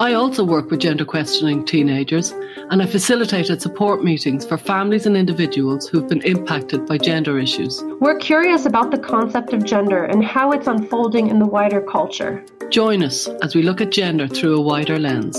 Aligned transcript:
I 0.00 0.12
also 0.12 0.44
work 0.44 0.70
with 0.70 0.78
gender 0.78 1.04
questioning 1.04 1.64
teenagers 1.64 2.30
and 2.70 2.80
I 2.80 2.86
facilitated 2.86 3.60
support 3.60 4.04
meetings 4.04 4.46
for 4.46 4.56
families 4.56 5.06
and 5.06 5.16
individuals 5.16 5.88
who've 5.88 6.06
been 6.06 6.22
impacted 6.22 6.86
by 6.86 6.98
gender 6.98 7.36
issues. 7.36 7.82
We're 7.98 8.18
curious 8.18 8.64
about 8.64 8.92
the 8.92 8.98
concept 8.98 9.52
of 9.52 9.64
gender 9.64 10.04
and 10.04 10.24
how 10.24 10.52
it's 10.52 10.68
unfolding 10.68 11.26
in 11.26 11.40
the 11.40 11.46
wider 11.46 11.80
culture. 11.80 12.44
Join 12.70 13.02
us 13.02 13.26
as 13.42 13.56
we 13.56 13.62
look 13.62 13.80
at 13.80 13.90
gender 13.90 14.28
through 14.28 14.58
a 14.58 14.60
wider 14.60 15.00
lens. 15.00 15.36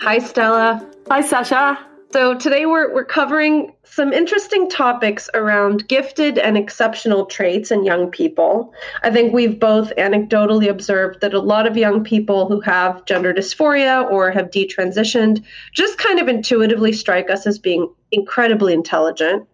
Hi, 0.00 0.20
Stella. 0.20 0.88
Hi, 1.10 1.20
Sasha. 1.20 1.91
So 2.12 2.34
today 2.34 2.66
we're 2.66 2.92
we're 2.92 3.06
covering 3.06 3.72
some 3.84 4.12
interesting 4.12 4.68
topics 4.68 5.30
around 5.32 5.88
gifted 5.88 6.36
and 6.36 6.58
exceptional 6.58 7.24
traits 7.24 7.70
in 7.70 7.84
young 7.84 8.10
people. 8.10 8.74
I 9.02 9.10
think 9.10 9.32
we've 9.32 9.58
both 9.58 9.94
anecdotally 9.96 10.68
observed 10.68 11.22
that 11.22 11.32
a 11.32 11.40
lot 11.40 11.66
of 11.66 11.78
young 11.78 12.04
people 12.04 12.48
who 12.48 12.60
have 12.60 13.06
gender 13.06 13.32
dysphoria 13.32 14.10
or 14.10 14.30
have 14.30 14.50
detransitioned 14.50 15.42
just 15.72 15.96
kind 15.96 16.18
of 16.18 16.28
intuitively 16.28 16.92
strike 16.92 17.30
us 17.30 17.46
as 17.46 17.58
being 17.58 17.90
incredibly 18.10 18.74
intelligent. 18.74 19.48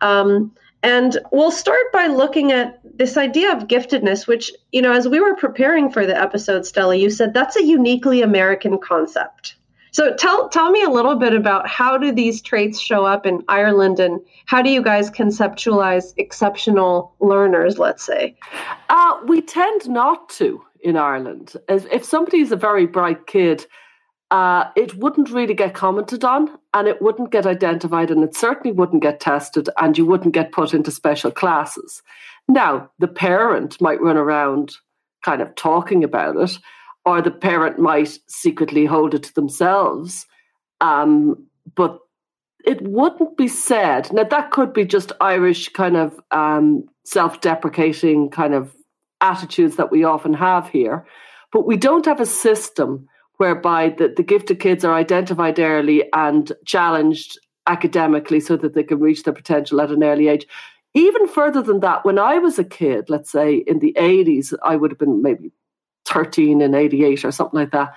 Um, 0.00 0.52
and 0.82 1.18
we'll 1.30 1.52
start 1.52 1.92
by 1.92 2.08
looking 2.08 2.50
at 2.50 2.80
this 2.98 3.16
idea 3.16 3.52
of 3.52 3.68
giftedness, 3.68 4.26
which, 4.26 4.50
you 4.72 4.82
know, 4.82 4.92
as 4.92 5.06
we 5.06 5.20
were 5.20 5.36
preparing 5.36 5.88
for 5.88 6.04
the 6.04 6.20
episode, 6.20 6.66
Stella, 6.66 6.96
you 6.96 7.10
said 7.10 7.32
that's 7.32 7.54
a 7.54 7.64
uniquely 7.64 8.22
American 8.22 8.78
concept. 8.78 9.54
So 9.92 10.14
tell 10.14 10.48
tell 10.48 10.70
me 10.70 10.82
a 10.82 10.88
little 10.88 11.16
bit 11.16 11.34
about 11.34 11.68
how 11.68 11.98
do 11.98 12.12
these 12.12 12.40
traits 12.40 12.80
show 12.80 13.04
up 13.04 13.26
in 13.26 13.42
Ireland 13.48 14.00
and 14.00 14.20
how 14.46 14.62
do 14.62 14.70
you 14.70 14.82
guys 14.82 15.10
conceptualize 15.10 16.14
exceptional 16.16 17.14
learners, 17.20 17.78
let's 17.78 18.02
say? 18.02 18.34
Uh, 18.88 19.20
we 19.26 19.42
tend 19.42 19.88
not 19.88 20.30
to 20.30 20.62
in 20.80 20.96
Ireland. 20.96 21.54
If 21.68 22.04
somebody's 22.04 22.52
a 22.52 22.56
very 22.56 22.86
bright 22.86 23.26
kid, 23.26 23.66
uh, 24.30 24.64
it 24.76 24.94
wouldn't 24.94 25.30
really 25.30 25.52
get 25.52 25.74
commented 25.74 26.24
on 26.24 26.48
and 26.72 26.88
it 26.88 27.02
wouldn't 27.02 27.30
get 27.30 27.46
identified 27.46 28.10
and 28.10 28.24
it 28.24 28.34
certainly 28.34 28.72
wouldn't 28.72 29.02
get 29.02 29.20
tested 29.20 29.68
and 29.76 29.98
you 29.98 30.06
wouldn't 30.06 30.32
get 30.32 30.52
put 30.52 30.72
into 30.72 30.90
special 30.90 31.30
classes. 31.30 32.02
Now, 32.48 32.90
the 32.98 33.08
parent 33.08 33.78
might 33.78 34.00
run 34.00 34.16
around 34.16 34.72
kind 35.22 35.42
of 35.42 35.54
talking 35.54 36.02
about 36.02 36.36
it 36.36 36.58
or 37.04 37.20
the 37.20 37.30
parent 37.30 37.78
might 37.78 38.18
secretly 38.28 38.84
hold 38.84 39.14
it 39.14 39.24
to 39.24 39.34
themselves. 39.34 40.26
Um, 40.80 41.46
but 41.74 41.98
it 42.64 42.80
wouldn't 42.82 43.36
be 43.36 43.48
said. 43.48 44.12
Now, 44.12 44.24
that 44.24 44.50
could 44.50 44.72
be 44.72 44.84
just 44.84 45.12
Irish 45.20 45.68
kind 45.70 45.96
of 45.96 46.20
um, 46.30 46.84
self 47.04 47.40
deprecating 47.40 48.30
kind 48.30 48.54
of 48.54 48.74
attitudes 49.20 49.76
that 49.76 49.90
we 49.90 50.04
often 50.04 50.34
have 50.34 50.68
here. 50.68 51.06
But 51.52 51.66
we 51.66 51.76
don't 51.76 52.06
have 52.06 52.20
a 52.20 52.26
system 52.26 53.08
whereby 53.36 53.90
the, 53.90 54.12
the 54.16 54.22
gifted 54.22 54.60
kids 54.60 54.84
are 54.84 54.94
identified 54.94 55.58
early 55.58 56.04
and 56.12 56.52
challenged 56.64 57.38
academically 57.66 58.40
so 58.40 58.56
that 58.56 58.74
they 58.74 58.82
can 58.82 59.00
reach 59.00 59.22
their 59.22 59.34
potential 59.34 59.80
at 59.80 59.90
an 59.90 60.02
early 60.02 60.28
age. 60.28 60.46
Even 60.94 61.26
further 61.26 61.62
than 61.62 61.80
that, 61.80 62.04
when 62.04 62.18
I 62.18 62.38
was 62.38 62.58
a 62.58 62.64
kid, 62.64 63.08
let's 63.08 63.30
say 63.30 63.56
in 63.66 63.78
the 63.78 63.94
80s, 63.98 64.52
I 64.62 64.76
would 64.76 64.90
have 64.90 64.98
been 64.98 65.22
maybe 65.22 65.50
13 66.12 66.60
and 66.60 66.74
88 66.74 67.24
or 67.24 67.32
something 67.32 67.60
like 67.60 67.72
that. 67.72 67.94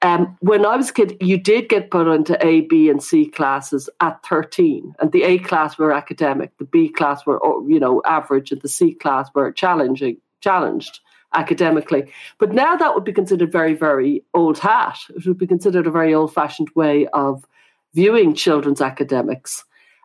Um, 0.00 0.36
when 0.40 0.64
I 0.64 0.76
was 0.76 0.90
a 0.90 0.92
kid, 0.92 1.16
you 1.20 1.36
did 1.36 1.68
get 1.68 1.90
put 1.90 2.06
into 2.06 2.44
A, 2.46 2.60
B, 2.62 2.88
and 2.88 3.02
C 3.02 3.26
classes 3.26 3.90
at 4.00 4.24
13. 4.26 4.94
And 5.00 5.10
the 5.10 5.24
A 5.24 5.38
class 5.38 5.76
were 5.76 5.92
academic, 5.92 6.56
the 6.58 6.64
B 6.64 6.88
class 6.88 7.26
were, 7.26 7.44
oh, 7.44 7.66
you 7.66 7.80
know, 7.80 8.00
average, 8.04 8.52
and 8.52 8.62
the 8.62 8.68
C 8.68 8.94
class 8.94 9.28
were 9.34 9.50
challenging, 9.50 10.18
challenged 10.40 11.00
academically. 11.34 12.10
But 12.38 12.52
now 12.52 12.76
that 12.76 12.94
would 12.94 13.04
be 13.04 13.12
considered 13.12 13.50
very, 13.50 13.74
very 13.74 14.22
old 14.34 14.58
hat. 14.58 14.98
It 15.10 15.26
would 15.26 15.38
be 15.38 15.46
considered 15.46 15.86
a 15.86 15.90
very 15.90 16.14
old 16.14 16.32
fashioned 16.32 16.70
way 16.76 17.08
of 17.08 17.44
viewing 17.94 18.34
children's 18.34 18.80
academics. 18.80 19.64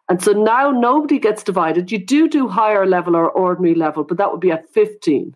And 0.09 0.21
so 0.21 0.31
now 0.31 0.71
nobody 0.71 1.19
gets 1.19 1.43
divided. 1.43 1.91
You 1.91 1.99
do 1.99 2.27
do 2.27 2.47
higher 2.47 2.85
level 2.85 3.15
or 3.15 3.29
ordinary 3.29 3.75
level, 3.75 4.03
but 4.03 4.17
that 4.17 4.31
would 4.31 4.41
be 4.41 4.51
at 4.51 4.69
15. 4.73 5.35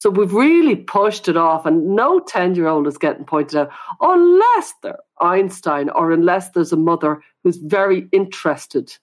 So 0.00 0.08
we've 0.08 0.32
really 0.32 0.76
pushed 0.76 1.28
it 1.28 1.36
off, 1.36 1.66
and 1.66 1.94
no 1.94 2.20
10 2.20 2.54
year 2.54 2.66
old 2.66 2.86
is 2.86 2.96
getting 2.96 3.24
pointed 3.24 3.58
out 3.58 3.70
unless 4.00 4.72
they're 4.82 4.98
Einstein 5.20 5.90
or 5.90 6.10
unless 6.10 6.50
there's 6.50 6.72
a 6.72 6.76
mother 6.76 7.22
who's 7.44 7.58
very 7.58 8.08
interested 8.10 8.96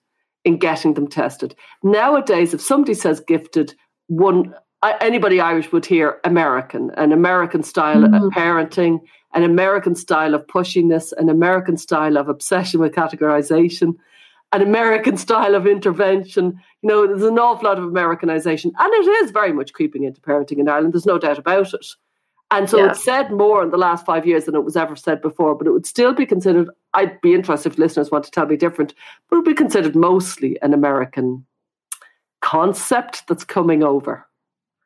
in 0.44 0.58
getting 0.58 0.94
them 0.94 1.06
tested. 1.06 1.54
Nowadays, 1.84 2.52
if 2.52 2.60
somebody 2.60 2.94
says 2.94 3.20
gifted, 3.20 3.74
one 4.08 4.52
anybody 5.00 5.40
Irish 5.40 5.70
would 5.70 5.86
hear 5.86 6.18
American, 6.24 6.90
an 6.96 7.12
American 7.12 7.62
style 7.62 8.02
mm-hmm. 8.02 8.14
of 8.14 8.32
parenting, 8.32 8.98
an 9.34 9.44
American 9.44 9.94
style 9.94 10.34
of 10.34 10.46
pushiness, 10.48 11.12
an 11.16 11.28
American 11.28 11.76
style 11.76 12.16
of 12.16 12.28
obsession 12.28 12.80
with 12.80 12.92
categorization 12.92 13.94
an 14.52 14.62
American 14.62 15.16
style 15.16 15.54
of 15.54 15.66
intervention. 15.66 16.60
You 16.82 16.88
know, 16.88 17.06
there's 17.06 17.22
an 17.22 17.38
awful 17.38 17.68
lot 17.68 17.78
of 17.78 17.84
Americanization, 17.84 18.72
and 18.78 18.92
it 18.92 19.08
is 19.24 19.30
very 19.30 19.52
much 19.52 19.72
creeping 19.72 20.04
into 20.04 20.20
parenting 20.20 20.58
in 20.58 20.68
Ireland. 20.68 20.94
There's 20.94 21.06
no 21.06 21.18
doubt 21.18 21.38
about 21.38 21.74
it. 21.74 21.86
And 22.50 22.70
so 22.70 22.78
yeah. 22.78 22.90
it's 22.90 23.04
said 23.04 23.30
more 23.30 23.62
in 23.62 23.70
the 23.70 23.76
last 23.76 24.06
five 24.06 24.26
years 24.26 24.46
than 24.46 24.54
it 24.54 24.64
was 24.64 24.76
ever 24.76 24.96
said 24.96 25.20
before, 25.20 25.54
but 25.54 25.66
it 25.66 25.70
would 25.70 25.84
still 25.84 26.14
be 26.14 26.24
considered. 26.24 26.70
I'd 26.94 27.20
be 27.20 27.34
interested 27.34 27.72
if 27.72 27.78
listeners 27.78 28.10
want 28.10 28.24
to 28.24 28.30
tell 28.30 28.46
me 28.46 28.56
different, 28.56 28.94
but 29.28 29.36
it 29.36 29.38
would 29.40 29.44
be 29.44 29.54
considered 29.54 29.94
mostly 29.94 30.58
an 30.62 30.72
American 30.72 31.44
concept 32.40 33.26
that's 33.28 33.44
coming 33.44 33.82
over. 33.82 34.26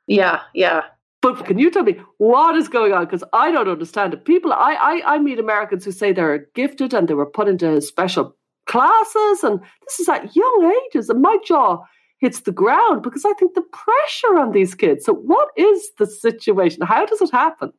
Yeah, 0.09 0.41
yeah. 0.55 0.83
But 1.21 1.44
can 1.44 1.61
you 1.61 1.71
tell 1.71 1.84
me 1.84 2.00
what 2.19 2.56
is 2.56 2.69
going 2.69 2.93
on? 2.93 3.05
Because 3.05 3.23
I 3.33 3.53
don't 3.53 3.69
understand 3.69 4.12
it. 4.12 4.25
People, 4.25 4.53
I, 4.53 4.75
I, 4.75 5.15
I 5.15 5.19
meet 5.19 5.39
Americans 5.39 5.84
who 5.84 5.93
say 5.93 6.12
they're 6.12 6.49
gifted 6.56 6.93
and 6.93 7.06
they 7.06 7.15
were 7.15 7.27
put 7.27 7.47
into 7.47 7.77
a 7.77 7.81
special 7.81 8.37
classes. 8.67 9.43
And 9.43 9.61
this 9.61 10.00
is 10.00 10.09
at 10.09 10.34
young 10.34 10.73
ages. 10.87 11.09
And 11.09 11.23
my 11.23 11.37
jaw 11.45 11.78
hits 12.19 12.41
the 12.41 12.53
ground 12.53 13.03
because 13.03 13.25
I 13.25 13.33
think 13.34 13.55
the 13.55 13.62
pressure 13.62 14.39
on 14.39 14.53
these 14.53 14.75
kids. 14.75 15.05
So, 15.05 15.15
what 15.15 15.49
is 15.56 15.91
the 15.99 16.06
situation? 16.06 16.83
How 16.83 17.05
does 17.05 17.21
it 17.21 17.31
happen? 17.31 17.73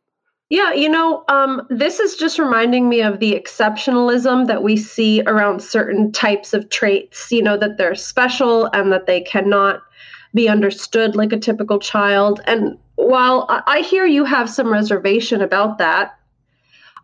Yeah, 0.49 0.73
you 0.73 0.89
know, 0.89 1.23
um, 1.29 1.65
this 1.69 1.99
is 1.99 2.15
just 2.15 2.37
reminding 2.37 2.87
me 2.87 3.01
of 3.01 3.19
the 3.19 3.33
exceptionalism 3.33 4.45
that 4.47 4.61
we 4.61 4.77
see 4.77 5.23
around 5.25 5.63
certain 5.63 6.11
types 6.11 6.53
of 6.53 6.69
traits, 6.69 7.31
you 7.31 7.41
know, 7.41 7.57
that 7.57 7.77
they're 7.77 7.95
special 7.95 8.65
and 8.73 8.91
that 8.91 9.07
they 9.07 9.21
cannot 9.21 9.81
be 10.35 10.47
understood 10.49 11.15
like 11.15 11.31
a 11.31 11.39
typical 11.39 11.79
child. 11.79 12.41
And 12.45 12.77
while 12.95 13.47
I 13.49 13.79
hear 13.81 14.05
you 14.05 14.25
have 14.25 14.49
some 14.49 14.71
reservation 14.71 15.41
about 15.41 15.77
that, 15.79 16.19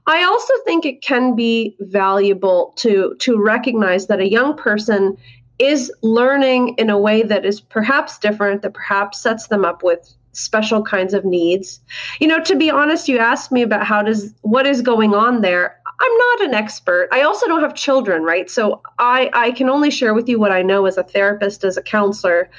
I 0.10 0.24
also 0.24 0.54
think 0.66 0.86
it 0.86 1.02
can 1.02 1.36
be 1.36 1.76
valuable 1.80 2.74
to 2.78 3.16
to 3.20 3.42
recognize 3.42 4.08
that 4.08 4.20
a 4.20 4.30
young 4.30 4.58
person 4.58 5.18
is 5.60 5.92
learning 6.02 6.76
in 6.78 6.90
a 6.90 6.98
way 6.98 7.22
that 7.22 7.46
is 7.46 7.62
perhaps 7.62 8.18
different, 8.18 8.64
that 8.64 8.74
perhaps 8.74 9.22
sets 9.22 9.48
them 9.48 9.64
up 9.64 9.84
with 9.84 10.12
special 10.32 10.82
kinds 10.82 11.14
of 11.14 11.26
needs. 11.26 11.80
You 12.20 12.28
know, 12.28 12.42
to 12.44 12.56
be 12.56 12.72
honest, 12.72 13.08
you 13.08 13.20
asked 13.20 13.52
me 13.52 13.62
about 13.62 13.86
how 13.86 14.02
does 14.02 14.34
what 14.42 14.66
is 14.66 14.82
going 14.82 15.14
on 15.14 15.42
there. 15.42 15.80
I'm 16.02 16.18
not 16.18 16.42
an 16.48 16.54
expert. 16.56 17.10
I 17.12 17.22
also 17.22 17.46
don't 17.46 17.62
have 17.62 17.76
children, 17.76 18.24
right? 18.24 18.50
So 18.50 18.82
I 18.98 19.30
I 19.34 19.52
can 19.52 19.70
only 19.70 19.92
share 19.92 20.16
with 20.16 20.28
you 20.28 20.40
what 20.40 20.52
I 20.52 20.64
know 20.64 20.86
as 20.86 20.98
a 20.98 21.04
therapist, 21.04 21.64
as 21.64 21.78
a 21.78 21.84
counselor. 21.84 22.50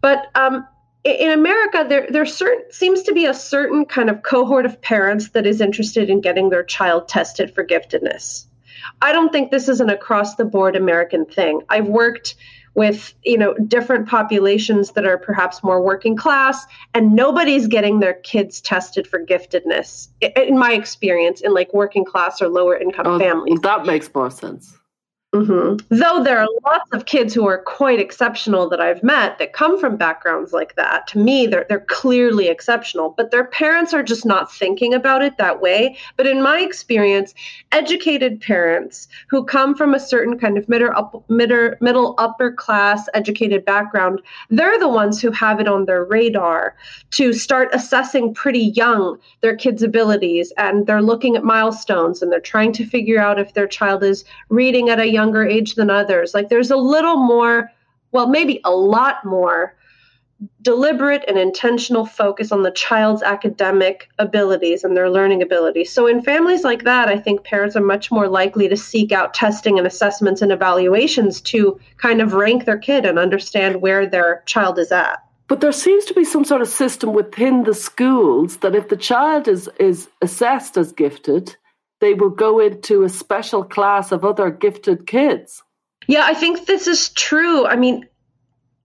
But 0.00 0.28
um, 0.34 0.66
in 1.06 1.30
America, 1.30 1.86
there 1.88 2.06
there 2.10 2.26
certain, 2.26 2.70
seems 2.70 3.02
to 3.04 3.12
be 3.12 3.26
a 3.26 3.34
certain 3.34 3.84
kind 3.84 4.10
of 4.10 4.22
cohort 4.22 4.66
of 4.66 4.80
parents 4.82 5.30
that 5.30 5.46
is 5.46 5.60
interested 5.60 6.10
in 6.10 6.20
getting 6.20 6.50
their 6.50 6.64
child 6.64 7.08
tested 7.08 7.54
for 7.54 7.64
giftedness. 7.64 8.46
I 9.00 9.12
don't 9.12 9.32
think 9.32 9.50
this 9.50 9.68
is 9.68 9.80
an 9.80 9.90
across 9.90 10.34
the 10.34 10.44
board 10.44 10.76
American 10.76 11.24
thing. 11.24 11.62
I've 11.68 11.86
worked 11.86 12.34
with 12.74 13.14
you 13.24 13.38
know 13.38 13.54
different 13.54 14.06
populations 14.08 14.92
that 14.92 15.06
are 15.06 15.16
perhaps 15.16 15.64
more 15.64 15.82
working 15.82 16.14
class 16.14 16.64
and 16.92 17.14
nobody's 17.14 17.66
getting 17.66 18.00
their 18.00 18.14
kids 18.14 18.60
tested 18.60 19.06
for 19.06 19.24
giftedness 19.24 20.08
in 20.20 20.58
my 20.58 20.72
experience 20.74 21.40
in 21.40 21.54
like 21.54 21.72
working 21.72 22.04
class 22.04 22.42
or 22.42 22.48
lower 22.48 22.76
income 22.76 23.06
oh, 23.06 23.18
families 23.18 23.58
that 23.62 23.86
makes 23.86 24.14
more 24.14 24.30
sense 24.30 24.76
Mm-hmm. 25.34 25.94
Though 25.94 26.22
there 26.22 26.38
are 26.38 26.48
lots 26.64 26.90
of 26.92 27.04
kids 27.04 27.34
who 27.34 27.46
are 27.46 27.58
quite 27.58 27.98
exceptional 27.98 28.68
that 28.70 28.80
I've 28.80 29.02
met 29.02 29.38
that 29.38 29.52
come 29.52 29.78
from 29.78 29.96
backgrounds 29.96 30.52
like 30.52 30.76
that. 30.76 31.08
To 31.08 31.18
me, 31.18 31.46
they're 31.46 31.66
they're 31.68 31.80
clearly 31.80 32.48
exceptional, 32.48 33.10
but 33.16 33.32
their 33.32 33.44
parents 33.44 33.92
are 33.92 34.04
just 34.04 34.24
not 34.24 34.52
thinking 34.52 34.94
about 34.94 35.22
it 35.22 35.36
that 35.36 35.60
way. 35.60 35.98
But 36.16 36.28
in 36.28 36.42
my 36.42 36.60
experience, 36.60 37.34
educated 37.72 38.40
parents 38.40 39.08
who 39.28 39.44
come 39.44 39.74
from 39.74 39.94
a 39.94 40.00
certain 40.00 40.38
kind 40.38 40.56
of 40.56 40.68
middle 40.68 40.92
up, 40.96 41.28
middle, 41.28 41.74
middle 41.80 42.14
upper 42.18 42.52
class 42.52 43.08
educated 43.12 43.64
background, 43.64 44.22
they're 44.48 44.78
the 44.78 44.88
ones 44.88 45.20
who 45.20 45.32
have 45.32 45.58
it 45.58 45.66
on 45.66 45.86
their 45.86 46.04
radar 46.04 46.76
to 47.10 47.32
start 47.32 47.68
assessing 47.72 48.32
pretty 48.32 48.72
young 48.76 49.18
their 49.40 49.56
kids' 49.56 49.82
abilities 49.82 50.52
and 50.56 50.86
they're 50.86 51.02
looking 51.02 51.36
at 51.36 51.44
milestones 51.44 52.22
and 52.22 52.30
they're 52.30 52.40
trying 52.40 52.72
to 52.72 52.86
figure 52.86 53.18
out 53.18 53.40
if 53.40 53.54
their 53.54 53.66
child 53.66 54.04
is 54.04 54.24
reading 54.50 54.88
at 54.88 55.00
a 55.00 55.16
younger 55.26 55.44
age 55.44 55.74
than 55.74 55.90
others. 55.90 56.34
Like 56.34 56.48
there's 56.48 56.70
a 56.70 56.76
little 56.76 57.16
more, 57.16 57.70
well, 58.12 58.28
maybe 58.28 58.60
a 58.64 58.70
lot 58.70 59.24
more 59.24 59.74
deliberate 60.60 61.24
and 61.26 61.38
intentional 61.38 62.04
focus 62.04 62.52
on 62.52 62.62
the 62.62 62.70
child's 62.70 63.22
academic 63.22 64.08
abilities 64.18 64.84
and 64.84 64.94
their 64.94 65.08
learning 65.10 65.42
abilities. 65.42 65.90
So, 65.90 66.06
in 66.06 66.22
families 66.22 66.62
like 66.62 66.84
that, 66.84 67.08
I 67.08 67.18
think 67.18 67.44
parents 67.44 67.74
are 67.74 67.80
much 67.80 68.10
more 68.10 68.28
likely 68.28 68.68
to 68.68 68.76
seek 68.76 69.12
out 69.12 69.32
testing 69.32 69.78
and 69.78 69.86
assessments 69.86 70.42
and 70.42 70.52
evaluations 70.52 71.40
to 71.52 71.80
kind 71.96 72.20
of 72.20 72.34
rank 72.34 72.66
their 72.66 72.78
kid 72.78 73.06
and 73.06 73.18
understand 73.18 73.80
where 73.80 74.06
their 74.06 74.42
child 74.46 74.78
is 74.78 74.92
at. 74.92 75.22
But 75.48 75.60
there 75.60 75.72
seems 75.72 76.04
to 76.06 76.14
be 76.14 76.24
some 76.24 76.44
sort 76.44 76.60
of 76.60 76.68
system 76.68 77.14
within 77.14 77.64
the 77.64 77.74
schools 77.74 78.58
that 78.58 78.74
if 78.74 78.88
the 78.88 78.96
child 78.96 79.48
is, 79.48 79.70
is 79.78 80.08
assessed 80.20 80.76
as 80.76 80.92
gifted, 80.92 81.56
they 82.00 82.14
will 82.14 82.30
go 82.30 82.60
into 82.60 83.02
a 83.02 83.08
special 83.08 83.64
class 83.64 84.12
of 84.12 84.24
other 84.24 84.50
gifted 84.50 85.06
kids. 85.06 85.62
Yeah, 86.06 86.22
I 86.24 86.34
think 86.34 86.66
this 86.66 86.86
is 86.86 87.10
true. 87.10 87.66
I 87.66 87.76
mean, 87.76 88.06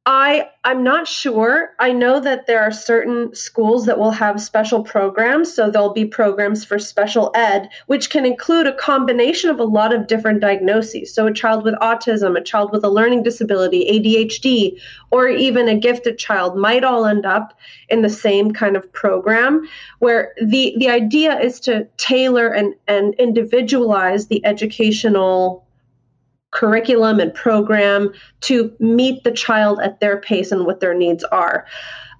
I 0.08 0.50
I'm 0.64 0.84
not 0.84 1.08
sure. 1.08 1.76
I 1.78 1.92
know 1.92 2.20
that 2.20 2.48
there 2.48 2.62
are 2.62 2.72
certain 2.72 3.36
schools 3.36 3.86
that 3.86 4.00
will 4.00 4.12
have 4.12 4.42
special 4.42 4.84
programs, 4.84 5.54
so 5.54 5.70
there'll 5.70 5.94
be 5.94 6.06
programs 6.06 6.66
for 6.66 6.80
special 6.80 7.32
ed, 7.36 7.70
which 7.86 8.10
can 8.10 8.26
include 8.26 8.66
a 8.66 8.76
combination 8.76 9.52
of 9.52 9.60
a 9.60 9.64
lot 9.64 9.94
of 9.94 10.08
different 10.08 10.42
diagnoses. 10.42 11.14
So 11.14 11.28
a 11.28 11.34
child 11.34 11.64
with 11.64 11.76
autism, 11.76 12.36
a 12.36 12.44
child 12.44 12.72
with 12.72 12.84
a 12.84 12.90
learning 12.90 13.22
disability, 13.22 13.86
ADHD, 13.92 14.80
or 15.12 15.30
even 15.30 15.68
a 15.68 15.78
gifted 15.78 16.18
child 16.18 16.58
might 16.58 16.84
all 16.84 17.06
end 17.06 17.28
up 17.28 17.56
in 17.90 18.02
the 18.02 18.10
same 18.10 18.54
kind 18.54 18.76
of 18.76 18.92
program 18.94 19.68
where 20.00 20.34
the 20.42 20.74
the 20.80 20.90
idea 20.90 21.40
is 21.40 21.60
to 21.62 21.88
tailor 21.98 22.48
and 22.48 22.74
and 22.88 23.14
individualize 23.16 24.28
the 24.28 24.44
educational 24.46 25.64
curriculum 26.52 27.20
and 27.20 27.34
program 27.34 28.14
to 28.42 28.74
meet 28.80 29.24
the 29.24 29.32
child 29.32 29.80
at 29.82 30.00
their 30.00 30.18
pace 30.18 30.52
and 30.52 30.66
what 30.66 30.80
their 30.80 30.94
needs 30.94 31.24
are. 31.26 31.66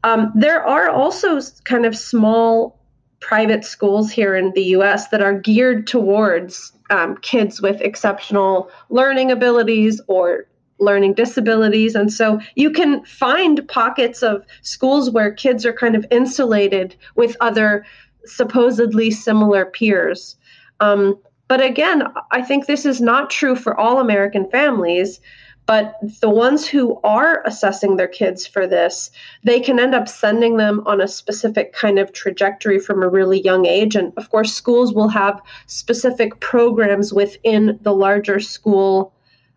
Um, 0.04 0.32
there 0.36 0.66
are 0.66 0.90
also 0.90 1.40
kind 1.64 1.86
of 1.86 1.96
small 1.96 2.80
private 3.20 3.64
schools 3.64 4.12
here 4.12 4.36
in 4.36 4.52
the 4.54 4.64
US 4.78 5.10
that 5.10 5.22
are 5.22 5.38
geared 5.38 5.86
towards 5.86 6.74
um, 6.90 7.18
kids 7.18 7.62
with 7.62 7.80
exceptional 7.82 8.70
learning 8.90 9.32
abilities 9.32 10.02
or 10.08 10.48
learning 10.80 11.14
disabilities. 11.14 11.94
And 11.94 12.12
so 12.12 12.40
you 12.56 12.72
can 12.72 13.06
find 13.06 13.66
pockets 13.68 14.24
of 14.24 14.44
schools 14.64 15.12
where 15.12 15.32
kids 15.32 15.66
are 15.66 15.74
kind 15.74 15.96
of 15.96 16.06
insulated 16.10 16.96
with 17.16 17.38
other 17.40 17.86
supposedly 18.26 19.12
similar 19.12 19.66
peers. 19.66 20.36
Um, 20.80 21.20
but 21.52 21.60
again, 21.60 22.04
I 22.32 22.42
think 22.42 22.66
this 22.66 22.86
is 22.86 23.02
not 23.02 23.30
true 23.30 23.58
for 23.58 23.78
all 23.78 24.00
American 24.00 24.50
families. 24.50 25.20
But 25.66 25.98
the 26.22 26.30
ones 26.30 26.66
who 26.66 26.98
are 27.04 27.44
assessing 27.46 27.98
their 27.98 28.08
kids 28.08 28.48
for 28.48 28.66
this, 28.66 29.12
they 29.44 29.60
can 29.60 29.78
end 29.78 29.94
up 29.94 30.08
sending 30.08 30.56
them 30.56 30.82
on 30.86 31.02
a 31.02 31.10
specific 31.10 31.74
kind 31.74 32.00
of 32.00 32.14
trajectory 32.14 32.80
from 32.80 33.04
a 33.04 33.10
really 33.10 33.42
young 33.42 33.66
age. 33.66 33.98
And 33.98 34.14
of 34.16 34.30
course, 34.30 34.54
schools 34.54 34.94
will 34.94 35.10
have 35.10 35.42
specific 35.66 36.40
programs 36.40 37.12
within 37.12 37.78
the 37.82 37.94
larger 37.94 38.40
school 38.40 39.14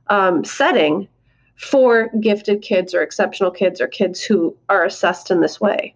um, 0.09 0.45
setting 0.45 1.07
for 1.55 2.11
gifted 2.21 2.61
kids 2.61 2.93
or 2.93 3.03
exceptional 3.03 3.53
kids 3.53 3.81
or 3.81 3.87
kids 3.87 4.21
who 4.21 4.57
are 4.69 4.85
assessed 4.85 5.31
in 5.31 5.43
this 5.43 5.61
way. 5.61 5.95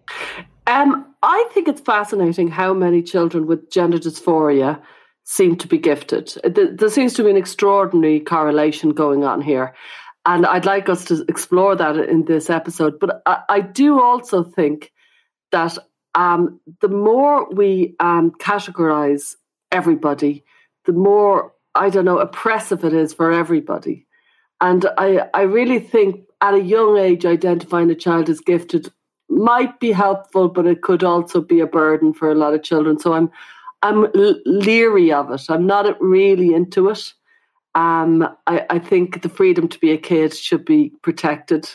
Um, 0.65 1.13
I 1.23 1.49
think 1.53 1.67
it's 1.67 1.81
fascinating 1.81 2.47
how 2.47 2.73
many 2.73 3.03
children 3.03 3.47
with 3.47 3.69
gender 3.69 3.97
dysphoria 3.97 4.81
seem 5.29 5.55
to 5.55 5.67
be 5.67 5.77
gifted. 5.77 6.33
There 6.43 6.89
seems 6.89 7.13
to 7.13 7.23
be 7.23 7.29
an 7.29 7.37
extraordinary 7.37 8.19
correlation 8.19 8.89
going 8.89 9.23
on 9.23 9.41
here. 9.41 9.75
And 10.25 10.43
I'd 10.43 10.65
like 10.65 10.89
us 10.89 11.05
to 11.05 11.23
explore 11.29 11.75
that 11.75 11.97
in 11.97 12.25
this 12.25 12.49
episode. 12.49 12.99
But 12.99 13.21
I, 13.27 13.41
I 13.47 13.61
do 13.61 14.01
also 14.01 14.41
think 14.41 14.91
that 15.51 15.77
um, 16.15 16.59
the 16.81 16.87
more 16.87 17.47
we 17.51 17.95
um, 17.99 18.31
categorize 18.39 19.35
everybody, 19.71 20.43
the 20.85 20.93
more, 20.93 21.53
I 21.75 21.91
don't 21.91 22.05
know, 22.05 22.17
oppressive 22.17 22.83
it 22.83 22.95
is 22.95 23.13
for 23.13 23.31
everybody. 23.31 24.07
And 24.59 24.87
I, 24.97 25.29
I 25.35 25.43
really 25.43 25.79
think 25.79 26.21
at 26.41 26.55
a 26.55 26.59
young 26.59 26.97
age, 26.97 27.23
identifying 27.23 27.91
a 27.91 27.95
child 27.95 28.29
as 28.29 28.39
gifted 28.39 28.91
might 29.29 29.79
be 29.79 29.91
helpful, 29.91 30.49
but 30.49 30.65
it 30.65 30.81
could 30.81 31.03
also 31.03 31.39
be 31.39 31.59
a 31.59 31.67
burden 31.67 32.13
for 32.13 32.31
a 32.31 32.35
lot 32.35 32.55
of 32.55 32.63
children. 32.63 32.97
So 32.97 33.13
I'm 33.13 33.29
I'm 33.81 34.07
leery 34.13 35.11
of 35.11 35.31
it. 35.31 35.43
I'm 35.49 35.65
not 35.65 35.99
really 36.01 36.53
into 36.53 36.89
it. 36.89 37.13
Um, 37.75 38.27
I, 38.47 38.65
I, 38.69 38.79
think 38.79 39.21
the 39.21 39.29
freedom 39.29 39.67
to 39.67 39.79
be 39.79 39.91
a 39.91 39.97
kid 39.97 40.33
should 40.33 40.65
be 40.65 40.91
protected. 41.03 41.69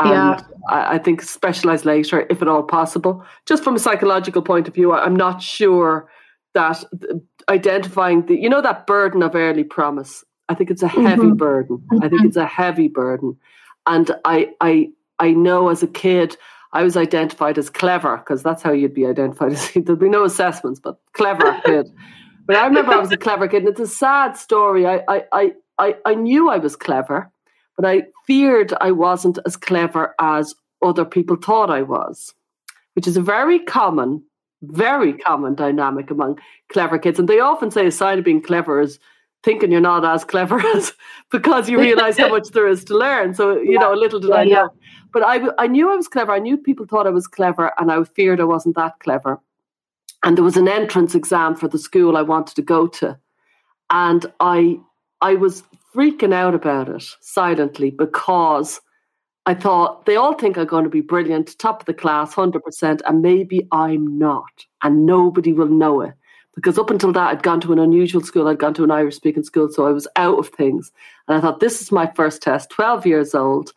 And 0.00 0.10
yeah. 0.10 0.40
I, 0.68 0.94
I 0.94 0.98
think 0.98 1.22
specialize 1.22 1.84
later, 1.84 2.26
if 2.28 2.42
at 2.42 2.48
all 2.48 2.64
possible. 2.64 3.24
Just 3.46 3.62
from 3.62 3.76
a 3.76 3.78
psychological 3.78 4.42
point 4.42 4.66
of 4.66 4.74
view, 4.74 4.92
I'm 4.92 5.14
not 5.16 5.40
sure 5.40 6.10
that 6.52 6.84
identifying 7.48 8.26
the, 8.26 8.36
you 8.36 8.48
know, 8.48 8.60
that 8.60 8.86
burden 8.86 9.22
of 9.22 9.34
early 9.34 9.64
promise. 9.64 10.24
I 10.48 10.54
think 10.54 10.70
it's 10.70 10.82
a 10.82 10.88
heavy 10.88 11.22
mm-hmm. 11.22 11.36
burden. 11.36 11.86
I 11.92 12.08
think 12.08 12.14
mm-hmm. 12.14 12.26
it's 12.26 12.36
a 12.36 12.46
heavy 12.46 12.88
burden. 12.88 13.36
And 13.86 14.10
I, 14.24 14.50
I, 14.60 14.90
I 15.18 15.30
know 15.30 15.68
as 15.68 15.82
a 15.82 15.86
kid, 15.86 16.36
I 16.74 16.82
was 16.82 16.96
identified 16.96 17.56
as 17.56 17.70
clever 17.70 18.16
because 18.16 18.42
that's 18.42 18.60
how 18.60 18.72
you'd 18.72 18.94
be 18.94 19.06
identified. 19.06 19.52
As, 19.52 19.70
there'd 19.74 19.98
be 19.98 20.08
no 20.08 20.24
assessments, 20.24 20.80
but 20.80 20.98
clever 21.12 21.60
kid. 21.64 21.86
But 22.46 22.56
I 22.56 22.66
remember 22.66 22.92
I 22.92 22.98
was 22.98 23.12
a 23.12 23.16
clever 23.16 23.48
kid, 23.48 23.62
and 23.62 23.68
it's 23.68 23.80
a 23.80 23.86
sad 23.86 24.36
story. 24.36 24.86
I, 24.86 25.00
I, 25.08 25.52
I, 25.78 25.94
I 26.04 26.14
knew 26.14 26.50
I 26.50 26.58
was 26.58 26.76
clever, 26.76 27.30
but 27.76 27.86
I 27.86 28.02
feared 28.26 28.74
I 28.78 28.90
wasn't 28.90 29.38
as 29.46 29.56
clever 29.56 30.14
as 30.20 30.54
other 30.82 31.04
people 31.04 31.36
thought 31.36 31.70
I 31.70 31.82
was, 31.82 32.34
which 32.94 33.06
is 33.06 33.16
a 33.16 33.22
very 33.22 33.60
common, 33.60 34.24
very 34.60 35.14
common 35.14 35.54
dynamic 35.54 36.10
among 36.10 36.38
clever 36.70 36.98
kids. 36.98 37.18
And 37.18 37.28
they 37.28 37.40
often 37.40 37.70
say 37.70 37.86
a 37.86 37.90
sign 37.90 38.18
of 38.18 38.24
being 38.24 38.42
clever 38.42 38.80
is 38.80 38.98
thinking 39.44 39.70
you're 39.70 39.80
not 39.80 40.04
as 40.04 40.24
clever 40.24 40.58
as 40.74 40.92
because 41.30 41.68
you 41.68 41.78
realize 41.78 42.16
how 42.18 42.28
much 42.28 42.48
there 42.48 42.66
is 42.66 42.84
to 42.84 42.96
learn. 42.96 43.34
So, 43.34 43.58
you 43.58 43.74
yeah. 43.74 43.80
know, 43.80 43.92
little 43.92 44.20
did 44.20 44.30
yeah, 44.30 44.36
I 44.36 44.44
know. 44.44 44.50
Yeah. 44.50 44.66
But 45.12 45.22
I, 45.22 45.40
I 45.58 45.66
knew 45.68 45.92
I 45.92 45.96
was 45.96 46.08
clever. 46.08 46.32
I 46.32 46.40
knew 46.40 46.56
people 46.56 46.86
thought 46.86 47.06
I 47.06 47.10
was 47.10 47.28
clever, 47.28 47.72
and 47.78 47.92
I 47.92 48.02
feared 48.02 48.40
I 48.40 48.44
wasn't 48.44 48.74
that 48.76 48.98
clever. 48.98 49.40
And 50.24 50.36
there 50.36 50.44
was 50.44 50.56
an 50.56 50.68
entrance 50.68 51.14
exam 51.14 51.54
for 51.54 51.68
the 51.68 51.78
school 51.78 52.16
I 52.16 52.22
wanted 52.22 52.56
to 52.56 52.62
go 52.62 52.86
to. 52.86 53.18
And 53.90 54.26
I 54.40 54.80
I 55.20 55.34
was 55.34 55.62
freaking 55.94 56.34
out 56.34 56.54
about 56.54 56.88
it 56.88 57.04
silently 57.20 57.90
because 57.90 58.80
I 59.46 59.54
thought 59.54 60.06
they 60.06 60.16
all 60.16 60.34
think 60.34 60.56
I'm 60.56 60.66
going 60.66 60.84
to 60.84 60.90
be 60.90 61.02
brilliant, 61.02 61.58
top 61.58 61.80
of 61.80 61.86
the 61.86 61.94
class, 61.94 62.34
100%, 62.34 63.00
and 63.06 63.22
maybe 63.22 63.68
I'm 63.70 64.18
not. 64.18 64.64
And 64.82 65.06
nobody 65.06 65.52
will 65.52 65.68
know 65.68 66.00
it 66.00 66.14
because 66.54 66.78
up 66.78 66.90
until 66.90 67.12
that, 67.12 67.30
I'd 67.30 67.42
gone 67.42 67.60
to 67.62 67.72
an 67.72 67.78
unusual 67.78 68.22
school. 68.22 68.48
I'd 68.48 68.58
gone 68.58 68.74
to 68.74 68.84
an 68.84 68.90
Irish 68.90 69.16
speaking 69.16 69.42
school, 69.42 69.68
so 69.70 69.86
I 69.86 69.90
was 69.90 70.06
out 70.16 70.38
of 70.38 70.48
things. 70.48 70.92
And 71.26 71.36
I 71.36 71.40
thought, 71.40 71.60
this 71.60 71.82
is 71.82 71.90
my 71.90 72.06
first 72.14 72.42
test, 72.42 72.70
12 72.70 73.06
years 73.06 73.34
old. 73.34 73.72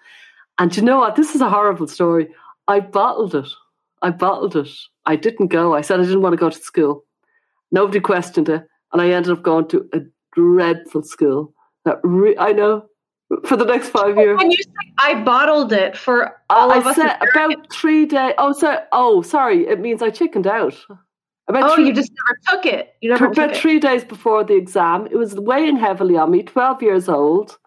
And 0.59 0.75
you 0.75 0.83
know 0.83 0.99
what? 0.99 1.15
This 1.15 1.35
is 1.35 1.41
a 1.41 1.49
horrible 1.49 1.87
story. 1.87 2.29
I 2.67 2.79
bottled 2.79 3.35
it. 3.35 3.47
I 4.01 4.11
bottled 4.11 4.55
it. 4.55 4.69
I 5.05 5.15
didn't 5.15 5.47
go. 5.47 5.73
I 5.73 5.81
said 5.81 5.99
I 5.99 6.03
didn't 6.03 6.21
want 6.21 6.33
to 6.33 6.37
go 6.37 6.49
to 6.49 6.59
school. 6.59 7.03
Nobody 7.71 7.99
questioned 7.99 8.49
it. 8.49 8.67
And 8.93 9.01
I 9.01 9.09
ended 9.09 9.31
up 9.31 9.43
going 9.43 9.67
to 9.69 9.87
a 9.93 10.01
dreadful 10.33 11.03
school. 11.03 11.53
That 11.85 11.99
re- 12.03 12.37
I 12.37 12.51
know 12.51 12.85
for 13.45 13.57
the 13.57 13.65
next 13.65 13.89
five 13.89 14.17
years. 14.17 14.37
When 14.37 14.51
you 14.51 14.57
say 14.57 14.93
I 14.99 15.21
bottled 15.23 15.73
it 15.73 15.97
for 15.97 16.35
all 16.49 16.71
I 16.71 16.77
of 16.77 16.87
us, 16.87 16.95
said 16.95 17.17
about 17.33 17.71
three 17.71 18.05
days. 18.05 18.33
Oh, 18.37 18.53
so 18.53 18.81
oh, 18.91 19.21
sorry. 19.21 19.67
It 19.67 19.79
means 19.79 20.01
I 20.01 20.09
chickened 20.09 20.47
out. 20.47 20.75
About 21.49 21.63
oh, 21.63 21.75
three, 21.75 21.87
you 21.87 21.93
just 21.93 22.11
never 22.11 22.39
took 22.61 22.73
it. 22.73 22.95
You 23.01 23.09
never 23.11 23.27
about 23.27 23.55
three 23.55 23.79
days 23.79 24.03
before 24.03 24.43
the 24.43 24.55
exam. 24.55 25.07
It 25.09 25.15
was 25.15 25.35
weighing 25.35 25.77
heavily 25.77 26.17
on 26.17 26.31
me. 26.31 26.43
Twelve 26.43 26.81
years 26.81 27.07
old, 27.07 27.57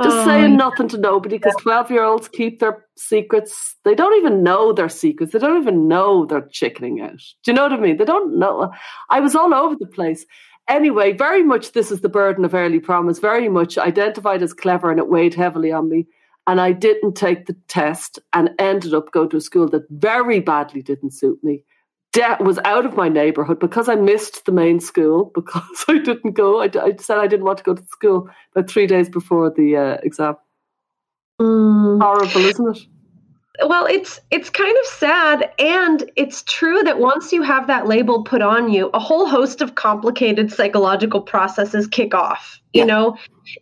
just 0.00 0.16
oh, 0.16 0.24
saying 0.24 0.56
nothing 0.56 0.86
to 0.88 0.98
nobody 0.98 1.38
because 1.38 1.56
twelve-year-olds 1.60 2.28
keep 2.28 2.60
their 2.60 2.86
secrets. 2.96 3.74
They 3.84 3.96
don't 3.96 4.16
even 4.18 4.44
know 4.44 4.72
their 4.72 4.88
secrets. 4.88 5.32
They 5.32 5.40
don't 5.40 5.60
even 5.60 5.88
know 5.88 6.26
they're 6.26 6.48
chickening 6.52 7.00
out. 7.00 7.18
Do 7.42 7.50
you 7.50 7.54
know 7.54 7.64
what 7.64 7.72
I 7.72 7.78
mean? 7.78 7.96
They 7.96 8.04
don't 8.04 8.38
know. 8.38 8.72
I 9.10 9.18
was 9.18 9.34
all 9.34 9.52
over 9.52 9.74
the 9.74 9.86
place. 9.86 10.24
anyway, 10.68 11.12
very 11.12 11.42
much 11.42 11.72
this 11.72 11.90
is 11.90 12.00
the 12.00 12.08
burden 12.08 12.44
of 12.44 12.54
early 12.54 12.78
promise, 12.78 13.18
very 13.18 13.48
much 13.48 13.76
identified 13.78 14.42
as 14.42 14.52
clever 14.52 14.90
and 14.90 15.00
it 15.00 15.08
weighed 15.08 15.34
heavily 15.34 15.72
on 15.72 15.88
me. 15.88 16.06
And 16.46 16.60
I 16.60 16.72
didn't 16.72 17.14
take 17.14 17.46
the 17.46 17.56
test 17.68 18.18
and 18.32 18.50
ended 18.58 18.94
up 18.94 19.12
going 19.12 19.28
to 19.30 19.36
a 19.36 19.40
school 19.40 19.68
that 19.70 19.88
very 19.90 20.40
badly 20.40 20.82
didn't 20.82 21.12
suit 21.12 21.42
me. 21.42 21.64
De- 22.12 22.36
was 22.40 22.58
out 22.64 22.86
of 22.86 22.96
my 22.96 23.08
neighborhood 23.08 23.58
because 23.60 23.88
I 23.88 23.94
missed 23.94 24.46
the 24.46 24.52
main 24.52 24.80
school 24.80 25.30
because 25.34 25.84
I 25.88 25.98
didn't 25.98 26.32
go. 26.32 26.60
I, 26.60 26.70
I 26.80 26.96
said 26.98 27.18
I 27.18 27.26
didn't 27.26 27.44
want 27.46 27.58
to 27.58 27.64
go 27.64 27.74
to 27.74 27.86
school 27.86 28.28
about 28.54 28.70
three 28.70 28.86
days 28.86 29.08
before 29.08 29.50
the 29.50 29.76
uh, 29.76 29.96
exam. 30.02 30.36
Mm. 31.40 32.02
Horrible, 32.02 32.44
isn't 32.44 32.76
it? 32.76 32.86
well 33.66 33.86
it's 33.86 34.20
it's 34.30 34.50
kind 34.50 34.76
of 34.78 34.86
sad 34.86 35.52
and 35.58 36.10
it's 36.16 36.42
true 36.44 36.82
that 36.82 36.98
once 36.98 37.32
you 37.32 37.42
have 37.42 37.66
that 37.66 37.86
label 37.86 38.22
put 38.22 38.42
on 38.42 38.70
you 38.70 38.88
a 38.94 39.00
whole 39.00 39.26
host 39.26 39.60
of 39.60 39.74
complicated 39.74 40.52
psychological 40.52 41.20
processes 41.20 41.86
kick 41.86 42.14
off 42.14 42.60
you 42.72 42.84
know 42.84 43.16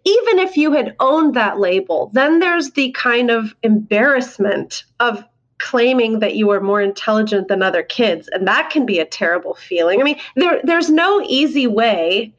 even 0.05 0.39
if 0.39 0.57
you 0.57 0.73
had 0.73 0.95
owned 1.01 1.35
that 1.35 1.59
label 1.59 2.11
then 2.13 2.41
there's 2.41 2.73
the 2.73 2.91
kind 2.93 3.31
of 3.31 3.55
embarrassment 3.63 4.85
of 5.01 5.25
claiming 5.59 6.19
that 6.21 6.35
you 6.35 6.51
are 6.51 6.61
more 6.61 6.83
intelligent 6.83 7.49
than 7.49 7.63
other 7.63 7.83
kids 7.83 8.29
and 8.33 8.47
that 8.47 8.71
can 8.71 8.85
be 8.85 8.99
a 8.99 9.05
terrible 9.05 9.55
feeling. 9.55 10.01
I 10.01 10.05
mean 10.05 10.19
there 10.37 10.61
there's 10.65 10.91
no 10.91 11.23
easy 11.27 11.67
way 11.67 12.35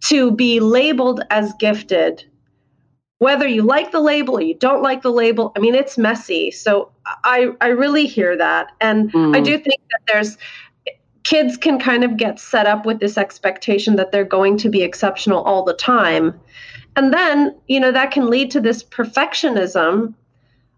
to 0.00 0.30
be 0.30 0.60
labeled 0.60 1.22
as 1.30 1.52
gifted 1.58 2.24
whether 3.18 3.48
you 3.48 3.62
like 3.62 3.90
the 3.90 4.00
label 4.00 4.38
or 4.38 4.42
you 4.42 4.54
don't 4.54 4.82
like 4.82 5.02
the 5.02 5.12
label. 5.12 5.52
I 5.56 5.60
mean 5.60 5.74
it's 5.74 5.98
messy. 5.98 6.50
So 6.50 6.90
i 7.24 7.48
i 7.60 7.68
really 7.68 8.06
hear 8.06 8.36
that. 8.36 8.72
And 8.80 9.12
mm. 9.12 9.36
i 9.36 9.40
do 9.40 9.58
think 9.58 9.80
that 9.90 10.00
there's 10.12 10.38
kids 11.24 11.56
can 11.56 11.78
kind 11.78 12.04
of 12.04 12.16
get 12.16 12.40
set 12.40 12.66
up 12.66 12.86
with 12.86 13.00
this 13.00 13.18
expectation 13.18 13.96
that 13.96 14.12
they're 14.12 14.24
going 14.24 14.56
to 14.56 14.68
be 14.68 14.82
exceptional 14.82 15.42
all 15.42 15.62
the 15.62 15.74
time. 15.74 16.40
And 16.96 17.12
then 17.12 17.54
you 17.66 17.78
know 17.80 17.92
that 17.92 18.10
can 18.10 18.30
lead 18.30 18.50
to 18.52 18.60
this 18.60 18.82
perfectionism 18.82 20.14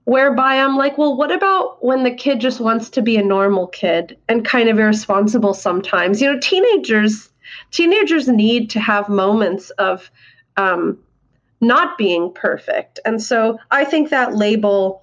whereby 0.04 0.56
i'm 0.56 0.76
like 0.76 0.96
well 0.98 1.16
what 1.16 1.30
about 1.30 1.84
when 1.84 2.02
the 2.02 2.14
kid 2.14 2.40
just 2.40 2.60
wants 2.60 2.90
to 2.90 3.02
be 3.02 3.16
a 3.16 3.22
normal 3.22 3.66
kid 3.66 4.16
and 4.28 4.44
kind 4.44 4.68
of 4.68 4.78
irresponsible 4.78 5.54
sometimes 5.54 6.20
you 6.20 6.32
know 6.32 6.38
teenagers 6.40 7.30
teenagers 7.70 8.28
need 8.28 8.70
to 8.70 8.80
have 8.80 9.08
moments 9.08 9.70
of 9.70 10.10
um, 10.56 10.98
not 11.60 11.98
being 11.98 12.32
perfect. 12.32 13.00
And 13.04 13.22
so 13.22 13.58
I 13.70 13.84
think 13.84 14.10
that 14.10 14.34
label 14.34 15.02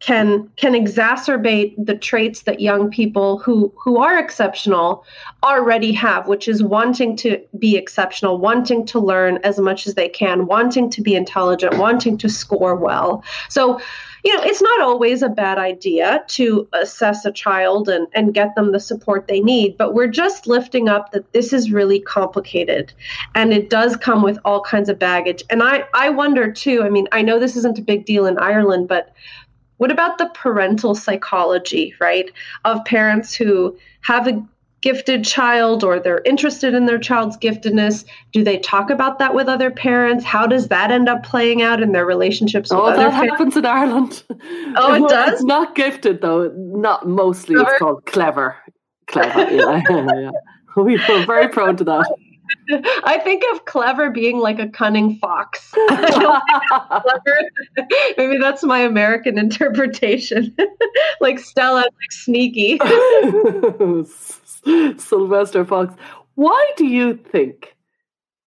can 0.00 0.50
can 0.56 0.72
exacerbate 0.72 1.74
the 1.78 1.94
traits 1.94 2.42
that 2.42 2.58
young 2.58 2.90
people 2.90 3.38
who 3.38 3.72
who 3.76 3.98
are 3.98 4.18
exceptional 4.18 5.04
already 5.44 5.92
have 5.92 6.26
which 6.26 6.48
is 6.48 6.60
wanting 6.60 7.14
to 7.14 7.40
be 7.56 7.76
exceptional 7.76 8.36
wanting 8.38 8.84
to 8.84 8.98
learn 8.98 9.38
as 9.44 9.60
much 9.60 9.86
as 9.86 9.94
they 9.94 10.08
can 10.08 10.46
wanting 10.46 10.90
to 10.90 11.00
be 11.00 11.14
intelligent 11.14 11.78
wanting 11.78 12.18
to 12.18 12.28
score 12.28 12.74
well 12.74 13.22
so 13.48 13.80
you 14.24 14.36
know, 14.36 14.42
it's 14.44 14.62
not 14.62 14.80
always 14.80 15.22
a 15.22 15.28
bad 15.28 15.58
idea 15.58 16.24
to 16.28 16.68
assess 16.72 17.24
a 17.24 17.32
child 17.32 17.88
and, 17.88 18.06
and 18.14 18.34
get 18.34 18.54
them 18.54 18.70
the 18.70 18.78
support 18.78 19.26
they 19.26 19.40
need, 19.40 19.76
but 19.76 19.94
we're 19.94 20.06
just 20.06 20.46
lifting 20.46 20.88
up 20.88 21.10
that 21.10 21.32
this 21.32 21.52
is 21.52 21.72
really 21.72 21.98
complicated 21.98 22.92
and 23.34 23.52
it 23.52 23.68
does 23.68 23.96
come 23.96 24.22
with 24.22 24.38
all 24.44 24.60
kinds 24.60 24.88
of 24.88 24.98
baggage. 24.98 25.42
And 25.50 25.62
I, 25.62 25.84
I 25.92 26.10
wonder 26.10 26.52
too, 26.52 26.82
I 26.84 26.88
mean, 26.88 27.08
I 27.10 27.22
know 27.22 27.40
this 27.40 27.56
isn't 27.56 27.78
a 27.78 27.82
big 27.82 28.04
deal 28.04 28.26
in 28.26 28.38
Ireland, 28.38 28.86
but 28.86 29.12
what 29.78 29.90
about 29.90 30.18
the 30.18 30.30
parental 30.34 30.94
psychology, 30.94 31.92
right, 31.98 32.30
of 32.64 32.84
parents 32.84 33.34
who 33.34 33.76
have 34.02 34.28
a 34.28 34.40
gifted 34.82 35.24
child 35.24 35.82
or 35.84 35.98
they're 35.98 36.20
interested 36.24 36.74
in 36.74 36.86
their 36.86 36.98
child's 36.98 37.36
giftedness 37.38 38.04
do 38.32 38.44
they 38.44 38.58
talk 38.58 38.90
about 38.90 39.18
that 39.18 39.34
with 39.34 39.48
other 39.48 39.70
parents 39.70 40.24
how 40.24 40.46
does 40.46 40.68
that 40.68 40.90
end 40.90 41.08
up 41.08 41.22
playing 41.22 41.62
out 41.62 41.80
in 41.80 41.92
their 41.92 42.04
relationships 42.04 42.70
with 42.70 42.80
oh 42.80 42.94
that 42.94 43.12
happens 43.12 43.56
in 43.56 43.64
ireland 43.64 44.24
oh 44.76 44.94
it 44.94 45.08
does 45.08 45.34
it's 45.34 45.44
not 45.44 45.74
gifted 45.74 46.20
though 46.20 46.52
not 46.56 47.08
mostly 47.08 47.54
clever? 47.54 47.70
it's 47.70 47.78
called 47.78 48.04
clever 48.06 48.56
clever 49.06 49.50
yeah, 49.50 49.80
yeah. 49.88 50.30
we 50.76 50.96
are 50.98 51.26
very 51.26 51.48
prone 51.48 51.76
to 51.76 51.84
that 51.84 52.06
I 53.04 53.18
think 53.18 53.42
of 53.52 53.64
clever 53.64 54.10
being 54.10 54.38
like 54.38 54.58
a 54.58 54.68
cunning 54.68 55.16
fox. 55.16 55.72
Maybe 58.18 58.38
that's 58.38 58.62
my 58.62 58.80
American 58.80 59.38
interpretation. 59.38 60.54
like 61.20 61.38
Stella, 61.38 61.80
like 61.80 62.12
sneaky. 62.12 62.78
Sylvester 64.98 65.64
Fox. 65.64 65.94
Why 66.34 66.72
do 66.76 66.86
you 66.86 67.14
think 67.14 67.76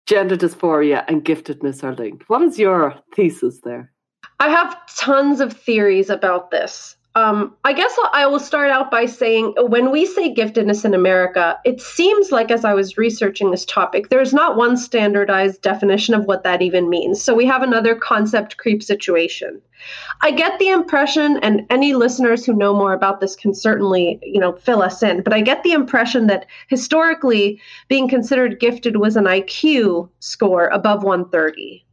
gender 0.07 0.35
dysphoria 0.35 1.03
and 1.07 1.23
giftedness 1.23 1.83
are 1.83 1.93
linked? 1.93 2.29
What 2.29 2.41
is 2.41 2.59
your 2.59 2.95
thesis 3.15 3.61
there? 3.63 3.91
I 4.39 4.49
have 4.49 4.77
tons 4.95 5.39
of 5.39 5.53
theories 5.53 6.09
about 6.09 6.51
this. 6.51 6.96
Um, 7.17 7.55
I 7.63 7.73
guess 7.73 7.97
I 8.13 8.27
will 8.27 8.39
start 8.39 8.69
out 8.69 8.91
by 8.91 9.07
saying 9.07 9.55
when 9.57 9.89
we 9.89 10.05
say 10.05 10.31
giftedness 10.31 10.85
in 10.85 10.93
America, 10.93 11.59
it 11.65 11.81
seems 11.81 12.31
like 12.31 12.51
as 12.51 12.63
I 12.63 12.75
was 12.75 12.95
researching 12.95 13.49
this 13.49 13.65
topic, 13.65 14.09
there's 14.09 14.35
not 14.35 14.55
one 14.55 14.77
standardized 14.77 15.63
definition 15.63 16.13
of 16.13 16.25
what 16.25 16.43
that 16.43 16.61
even 16.61 16.91
means. 16.91 17.19
So 17.19 17.33
we 17.33 17.47
have 17.47 17.63
another 17.63 17.95
concept 17.95 18.57
creep 18.57 18.83
situation. 18.83 19.59
I 20.21 20.29
get 20.29 20.59
the 20.59 20.69
impression, 20.69 21.37
and 21.37 21.65
any 21.71 21.95
listeners 21.95 22.45
who 22.45 22.53
know 22.53 22.75
more 22.75 22.93
about 22.93 23.19
this 23.19 23.35
can 23.35 23.55
certainly, 23.55 24.19
you 24.21 24.39
know, 24.39 24.53
fill 24.53 24.83
us 24.83 25.01
in, 25.01 25.23
but 25.23 25.33
I 25.33 25.41
get 25.41 25.63
the 25.63 25.71
impression 25.71 26.27
that 26.27 26.45
historically 26.67 27.59
being 27.87 28.07
considered 28.07 28.59
gifted 28.59 28.97
was 28.97 29.15
an 29.15 29.25
IQ 29.25 30.07
score 30.19 30.67
above 30.67 31.01
130. 31.01 31.83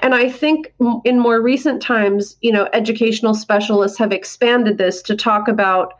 And 0.00 0.14
I 0.14 0.28
think 0.28 0.72
in 1.04 1.18
more 1.18 1.40
recent 1.40 1.82
times, 1.82 2.36
you 2.40 2.52
know, 2.52 2.68
educational 2.72 3.34
specialists 3.34 3.98
have 3.98 4.12
expanded 4.12 4.78
this 4.78 5.02
to 5.02 5.16
talk 5.16 5.48
about 5.48 5.94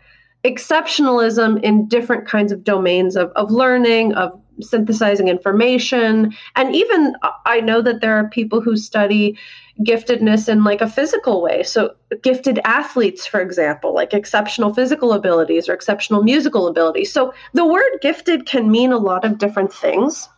exceptionalism 0.45 1.63
in 1.63 1.89
different 1.89 2.27
kinds 2.27 2.53
of 2.53 2.65
domains 2.65 3.17
of, 3.17 3.31
of 3.31 3.51
learning, 3.51 4.13
of 4.15 4.39
synthesizing 4.61 5.29
information. 5.29 6.35
And 6.55 6.75
even 6.75 7.15
I 7.47 7.61
know 7.61 7.83
that 7.83 8.01
there 8.01 8.17
are 8.17 8.29
people 8.29 8.61
who 8.61 8.77
study 8.77 9.39
giftedness 9.81 10.49
in 10.49 10.63
like 10.63 10.81
a 10.81 10.89
physical 10.89 11.43
way. 11.43 11.63
So, 11.63 11.95
gifted 12.23 12.61
athletes, 12.65 13.27
for 13.27 13.41
example, 13.41 13.93
like 13.93 14.15
exceptional 14.15 14.73
physical 14.73 15.13
abilities 15.13 15.69
or 15.69 15.75
exceptional 15.75 16.23
musical 16.23 16.69
abilities. 16.69 17.13
So, 17.13 17.35
the 17.55 17.67
word 17.67 17.99
gifted 18.01 18.47
can 18.47 18.71
mean 18.71 18.93
a 18.93 18.99
lot 18.99 19.25
of 19.25 19.39
different 19.39 19.73
things. 19.73 20.29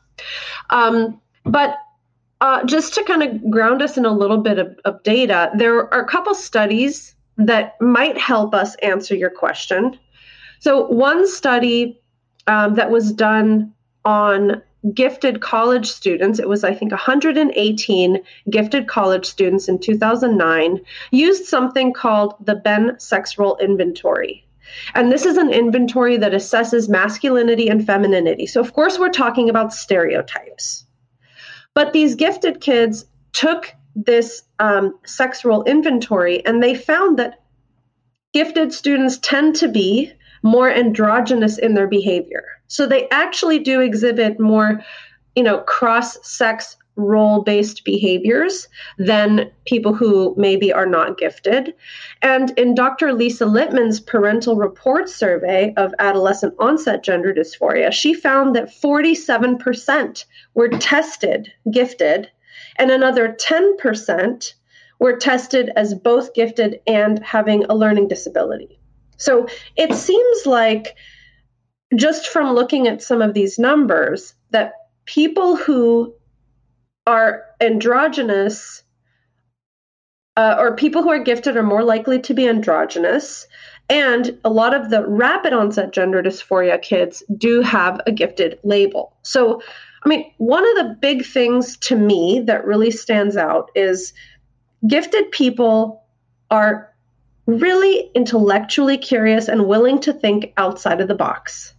Um, 0.71 1.21
but 1.45 1.76
uh, 2.40 2.64
just 2.64 2.95
to 2.95 3.05
kind 3.05 3.23
of 3.23 3.50
ground 3.50 3.83
us 3.83 3.97
in 3.97 4.05
a 4.05 4.12
little 4.12 4.38
bit 4.38 4.59
of, 4.59 4.78
of 4.85 5.02
data, 5.02 5.50
there 5.55 5.93
are 5.93 6.00
a 6.00 6.09
couple 6.09 6.35
studies 6.35 7.14
that 7.38 7.81
might 7.81 8.19
help 8.19 8.55
us 8.55 8.75
answer 8.76 9.14
your 9.14 9.31
question. 9.31 9.99
So, 10.61 10.87
one 10.87 11.28
study 11.28 12.00
um, 12.47 12.75
that 12.75 12.90
was 12.90 13.12
done 13.12 13.73
on 14.05 14.62
gifted 14.95 15.40
college 15.40 15.87
students, 15.87 16.38
it 16.38 16.49
was, 16.49 16.62
I 16.62 16.75
think, 16.75 16.93
118 16.93 18.19
gifted 18.50 18.87
college 18.87 19.26
students 19.26 19.69
in 19.69 19.78
2009, 19.78 20.81
used 21.11 21.47
something 21.47 21.93
called 21.93 22.35
the 22.45 22.55
Bem 22.55 22.99
Sex 22.99 23.37
Role 23.38 23.57
Inventory. 23.57 24.47
And 24.95 25.11
this 25.11 25.25
is 25.25 25.37
an 25.37 25.52
inventory 25.52 26.16
that 26.19 26.33
assesses 26.33 26.88
masculinity 26.88 27.69
and 27.69 27.85
femininity. 27.85 28.47
So, 28.47 28.61
of 28.61 28.73
course, 28.73 28.99
we're 28.99 29.11
talking 29.11 29.49
about 29.49 29.73
stereotypes. 29.73 30.86
But 31.76 31.92
these 31.92 32.14
gifted 32.14 32.62
kids 32.62 33.04
took 33.35 33.71
this 33.95 34.42
um, 34.59 34.99
inventory 35.66 36.42
and 36.47 36.62
they 36.62 36.75
found 36.75 37.18
that 37.18 37.42
gifted 38.33 38.73
students 38.73 39.18
tend 39.18 39.56
to 39.56 39.68
be 39.68 40.11
more 40.42 40.71
androgynous 40.71 41.59
in 41.59 41.75
their 41.75 41.87
behavior. 41.87 42.45
So 42.66 42.87
they 42.87 43.11
actually 43.11 43.59
do 43.59 43.83
exhibit 43.83 44.40
more, 44.40 44.83
you 45.35 45.42
know, 45.42 45.59
cross 45.59 46.16
sex 46.26 46.78
role 46.97 47.43
based 47.43 47.85
behaviors 47.85 48.69
than 48.99 49.50
people 49.67 49.95
who 49.95 50.35
maybe 50.37 50.73
are 50.73 50.87
not 50.87 51.19
gifted. 51.19 51.75
And 52.23 52.50
in 52.59 52.75
Dr. 52.75 53.12
Lisa 53.12 53.45
Littman's 53.45 54.00
parental 54.00 54.57
report 54.57 55.09
survey 55.09 55.75
of 55.76 55.95
adolescent 55.99 56.55
onset 56.59 57.05
gender 57.05 57.33
dysphoria, 57.35 57.93
she 57.93 58.15
found 58.15 58.57
that 58.57 58.71
47% 58.71 60.25
were 60.55 60.69
tested 60.69 61.53
gifted, 61.71 62.31
and 62.76 62.91
another 62.91 63.37
10% 63.38 64.55
were 64.99 65.17
tested 65.17 65.71
as 65.76 65.95
both 65.95 66.33
gifted 66.35 66.81
and 66.87 67.23
having 67.23 67.65
a 67.65 67.75
learning 67.75 68.09
disability. 68.09 68.81
So 69.19 69.47
it 69.76 69.95
seems 69.95 70.47
like 70.47 70.97
just 71.95 72.29
from 72.29 72.55
looking 72.55 72.88
at 72.88 73.03
some 73.03 73.23
of 73.23 73.35
these 73.35 73.59
numbers 73.59 74.35
that 74.50 74.73
people 75.05 75.57
who 75.57 76.15
are 77.06 77.44
androgynous 77.60 78.82
uh, 80.36 80.56
or 80.58 80.76
people 80.76 81.02
who 81.02 81.10
are 81.10 81.22
gifted 81.22 81.56
are 81.56 81.62
more 81.62 81.84
likely 81.84 82.20
to 82.20 82.34
be 82.34 82.46
androgynous. 82.46 83.46
And 83.88 84.38
a 84.44 84.50
lot 84.50 84.75
of 84.75 84.90
the 84.90 85.06
rapid 85.06 85.52
onset 85.52 85.92
gender 85.92 86.22
dysphoria 86.22 86.80
kids 86.82 87.22
do 87.38 87.62
have 87.62 88.00
a 88.06 88.12
gifted 88.12 88.58
label. 88.64 89.16
So 89.22 89.62
I 90.06 90.08
mean, 90.08 90.30
one 90.38 90.64
of 90.64 90.76
the 90.76 90.96
big 91.00 91.26
things 91.26 91.76
to 91.78 91.96
me 91.96 92.40
that 92.46 92.64
really 92.64 92.92
stands 92.92 93.36
out 93.36 93.72
is 93.75 94.12
gifted 94.86 95.32
people 95.32 96.04
are 96.48 96.92
really 97.46 98.10
intellectually 98.14 98.98
curious 98.98 99.48
and 99.48 99.66
willing 99.66 100.00
to 100.00 100.12
think 100.12 100.52
outside 100.56 101.00
of 101.00 101.08
the 101.08 101.14
box. 101.16 101.75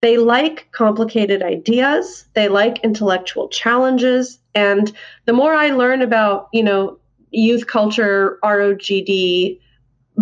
They 0.00 0.16
like 0.16 0.68
complicated 0.72 1.42
ideas, 1.42 2.26
they 2.34 2.48
like 2.48 2.84
intellectual 2.84 3.48
challenges, 3.48 4.38
and 4.54 4.92
the 5.24 5.32
more 5.32 5.54
I 5.54 5.70
learn 5.70 6.02
about, 6.02 6.48
you 6.52 6.62
know, 6.62 6.98
youth 7.30 7.66
culture, 7.66 8.38
ROGD 8.42 9.58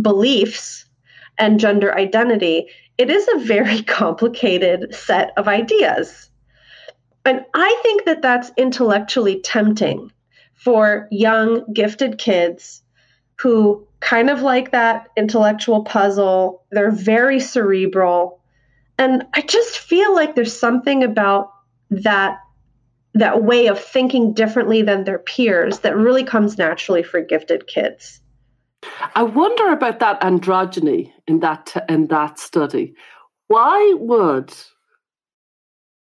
beliefs 0.00 0.86
and 1.38 1.60
gender 1.60 1.94
identity, 1.96 2.68
it 2.98 3.10
is 3.10 3.28
a 3.34 3.38
very 3.40 3.82
complicated 4.00 4.94
set 4.94 5.32
of 5.36 5.48
ideas. 5.48 6.30
And 7.24 7.44
I 7.54 7.78
think 7.82 8.04
that 8.04 8.22
that's 8.22 8.52
intellectually 8.56 9.40
tempting 9.40 10.12
for 10.54 11.08
young, 11.10 11.70
gifted 11.72 12.18
kids 12.18 12.82
who 13.36 13.86
kind 14.00 14.30
of 14.30 14.42
like 14.42 14.70
that 14.70 15.08
intellectual 15.16 15.84
puzzle. 15.84 16.62
They're 16.70 16.90
very 16.90 17.40
cerebral. 17.40 18.40
And 18.98 19.24
I 19.34 19.42
just 19.42 19.78
feel 19.78 20.14
like 20.14 20.34
there's 20.34 20.58
something 20.58 21.02
about 21.02 21.50
that 21.90 22.38
that 23.14 23.42
way 23.42 23.66
of 23.66 23.82
thinking 23.82 24.34
differently 24.34 24.82
than 24.82 25.04
their 25.04 25.18
peers 25.18 25.78
that 25.78 25.96
really 25.96 26.22
comes 26.22 26.58
naturally 26.58 27.02
for 27.02 27.22
gifted 27.22 27.66
kids. 27.66 28.20
I 29.14 29.22
wonder 29.22 29.72
about 29.72 30.00
that 30.00 30.20
androgyny 30.20 31.12
in 31.26 31.40
that 31.40 31.86
in 31.88 32.08
that 32.08 32.38
study. 32.38 32.94
Why 33.48 33.94
would 33.98 34.52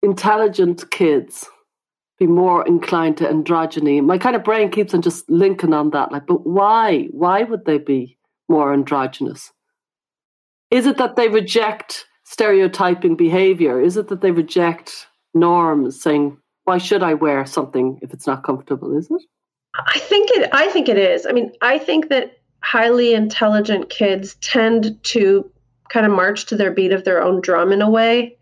intelligent 0.04 0.90
kids 0.92 1.48
be 2.20 2.28
more 2.28 2.66
inclined 2.68 3.18
to 3.18 3.26
androgyny? 3.26 4.04
My 4.04 4.18
kind 4.18 4.36
of 4.36 4.44
brain 4.44 4.70
keeps 4.70 4.94
on 4.94 5.02
just 5.02 5.30
linking 5.30 5.74
on 5.74 5.90
that. 5.92 6.12
Like, 6.12 6.28
but 6.28 6.46
why? 6.46 7.08
Why 7.12 7.44
would 7.44 7.66
they 7.66 7.80
be 7.80 8.18
more 8.48 8.74
androgynous? 8.74 9.52
Is 10.70 10.86
it 10.86 10.98
that 10.98 11.16
they 11.16 11.28
reject 11.28 12.06
stereotyping 12.30 13.16
behavior? 13.16 13.82
Is 13.82 13.98
it 13.98 14.08
that 14.10 14.22
they 14.22 14.30
reject 14.30 15.08
norms, 15.34 16.00
saying, 16.00 16.38
"Why 16.66 16.78
should 16.78 17.02
I 17.02 17.16
wear 17.16 17.46
something 17.46 17.98
if 18.04 18.14
it's 18.14 18.28
not 18.28 18.44
comfortable?" 18.44 18.96
Is 18.96 19.10
it? 19.10 19.22
I 19.76 19.98
think 19.98 20.30
it. 20.32 20.50
I 20.54 20.68
think 20.68 20.90
it 20.90 20.98
is. 20.98 21.26
I 21.26 21.32
mean, 21.32 21.52
I 21.62 21.80
think 21.80 22.10
that 22.10 22.38
highly 22.62 23.14
intelligent 23.16 23.90
kids 23.90 24.36
tend 24.42 25.04
to 25.04 25.50
kind 25.90 26.06
of 26.06 26.12
march 26.12 26.46
to 26.48 26.56
their 26.56 26.72
beat 26.72 26.92
of 26.92 27.04
their 27.04 27.22
own 27.22 27.42
drum 27.42 27.72
in 27.72 27.82
a 27.82 27.90
way. 27.90 28.38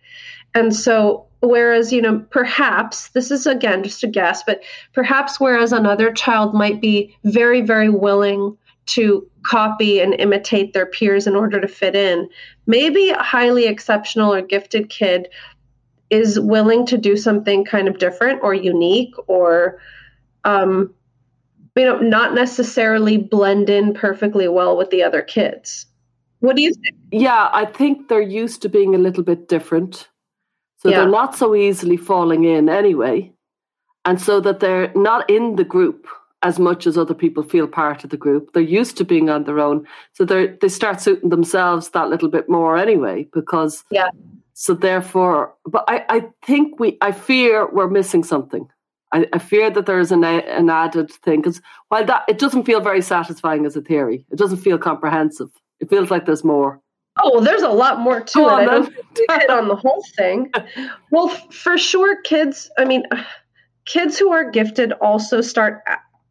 And 0.53 0.75
so, 0.75 1.27
whereas, 1.39 1.94
you 1.94 2.01
know, 2.01 2.20
perhaps 2.29 3.10
this 3.10 3.32
is 3.32 3.48
again 3.48 3.84
just 3.84 4.03
a 4.03 4.08
guess, 4.08 4.44
but 4.44 4.62
perhaps 4.94 5.39
whereas 5.39 5.72
another 5.72 6.12
child 6.12 6.53
might 6.53 6.82
be 6.82 7.15
very, 7.24 7.62
very 7.62 7.89
willing 7.89 8.58
to 8.88 9.25
copy 9.46 10.00
and 10.00 10.13
imitate 10.20 10.74
their 10.74 10.86
peers 10.86 11.27
in 11.27 11.36
order 11.36 11.62
to 11.62 11.67
fit 11.67 11.96
in, 11.96 12.27
maybe 12.65 13.10
a 13.10 13.22
highly 13.22 13.65
exceptional 13.65 14.34
or 14.34 14.41
gifted 14.41 14.89
kid 14.89 15.27
is 16.10 16.39
willing 16.39 16.86
to 16.86 16.98
do 16.98 17.17
something 17.17 17.65
kind 17.65 17.88
of 17.88 18.00
different 18.00 18.41
or 18.41 18.53
unique 18.53 19.13
or 19.27 19.79
um, 20.46 20.94
you 21.75 21.86
know, 21.86 22.00
not 22.00 22.34
necessarily 22.34 23.17
blend 23.17 23.70
in 23.70 23.94
perfectly 23.94 24.48
well 24.48 24.75
with 24.75 24.89
the 24.89 25.03
other 25.03 25.22
kids. 25.22 25.86
What 26.39 26.56
do 26.56 26.62
you 26.62 26.74
think? 26.74 26.96
Yeah, 27.12 27.50
I 27.53 27.65
think 27.65 28.08
they're 28.08 28.22
used 28.22 28.62
to 28.63 28.70
being 28.70 28.96
a 28.96 28.98
little 28.98 29.24
bit 29.24 29.48
different. 29.48 30.08
So 30.77 30.89
yeah. 30.89 31.01
they're 31.01 31.10
not 31.10 31.36
so 31.36 31.56
easily 31.56 31.98
falling 31.98 32.46
in 32.46 32.70
anyway. 32.70 33.32
And 34.06 34.20
so 34.22 34.39
that 34.41 34.60
they're 34.60 34.91
not 34.96 35.29
in 35.29 35.56
the 35.56 35.63
group 35.63 36.08
as 36.44 36.60
much 36.60 36.86
as 36.86 36.98
other 36.98 37.13
people 37.13 37.44
feel 37.44 37.67
part 37.67 38.03
of 38.03 38.10
the 38.10 38.17
group. 38.17 38.53
They're 38.53 38.62
used 38.62 38.98
to 38.98 39.06
being 39.06 39.29
on 39.29 39.46
their 39.46 39.60
own. 39.60 39.86
So 40.13 40.25
they 40.25 40.48
they 40.62 40.70
start 40.70 41.01
suiting 41.01 41.29
themselves 41.29 41.89
that 41.89 42.10
little 42.10 42.29
bit 42.29 42.50
more 42.50 42.77
anyway, 42.77 43.27
because 43.34 43.84
yeah. 43.91 44.10
So 44.53 44.74
therefore, 44.74 45.53
but 45.65 45.84
I, 45.88 46.03
I 46.10 46.27
think 46.44 46.79
we 46.79 46.98
I 47.01 47.12
fear 47.12 47.70
we're 47.72 47.89
missing 47.89 48.24
something. 48.24 48.67
I, 49.13 49.25
I 49.32 49.39
fear 49.39 49.70
that 49.70 49.86
there 49.86 50.00
is 50.00 50.12
an, 50.12 50.24
an 50.24 50.70
added 50.70 51.12
thing 51.12 51.41
because 51.41 51.62
while 51.88 52.06
that 52.06 52.24
it 52.27 52.39
doesn't 52.39 52.65
feel 52.65 52.82
very 52.82 53.01
satisfying 53.01 53.65
as 53.65 53.75
a 53.75 53.82
theory, 53.82 54.25
it 54.32 54.38
doesn't 54.38 54.58
feel 54.58 54.77
comprehensive. 54.77 55.50
It 55.79 55.89
feels 55.89 56.12
like 56.12 56.25
there's 56.25 56.44
more. 56.44 56.82
Oh, 57.20 57.32
well, 57.34 57.44
there's 57.44 57.63
a 57.63 57.70
lot 57.70 58.00
more 58.00 58.22
to 58.22 58.34
Go 58.34 58.48
it. 58.48 58.51
On, 58.51 58.60
I 58.60 58.65
don't 58.65 59.41
hit 59.41 59.50
on 59.50 59.67
the 59.67 59.75
whole 59.75 60.03
thing. 60.15 60.51
Well, 61.10 61.30
for 61.30 61.78
sure, 61.78 62.21
kids. 62.23 62.69
I 62.78 62.84
mean, 62.84 63.04
kids 63.86 64.19
who 64.19 64.32
are 64.32 64.52
gifted 64.52 64.91
also 64.93 65.39
start 65.39 65.82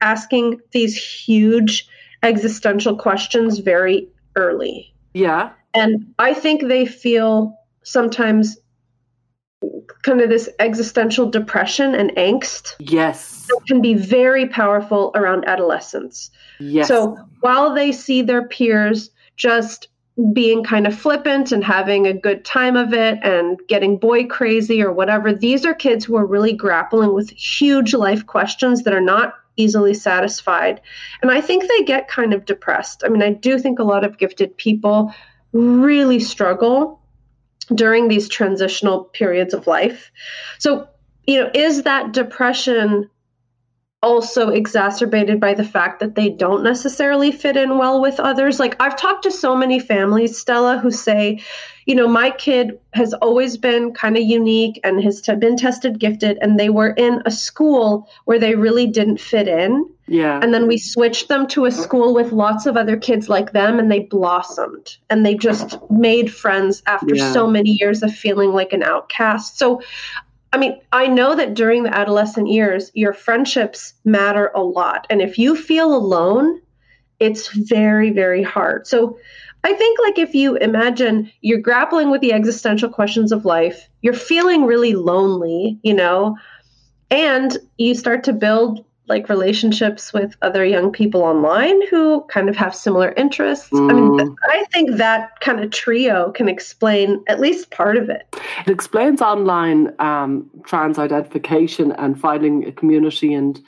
asking 0.00 0.60
these 0.72 0.96
huge 0.96 1.88
existential 2.22 2.96
questions 2.96 3.58
very 3.58 4.08
early. 4.36 4.94
Yeah, 5.14 5.50
and 5.74 6.14
I 6.18 6.34
think 6.34 6.62
they 6.68 6.86
feel 6.86 7.58
sometimes 7.82 8.58
kind 10.02 10.20
of 10.20 10.28
this 10.28 10.48
existential 10.58 11.30
depression 11.30 11.94
and 11.94 12.10
angst. 12.12 12.74
Yes. 12.78 13.48
can 13.68 13.80
be 13.80 13.94
very 13.94 14.48
powerful 14.48 15.10
around 15.14 15.46
adolescence. 15.46 16.30
Yes. 16.60 16.88
So 16.88 17.16
while 17.40 17.74
they 17.74 17.92
see 17.92 18.22
their 18.22 18.46
peers 18.48 19.10
just 19.36 19.88
being 20.32 20.64
kind 20.64 20.86
of 20.86 20.98
flippant 20.98 21.52
and 21.52 21.62
having 21.62 22.06
a 22.06 22.14
good 22.14 22.44
time 22.44 22.74
of 22.76 22.94
it 22.94 23.18
and 23.22 23.58
getting 23.68 23.98
boy 23.98 24.26
crazy 24.26 24.82
or 24.82 24.92
whatever, 24.92 25.32
these 25.32 25.66
are 25.66 25.74
kids 25.74 26.04
who 26.04 26.16
are 26.16 26.26
really 26.26 26.54
grappling 26.54 27.12
with 27.12 27.30
huge 27.30 27.92
life 27.92 28.26
questions 28.26 28.82
that 28.84 28.94
are 28.94 29.00
not 29.00 29.34
easily 29.56 29.94
satisfied. 29.94 30.80
And 31.22 31.30
I 31.30 31.40
think 31.40 31.66
they 31.68 31.84
get 31.84 32.08
kind 32.08 32.32
of 32.32 32.44
depressed. 32.44 33.02
I 33.04 33.08
mean, 33.08 33.22
I 33.22 33.32
do 33.32 33.58
think 33.58 33.78
a 33.78 33.84
lot 33.84 34.04
of 34.04 34.18
gifted 34.18 34.56
people 34.56 35.12
really 35.52 36.20
struggle 36.20 37.00
during 37.74 38.08
these 38.08 38.28
transitional 38.28 39.04
periods 39.04 39.54
of 39.54 39.66
life. 39.66 40.10
So, 40.58 40.88
you 41.26 41.40
know, 41.40 41.50
is 41.54 41.82
that 41.82 42.12
depression 42.12 43.10
also 44.02 44.50
exacerbated 44.50 45.40
by 45.40 45.54
the 45.54 45.64
fact 45.64 46.00
that 46.00 46.14
they 46.14 46.28
don't 46.28 46.62
necessarily 46.62 47.32
fit 47.32 47.56
in 47.56 47.78
well 47.78 48.00
with 48.00 48.20
others? 48.20 48.60
Like, 48.60 48.76
I've 48.80 48.96
talked 48.96 49.22
to 49.24 49.30
so 49.30 49.56
many 49.56 49.80
families, 49.80 50.38
Stella, 50.38 50.78
who 50.78 50.90
say, 50.90 51.42
you 51.86 51.94
know, 51.94 52.08
my 52.08 52.30
kid 52.30 52.78
has 52.92 53.14
always 53.14 53.56
been 53.56 53.92
kind 53.94 54.16
of 54.16 54.22
unique 54.22 54.80
and 54.84 55.02
has 55.02 55.20
t- 55.20 55.34
been 55.36 55.56
tested 55.56 55.98
gifted, 55.98 56.38
and 56.40 56.58
they 56.58 56.68
were 56.68 56.90
in 56.90 57.22
a 57.24 57.30
school 57.30 58.08
where 58.24 58.38
they 58.38 58.54
really 58.54 58.86
didn't 58.86 59.20
fit 59.20 59.48
in. 59.48 59.88
Yeah. 60.08 60.38
And 60.40 60.54
then 60.54 60.68
we 60.68 60.78
switched 60.78 61.28
them 61.28 61.46
to 61.48 61.64
a 61.64 61.70
school 61.70 62.14
with 62.14 62.30
lots 62.32 62.66
of 62.66 62.76
other 62.76 62.96
kids 62.96 63.28
like 63.28 63.52
them, 63.52 63.78
and 63.78 63.90
they 63.90 64.00
blossomed 64.00 64.96
and 65.10 65.24
they 65.24 65.34
just 65.34 65.78
made 65.90 66.32
friends 66.32 66.82
after 66.86 67.14
yeah. 67.14 67.32
so 67.32 67.46
many 67.48 67.70
years 67.80 68.02
of 68.02 68.14
feeling 68.14 68.52
like 68.52 68.72
an 68.72 68.82
outcast. 68.82 69.58
So, 69.58 69.80
I 70.52 70.58
mean, 70.58 70.80
I 70.92 71.06
know 71.06 71.34
that 71.34 71.54
during 71.54 71.82
the 71.82 71.94
adolescent 71.94 72.48
years, 72.48 72.90
your 72.94 73.12
friendships 73.12 73.94
matter 74.04 74.50
a 74.54 74.62
lot. 74.62 75.06
And 75.10 75.20
if 75.20 75.38
you 75.38 75.56
feel 75.56 75.94
alone, 75.94 76.60
it's 77.18 77.48
very, 77.48 78.10
very 78.10 78.42
hard. 78.42 78.86
So, 78.86 79.18
I 79.64 79.72
think 79.72 79.98
like 79.98 80.18
if 80.18 80.32
you 80.32 80.54
imagine 80.56 81.28
you're 81.40 81.58
grappling 81.58 82.08
with 82.10 82.20
the 82.20 82.32
existential 82.32 82.88
questions 82.88 83.32
of 83.32 83.44
life, 83.44 83.88
you're 84.00 84.14
feeling 84.14 84.64
really 84.64 84.94
lonely, 84.94 85.80
you 85.82 85.92
know, 85.92 86.36
and 87.10 87.58
you 87.76 87.96
start 87.96 88.22
to 88.24 88.32
build 88.32 88.84
like 89.08 89.28
relationships 89.28 90.12
with 90.12 90.36
other 90.42 90.64
young 90.64 90.90
people 90.90 91.22
online 91.22 91.86
who 91.88 92.22
kind 92.24 92.48
of 92.48 92.56
have 92.56 92.74
similar 92.74 93.12
interests. 93.12 93.70
Mm. 93.70 93.90
I 93.90 93.94
mean, 93.94 94.10
mm. 94.10 94.34
I 94.48 94.64
think 94.72 94.96
that 94.96 95.40
kind 95.40 95.60
of 95.60 95.70
trio 95.70 96.32
can 96.32 96.48
explain 96.48 97.22
at 97.28 97.40
least 97.40 97.70
part 97.70 97.96
of 97.96 98.08
it. 98.10 98.26
It 98.66 98.70
explains 98.70 99.22
online 99.22 99.94
um, 100.00 100.50
trans 100.64 100.98
identification 100.98 101.92
and 101.92 102.20
finding 102.20 102.66
a 102.66 102.72
community 102.72 103.32
and 103.32 103.60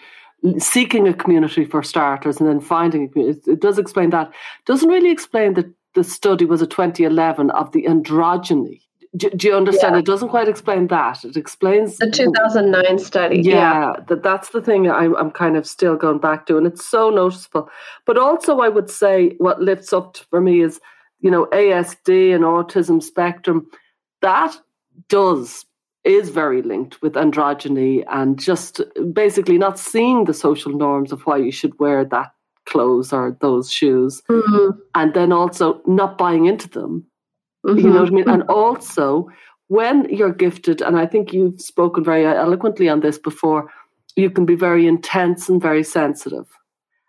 seeking 0.59 1.09
a 1.09 1.15
community 1.15 1.65
for 1.65 1.83
starters 1.83 2.39
and 2.39 2.49
then 2.49 2.61
finding 2.61 3.05
a 3.05 3.09
community. 3.09 3.41
It, 3.47 3.53
it 3.55 3.61
does 3.61 3.79
explain 3.79 4.11
that. 4.11 4.29
It 4.29 4.67
doesn't 4.67 4.89
really 4.89 5.11
explain 5.11 5.55
that 5.55 5.67
the 5.95 6.05
study 6.05 6.45
was 6.45 6.63
a 6.63 6.67
2011 6.67 7.51
of 7.51 7.73
the 7.73 7.85
androgyny. 7.85 8.81
Do, 9.17 9.31
do 9.31 9.49
you 9.49 9.55
understand? 9.55 9.95
Yeah. 9.95 10.01
It 10.01 10.07
doesn't 10.07 10.29
quite 10.29 10.49
explain 10.49 10.89
that. 10.89 11.25
It 11.25 11.37
explains 11.37 11.97
the 11.99 12.11
2009 12.11 12.99
study. 12.99 13.41
Yeah, 13.41 13.55
yeah. 13.55 13.93
that 14.09 14.23
that's 14.23 14.51
the 14.51 14.61
thing 14.61 14.91
I'm, 14.91 15.17
I'm 15.17 15.31
kind 15.31 15.57
of 15.57 15.67
still 15.67 15.97
going 15.97 16.19
back 16.19 16.47
to, 16.47 16.57
and 16.59 16.67
it's 16.67 16.85
so 16.85 17.11
noticeable. 17.11 17.71
But 18.05 18.19
also, 18.19 18.61
I 18.61 18.69
would 18.69 18.91
say 18.91 19.35
what 19.39 19.63
lifts 19.63 19.93
up 19.93 20.19
for 20.31 20.41
me 20.41 20.61
is, 20.61 20.81
you 21.21 21.31
know, 21.31 21.47
ASD 21.47 22.35
and 22.35 22.45
autism 22.45 23.03
spectrum. 23.03 23.67
That 24.21 24.57
does 25.09 25.65
is 26.05 26.31
very 26.31 26.63
linked 26.63 27.01
with 27.03 27.15
androgyny 27.15 28.05
and 28.11 28.39
just 28.39 28.81
basically 29.13 29.59
not 29.59 29.79
seeing 29.79 30.25
the 30.25 30.35
social 30.35 30.73
norms 30.73 31.13
of 31.13 31.21
why 31.23 31.37
you 31.37 31.53
should 31.53 31.79
wear 31.79 32.05
that 32.05 32.33
clothes 32.67 33.13
or 33.13 33.37
those 33.41 33.71
shoes 33.71 34.23
mm-hmm. 34.29 34.79
and 34.95 35.15
then 35.15 35.33
also 35.33 35.81
not 35.87 36.17
buying 36.17 36.47
into 36.47 36.69
them 36.69 37.05
mm-hmm. 37.69 37.87
you 37.87 37.93
know 37.93 38.01
what 38.01 38.09
i 38.09 38.13
mean 38.13 38.29
and 38.29 38.43
mm-hmm. 38.43 38.51
also 38.51 39.29
when 39.69 40.09
you're 40.09 40.33
gifted, 40.33 40.81
and 40.83 40.99
I 40.99 41.07
think 41.07 41.33
you've 41.33 41.61
spoken 41.61 42.03
very 42.03 42.27
eloquently 42.27 42.89
on 42.89 43.01
this 43.01 43.19
before, 43.19 43.71
you 44.17 44.31
can 44.31 44.45
be 44.45 44.55
very 44.55 44.87
intense 44.87 45.49
and 45.49 45.63
very 45.63 45.85
sensitive. 45.85 46.47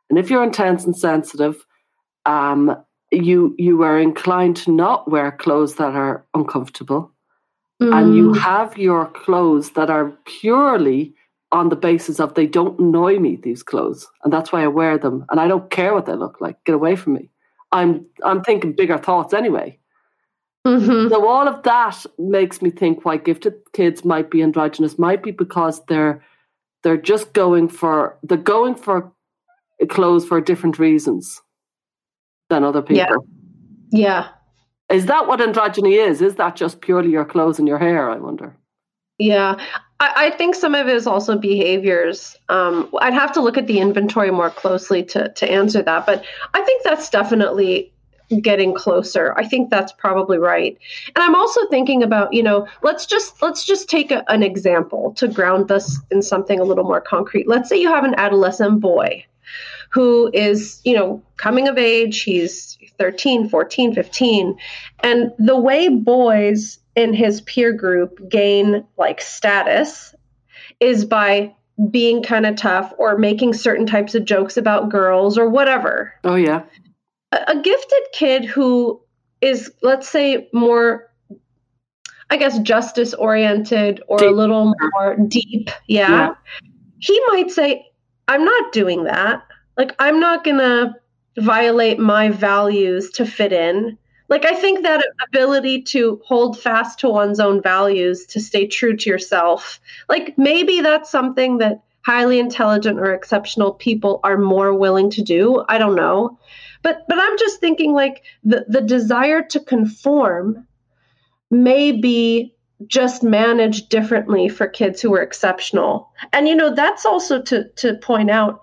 And 0.09 0.19
if 0.19 0.29
you're 0.29 0.43
intense 0.43 0.85
and 0.85 0.95
sensitive, 0.95 1.65
um, 2.25 2.75
you 3.11 3.55
you 3.57 3.81
are 3.83 3.97
inclined 3.97 4.57
to 4.57 4.71
not 4.71 5.09
wear 5.09 5.31
clothes 5.31 5.75
that 5.75 5.95
are 5.95 6.25
uncomfortable, 6.33 7.11
mm. 7.81 7.97
and 7.97 8.15
you 8.15 8.31
mm. 8.31 8.37
have 8.37 8.77
your 8.77 9.07
clothes 9.07 9.71
that 9.71 9.89
are 9.89 10.11
purely 10.25 11.15
on 11.51 11.69
the 11.69 11.75
basis 11.75 12.19
of 12.19 12.35
they 12.35 12.45
don't 12.45 12.79
annoy 12.79 13.17
me 13.17 13.37
these 13.37 13.63
clothes, 13.63 14.07
and 14.23 14.33
that's 14.33 14.51
why 14.51 14.63
I 14.63 14.67
wear 14.67 14.97
them, 14.97 15.25
and 15.31 15.39
I 15.39 15.47
don't 15.47 15.71
care 15.71 15.93
what 15.93 16.05
they 16.05 16.13
look 16.13 16.41
like. 16.41 16.63
Get 16.65 16.75
away 16.75 16.95
from 16.95 17.13
me. 17.13 17.31
I'm 17.71 18.05
I'm 18.23 18.43
thinking 18.43 18.73
bigger 18.73 18.97
thoughts 18.97 19.33
anyway. 19.33 19.79
Mm-hmm. 20.67 21.09
So 21.09 21.27
all 21.27 21.47
of 21.47 21.63
that 21.63 22.05
makes 22.17 22.61
me 22.61 22.69
think 22.69 23.05
why 23.05 23.17
gifted 23.17 23.53
kids 23.73 24.03
might 24.03 24.29
be 24.29 24.43
androgynous 24.43 24.99
might 24.99 25.23
be 25.23 25.31
because 25.31 25.83
they're 25.85 26.23
they're 26.83 26.97
just 26.97 27.33
going 27.33 27.69
for 27.69 28.17
they're 28.23 28.37
going 28.37 28.75
for 28.75 29.11
clothes 29.89 30.25
for 30.25 30.41
different 30.41 30.77
reasons 30.77 31.41
than 32.49 32.63
other 32.63 32.81
people. 32.81 33.25
Yeah. 33.91 34.27
yeah. 34.89 34.95
Is 34.95 35.05
that 35.05 35.27
what 35.27 35.39
androgyny 35.39 36.05
is? 36.05 36.21
Is 36.21 36.35
that 36.35 36.55
just 36.55 36.81
purely 36.81 37.11
your 37.11 37.25
clothes 37.25 37.59
and 37.59 37.67
your 37.67 37.77
hair? 37.77 38.09
I 38.09 38.17
wonder. 38.17 38.55
Yeah, 39.19 39.55
I, 39.99 40.13
I 40.15 40.29
think 40.31 40.55
some 40.55 40.73
of 40.73 40.87
it 40.87 40.95
is 40.95 41.05
also 41.05 41.37
behaviors. 41.37 42.35
Um, 42.47 42.89
I'd 43.01 43.13
have 43.13 43.33
to 43.33 43.41
look 43.41 43.57
at 43.57 43.67
the 43.67 43.79
inventory 43.79 44.31
more 44.31 44.49
closely 44.49 45.03
to 45.05 45.29
to 45.29 45.51
answer 45.51 45.81
that, 45.83 46.05
but 46.05 46.23
I 46.53 46.61
think 46.61 46.83
that's 46.83 47.09
definitely 47.09 47.93
getting 48.41 48.73
closer. 48.73 49.33
I 49.37 49.47
think 49.47 49.69
that's 49.69 49.91
probably 49.91 50.37
right. 50.37 50.77
And 51.15 51.23
I'm 51.23 51.35
also 51.35 51.65
thinking 51.67 52.03
about, 52.03 52.33
you 52.33 52.43
know, 52.43 52.67
let's 52.83 53.05
just 53.05 53.41
let's 53.41 53.65
just 53.65 53.89
take 53.89 54.11
a, 54.11 54.29
an 54.31 54.43
example 54.43 55.13
to 55.13 55.27
ground 55.27 55.67
this 55.67 55.99
in 56.11 56.21
something 56.21 56.59
a 56.59 56.63
little 56.63 56.83
more 56.83 57.01
concrete. 57.01 57.47
Let's 57.47 57.69
say 57.69 57.77
you 57.77 57.89
have 57.89 58.03
an 58.03 58.15
adolescent 58.17 58.79
boy 58.79 59.25
who 59.89 60.29
is, 60.33 60.79
you 60.83 60.93
know, 60.93 61.21
coming 61.37 61.67
of 61.67 61.77
age, 61.77 62.21
he's 62.21 62.77
13, 62.99 63.49
14, 63.49 63.95
15, 63.95 64.57
and 64.99 65.31
the 65.39 65.57
way 65.57 65.89
boys 65.89 66.77
in 66.95 67.13
his 67.13 67.41
peer 67.41 67.73
group 67.73 68.29
gain 68.29 68.85
like 68.97 69.21
status 69.21 70.13
is 70.79 71.05
by 71.05 71.55
being 71.89 72.21
kind 72.21 72.45
of 72.45 72.55
tough 72.55 72.93
or 72.97 73.17
making 73.17 73.53
certain 73.53 73.87
types 73.87 74.13
of 74.13 74.25
jokes 74.25 74.57
about 74.57 74.89
girls 74.89 75.37
or 75.37 75.49
whatever. 75.49 76.13
Oh 76.23 76.35
yeah 76.35 76.63
a 77.31 77.59
gifted 77.61 78.03
kid 78.13 78.45
who 78.45 79.01
is, 79.41 79.71
let's 79.81 80.09
say, 80.09 80.49
more, 80.53 81.11
I 82.29 82.37
guess, 82.37 82.59
justice 82.59 83.13
oriented 83.13 84.01
or 84.07 84.17
deep. 84.17 84.29
a 84.29 84.31
little 84.31 84.73
more 84.93 85.15
deep, 85.27 85.69
yeah, 85.87 86.09
yeah, 86.09 86.33
he 86.99 87.21
might 87.29 87.51
say, 87.51 87.85
I'm 88.27 88.43
not 88.43 88.71
doing 88.71 89.05
that. 89.05 89.43
Like, 89.77 89.95
I'm 89.99 90.19
not 90.19 90.43
going 90.43 90.57
to 90.57 90.95
violate 91.37 91.99
my 91.99 92.29
values 92.29 93.09
to 93.11 93.25
fit 93.25 93.53
in. 93.53 93.97
Like, 94.27 94.45
I 94.45 94.53
think 94.53 94.83
that 94.83 95.03
ability 95.27 95.81
to 95.83 96.21
hold 96.23 96.59
fast 96.59 96.99
to 96.99 97.09
one's 97.09 97.39
own 97.39 97.61
values, 97.61 98.25
to 98.27 98.39
stay 98.39 98.67
true 98.67 98.95
to 98.95 99.09
yourself, 99.09 99.79
like, 100.07 100.37
maybe 100.37 100.81
that's 100.81 101.09
something 101.09 101.57
that 101.59 101.81
highly 102.05 102.39
intelligent 102.39 102.99
or 102.99 103.13
exceptional 103.13 103.73
people 103.73 104.19
are 104.23 104.37
more 104.37 104.73
willing 104.73 105.09
to 105.11 105.21
do. 105.21 105.63
I 105.67 105.77
don't 105.77 105.95
know. 105.95 106.37
But 106.81 107.05
but 107.07 107.19
I'm 107.19 107.37
just 107.37 107.59
thinking 107.59 107.93
like 107.93 108.23
the 108.43 108.65
the 108.67 108.81
desire 108.81 109.41
to 109.43 109.59
conform 109.59 110.67
may 111.51 111.91
be 111.91 112.53
just 112.87 113.23
managed 113.23 113.89
differently 113.89 114.47
for 114.47 114.67
kids 114.67 115.01
who 115.01 115.13
are 115.13 115.21
exceptional. 115.21 116.11
And 116.31 116.47
you 116.47 116.55
know, 116.55 116.73
that's 116.73 117.05
also 117.05 117.41
to 117.43 117.67
to 117.77 117.95
point 117.95 118.29
out 118.29 118.61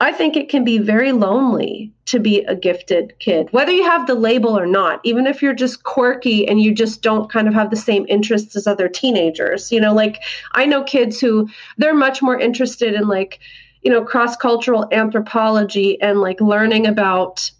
I 0.00 0.12
think 0.12 0.36
it 0.36 0.48
can 0.48 0.64
be 0.64 0.78
very 0.78 1.12
lonely 1.12 1.92
to 2.06 2.18
be 2.18 2.40
a 2.40 2.54
gifted 2.54 3.14
kid, 3.20 3.48
whether 3.52 3.72
you 3.72 3.84
have 3.84 4.06
the 4.06 4.14
label 4.14 4.58
or 4.58 4.66
not, 4.66 5.00
even 5.04 5.26
if 5.26 5.40
you're 5.40 5.54
just 5.54 5.84
quirky 5.84 6.46
and 6.46 6.60
you 6.60 6.74
just 6.74 7.00
don't 7.00 7.30
kind 7.30 7.46
of 7.46 7.54
have 7.54 7.70
the 7.70 7.76
same 7.76 8.04
interests 8.08 8.56
as 8.56 8.66
other 8.66 8.88
teenagers. 8.88 9.70
You 9.70 9.80
know, 9.80 9.94
like 9.94 10.22
I 10.52 10.66
know 10.66 10.82
kids 10.82 11.20
who 11.20 11.48
they're 11.78 11.94
much 11.94 12.20
more 12.20 12.38
interested 12.38 12.94
in 12.94 13.06
like 13.06 13.38
you 13.84 13.90
know 13.90 14.02
cross 14.02 14.36
cultural 14.36 14.88
anthropology 14.90 16.00
and 16.00 16.20
like 16.20 16.40
learning 16.40 16.86
about 16.86 17.50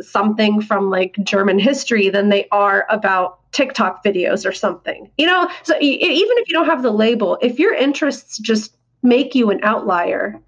something 0.00 0.60
from 0.60 0.90
like 0.90 1.14
German 1.22 1.58
history 1.58 2.08
than 2.08 2.28
they 2.28 2.48
are 2.50 2.86
about 2.90 3.38
TikTok 3.52 4.04
videos 4.04 4.44
or 4.44 4.52
something. 4.52 5.10
You 5.16 5.26
know, 5.26 5.48
so 5.62 5.74
even 5.80 6.36
if 6.38 6.48
you 6.48 6.54
don't 6.54 6.66
have 6.66 6.82
the 6.82 6.90
label, 6.90 7.38
if 7.40 7.58
your 7.58 7.74
interests 7.74 8.38
just 8.38 8.76
make 9.02 9.34
you 9.34 9.50
an 9.50 9.60
outlier, 9.62 10.40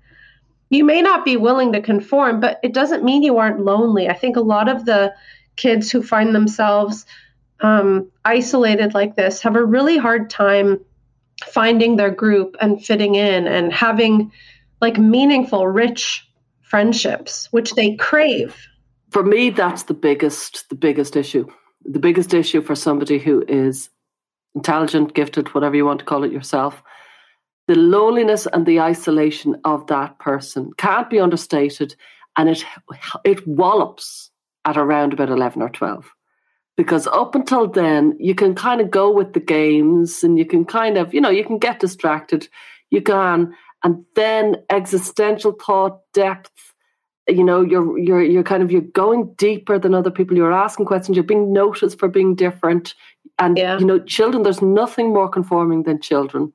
you 0.71 0.85
may 0.85 1.01
not 1.01 1.25
be 1.25 1.37
willing 1.37 1.73
to 1.73 1.81
conform, 1.81 2.41
but 2.41 2.59
it 2.65 2.75
doesn't 2.75 3.05
mean 3.05 3.23
you 3.23 3.39
aren't 3.39 3.61
lonely. 3.61 4.09
I 4.09 4.15
think 4.15 4.37
a 4.37 4.41
lot 4.41 4.69
of 4.69 4.85
the 4.85 5.15
kids 5.55 5.91
who 5.91 6.03
find 6.03 6.35
themselves 6.35 7.07
um, 7.61 8.11
isolated 8.25 8.95
like 8.95 9.17
this 9.17 9.41
have 9.43 9.57
a 9.57 9.65
really 9.65 9.97
hard 9.97 10.29
time 10.29 10.81
finding 11.47 11.97
their 11.97 12.11
group 12.11 12.57
and 12.61 12.85
fitting 12.85 13.15
in 13.15 13.47
and 13.47 13.73
having 13.73 14.33
like 14.81 14.99
meaningful, 14.99 15.67
rich 15.67 16.29
friendships, 16.63 17.49
which 17.53 17.75
they 17.75 17.95
crave. 17.97 18.57
For 19.11 19.23
me, 19.23 19.51
that's 19.51 19.85
the 19.85 19.95
biggest, 19.95 20.69
the 20.69 20.75
biggest 20.75 21.17
issue. 21.17 21.47
The 21.85 21.99
biggest 21.99 22.35
issue 22.35 22.61
for 22.61 22.75
somebody 22.75 23.19
who 23.19 23.45
is 23.47 23.89
intelligent, 24.55 25.15
gifted, 25.15 25.55
whatever 25.55 25.77
you 25.77 25.85
want 25.85 26.01
to 26.01 26.05
call 26.05 26.25
it 26.25 26.33
yourself, 26.33 26.83
the 27.69 27.77
loneliness 27.77 28.47
and 28.53 28.67
the 28.67 28.81
isolation 28.81 29.57
of 29.65 29.87
that 29.87 30.19
person 30.19 30.73
can't 30.77 31.11
be 31.11 31.21
understated, 31.21 31.95
and 32.37 32.49
it 32.49 32.65
it 33.25 33.47
wallops 33.47 34.31
at 34.65 34.77
around 34.77 35.13
about 35.13 35.31
eleven 35.31 35.63
or 35.63 35.69
twelve 35.69 36.13
because 36.77 37.07
up 37.09 37.35
until 37.35 37.67
then 37.67 38.17
you 38.21 38.35
can 38.35 38.55
kind 38.55 38.81
of 38.81 38.91
go 38.91 39.11
with 39.11 39.33
the 39.33 39.41
games 39.41 40.23
and 40.23 40.39
you 40.39 40.45
can 40.45 40.65
kind 40.65 40.97
of 40.97 41.13
you 41.13 41.21
know 41.21 41.31
you 41.31 41.45
can 41.45 41.59
get 41.59 41.81
distracted 41.81 42.49
you 42.91 43.01
can 43.01 43.53
and 43.87 44.05
then 44.17 44.57
existential 44.69 45.53
thought 45.53 46.01
depth 46.13 46.75
you 47.29 47.45
know 47.45 47.61
you're 47.61 47.97
you're 47.97 48.23
you're 48.23 48.43
kind 48.43 48.65
of 48.65 48.73
you're 48.73 48.81
going 48.81 49.33
deeper 49.35 49.79
than 49.79 49.95
other 49.95 50.11
people. 50.11 50.37
You're 50.37 50.53
asking 50.53 50.87
questions. 50.87 51.15
You're 51.17 51.23
being 51.25 51.53
noticed 51.53 51.97
for 51.97 52.09
being 52.09 52.35
different. 52.35 52.95
And 53.39 53.57
yeah. 53.57 53.79
you 53.79 53.85
know 53.85 54.01
children 54.01 54.43
there's 54.43 54.61
nothing 54.61 55.13
more 55.13 55.29
conforming 55.29 55.85
than 55.85 56.01
children. 56.01 56.53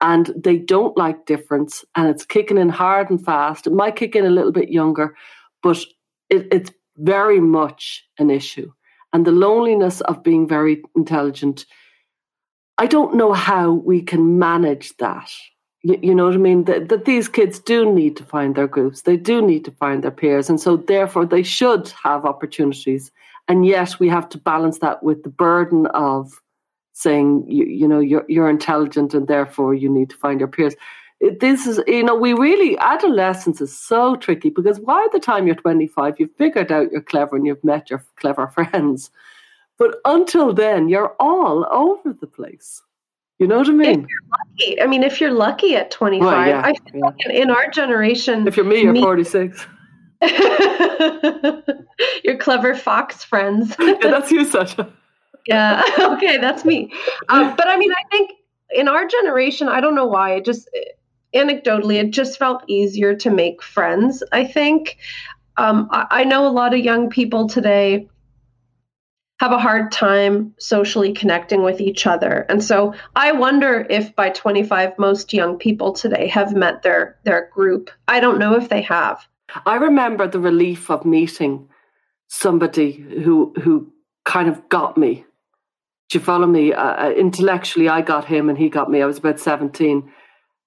And 0.00 0.32
they 0.36 0.58
don't 0.58 0.96
like 0.96 1.26
difference. 1.26 1.84
And 1.94 2.08
it's 2.08 2.24
kicking 2.24 2.58
in 2.58 2.68
hard 2.68 3.10
and 3.10 3.24
fast. 3.24 3.68
It 3.68 3.72
might 3.72 3.94
kick 3.94 4.16
in 4.16 4.26
a 4.26 4.30
little 4.30 4.52
bit 4.52 4.68
younger 4.68 5.14
but 5.62 5.78
it, 6.30 6.48
it's 6.50 6.72
very 6.96 7.38
much 7.38 8.04
an 8.18 8.28
issue. 8.28 8.72
And 9.12 9.24
the 9.24 9.30
loneliness 9.30 10.00
of 10.00 10.24
being 10.24 10.48
very 10.48 10.82
intelligent 10.96 11.64
i 12.78 12.86
don't 12.86 13.14
know 13.14 13.32
how 13.32 13.70
we 13.70 14.00
can 14.00 14.38
manage 14.38 14.96
that 14.96 15.30
you, 15.82 15.98
you 16.02 16.14
know 16.14 16.26
what 16.26 16.34
I 16.34 16.38
mean? 16.38 16.64
That, 16.64 16.88
that 16.88 17.04
these 17.04 17.28
kids 17.28 17.58
do 17.58 17.90
need 17.92 18.16
to 18.16 18.24
find 18.24 18.54
their 18.54 18.68
groups, 18.68 19.02
they 19.02 19.16
do 19.16 19.42
need 19.42 19.64
to 19.64 19.70
find 19.72 20.02
their 20.02 20.10
peers, 20.10 20.48
and 20.48 20.60
so 20.60 20.76
therefore 20.76 21.26
they 21.26 21.42
should 21.42 21.92
have 22.02 22.24
opportunities. 22.24 23.10
And 23.48 23.66
yet 23.66 23.98
we 23.98 24.08
have 24.08 24.28
to 24.30 24.38
balance 24.38 24.78
that 24.78 25.02
with 25.02 25.24
the 25.24 25.28
burden 25.28 25.86
of 25.86 26.40
saying, 26.92 27.44
you, 27.48 27.64
you 27.64 27.88
know, 27.88 27.98
you're, 27.98 28.24
you're 28.28 28.48
intelligent 28.48 29.14
and 29.14 29.26
therefore 29.26 29.74
you 29.74 29.88
need 29.88 30.10
to 30.10 30.16
find 30.16 30.38
your 30.40 30.48
peers. 30.48 30.74
this 31.40 31.66
is, 31.66 31.80
you 31.86 32.04
know, 32.04 32.14
we 32.14 32.34
really, 32.34 32.78
adolescence 32.78 33.60
is 33.60 33.76
so 33.76 34.16
tricky 34.16 34.50
because 34.50 34.78
by 34.78 35.06
the 35.12 35.18
time 35.18 35.46
you're 35.46 35.56
25, 35.56 36.20
you've 36.20 36.34
figured 36.36 36.70
out 36.70 36.92
you're 36.92 37.00
clever 37.00 37.34
and 37.36 37.46
you've 37.46 37.64
met 37.64 37.90
your 37.90 38.04
clever 38.16 38.46
friends. 38.54 39.10
But 39.78 39.96
until 40.04 40.52
then, 40.52 40.88
you're 40.88 41.16
all 41.18 41.66
over 41.70 42.12
the 42.12 42.26
place. 42.26 42.82
You 43.42 43.48
know 43.48 43.58
what 43.58 43.68
I 43.68 43.72
mean? 43.72 44.06
lucky, 44.30 44.80
I 44.80 44.86
mean, 44.86 45.02
if 45.02 45.20
you're 45.20 45.32
lucky 45.32 45.74
at 45.74 45.90
25, 45.90 46.24
well, 46.24 46.46
yeah, 46.46 46.62
I 46.64 46.74
feel 46.74 47.00
yeah. 47.00 47.06
like 47.06 47.16
in 47.28 47.50
our 47.50 47.68
generation. 47.70 48.46
If 48.46 48.56
you're 48.56 48.64
me, 48.64 48.82
you're 48.82 48.92
me, 48.92 49.00
46. 49.00 49.66
your 52.22 52.36
clever 52.38 52.76
fox 52.76 53.24
friends. 53.24 53.74
yeah, 53.80 53.94
that's 54.00 54.30
you, 54.30 54.44
Sasha. 54.44 54.88
yeah. 55.48 55.82
Okay, 55.98 56.38
that's 56.38 56.64
me. 56.64 56.92
Um, 57.30 57.56
but 57.56 57.66
I 57.66 57.76
mean, 57.76 57.90
I 57.90 58.04
think 58.12 58.30
in 58.70 58.86
our 58.86 59.08
generation, 59.08 59.68
I 59.68 59.80
don't 59.80 59.96
know 59.96 60.06
why. 60.06 60.36
It 60.36 60.44
just 60.44 60.70
anecdotally, 61.34 61.96
it 61.96 62.12
just 62.12 62.38
felt 62.38 62.62
easier 62.68 63.16
to 63.16 63.28
make 63.28 63.60
friends. 63.60 64.22
I 64.30 64.44
think. 64.44 64.98
Um, 65.56 65.88
I, 65.90 66.06
I 66.10 66.24
know 66.24 66.46
a 66.46 66.52
lot 66.52 66.74
of 66.74 66.80
young 66.80 67.10
people 67.10 67.48
today 67.48 68.08
have 69.42 69.50
a 69.50 69.58
hard 69.58 69.90
time 69.90 70.54
socially 70.60 71.12
connecting 71.12 71.64
with 71.64 71.80
each 71.80 72.06
other. 72.06 72.46
And 72.48 72.62
so 72.62 72.94
I 73.16 73.32
wonder 73.32 73.84
if 73.90 74.14
by 74.14 74.30
25 74.30 74.96
most 75.00 75.32
young 75.32 75.58
people 75.58 75.92
today 75.92 76.28
have 76.28 76.54
met 76.54 76.82
their 76.82 77.18
their 77.24 77.50
group. 77.52 77.90
I 78.06 78.20
don't 78.20 78.38
know 78.38 78.54
if 78.54 78.68
they 78.68 78.82
have. 78.82 79.26
I 79.66 79.74
remember 79.74 80.28
the 80.28 80.38
relief 80.38 80.88
of 80.90 81.04
meeting 81.04 81.68
somebody 82.28 82.92
who 83.24 83.52
who 83.60 83.92
kind 84.24 84.48
of 84.48 84.68
got 84.68 84.96
me. 84.96 85.24
Do 86.08 86.18
you 86.18 86.24
follow 86.24 86.46
me? 86.46 86.72
Uh, 86.72 87.06
uh, 87.06 87.10
intellectually, 87.10 87.88
I 87.88 88.00
got 88.00 88.24
him 88.24 88.48
and 88.48 88.56
he 88.56 88.68
got 88.68 88.90
me. 88.90 89.02
I 89.02 89.06
was 89.06 89.18
about 89.18 89.40
17. 89.40 90.08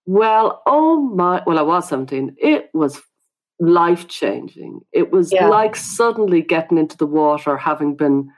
Well, 0.05 0.61
oh 0.65 0.99
my, 0.99 1.41
well, 1.47 1.59
I 1.59 1.61
was 1.61 1.88
17. 1.88 2.35
It 2.38 2.71
was 2.73 3.01
life 3.57 4.09
changing. 4.09 4.81
It 4.91 5.11
was 5.13 5.31
yeah. 5.31 5.47
like 5.47 5.77
suddenly 5.77 6.41
getting 6.41 6.77
into 6.77 6.97
the 6.97 7.07
water, 7.07 7.55
having 7.55 7.95
been 7.95 8.31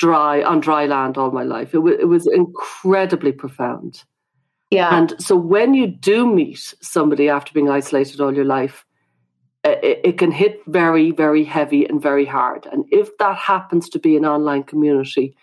dry 0.00 0.42
on 0.42 0.60
dry 0.60 0.86
land 0.86 1.18
all 1.18 1.30
my 1.30 1.42
life. 1.44 1.68
It, 1.68 1.82
w- 1.84 1.98
it 2.00 2.06
was 2.06 2.26
incredibly 2.26 3.32
profound. 3.32 4.02
Yeah. 4.70 4.96
And 4.96 5.12
so 5.18 5.36
when 5.36 5.74
you 5.74 5.86
do 5.86 6.26
meet 6.26 6.74
somebody 6.80 7.28
after 7.28 7.52
being 7.52 7.68
isolated 7.68 8.20
all 8.20 8.34
your 8.34 8.46
life, 8.46 8.86
it, 9.62 10.00
it, 10.02 10.18
can 10.18 10.32
hit 10.32 10.62
very, 10.66 11.10
very 11.10 11.44
heavy 11.44 11.84
and 11.84 12.00
very 12.00 12.24
hard. 12.24 12.66
And 12.72 12.86
if 12.90 13.16
that 13.18 13.36
happens 13.36 13.90
to 13.90 13.98
be 13.98 14.16
an 14.16 14.24
online 14.24 14.62
community 14.62 15.36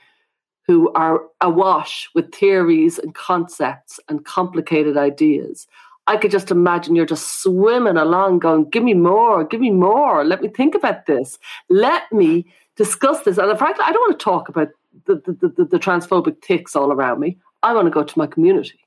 who 0.66 0.92
are 0.94 1.22
awash 1.40 2.10
with 2.16 2.34
theories 2.34 2.98
and 2.98 3.14
concepts 3.14 4.00
and 4.10 4.26
complicated 4.26 4.98
ideas, 4.98 5.68
I 6.08 6.18
could 6.18 6.32
just 6.32 6.50
imagine 6.50 6.96
you're 6.96 7.06
just 7.06 7.44
swimming 7.44 7.98
along 7.98 8.40
going, 8.40 8.70
give 8.72 8.84
me 8.84 8.96
more, 8.96 9.44
give 9.44 9.62
me 9.62 9.70
more. 9.70 10.26
Let 10.26 10.42
me 10.42 10.48
think 10.48 10.74
about 10.74 11.06
this. 11.06 11.38
Let 11.70 12.12
me 12.12 12.52
discuss 12.78 13.24
this. 13.24 13.38
And 13.38 13.58
frankly, 13.58 13.84
I 13.86 13.92
don't 13.92 14.02
want 14.02 14.20
to 14.20 14.24
talk 14.24 14.50
about 14.50 14.70
the, 15.06 15.16
the, 15.26 15.50
the, 15.50 15.66
the 15.66 15.80
transphobic 15.80 16.42
ticks 16.42 16.76
all 16.76 16.92
around 16.92 17.20
me. 17.20 17.38
I 17.64 17.74
want 17.74 17.88
to 17.88 17.92
go 17.92 18.04
to 18.04 18.20
my 18.20 18.28
community. 18.28 18.80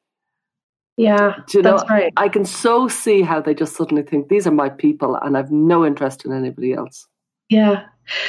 Yeah, 0.96 1.36
Do 1.48 1.58
you 1.58 1.62
know, 1.62 1.76
that's 1.76 1.90
right. 1.90 2.12
I 2.16 2.28
can 2.28 2.44
so 2.44 2.86
see 2.86 3.22
how 3.22 3.40
they 3.40 3.54
just 3.54 3.74
suddenly 3.74 4.02
think 4.02 4.28
these 4.28 4.46
are 4.46 4.52
my 4.52 4.68
people 4.68 5.16
and 5.16 5.36
I've 5.36 5.50
no 5.50 5.84
interest 5.84 6.24
in 6.24 6.32
anybody 6.32 6.74
else. 6.74 7.06
Yeah. 7.48 7.84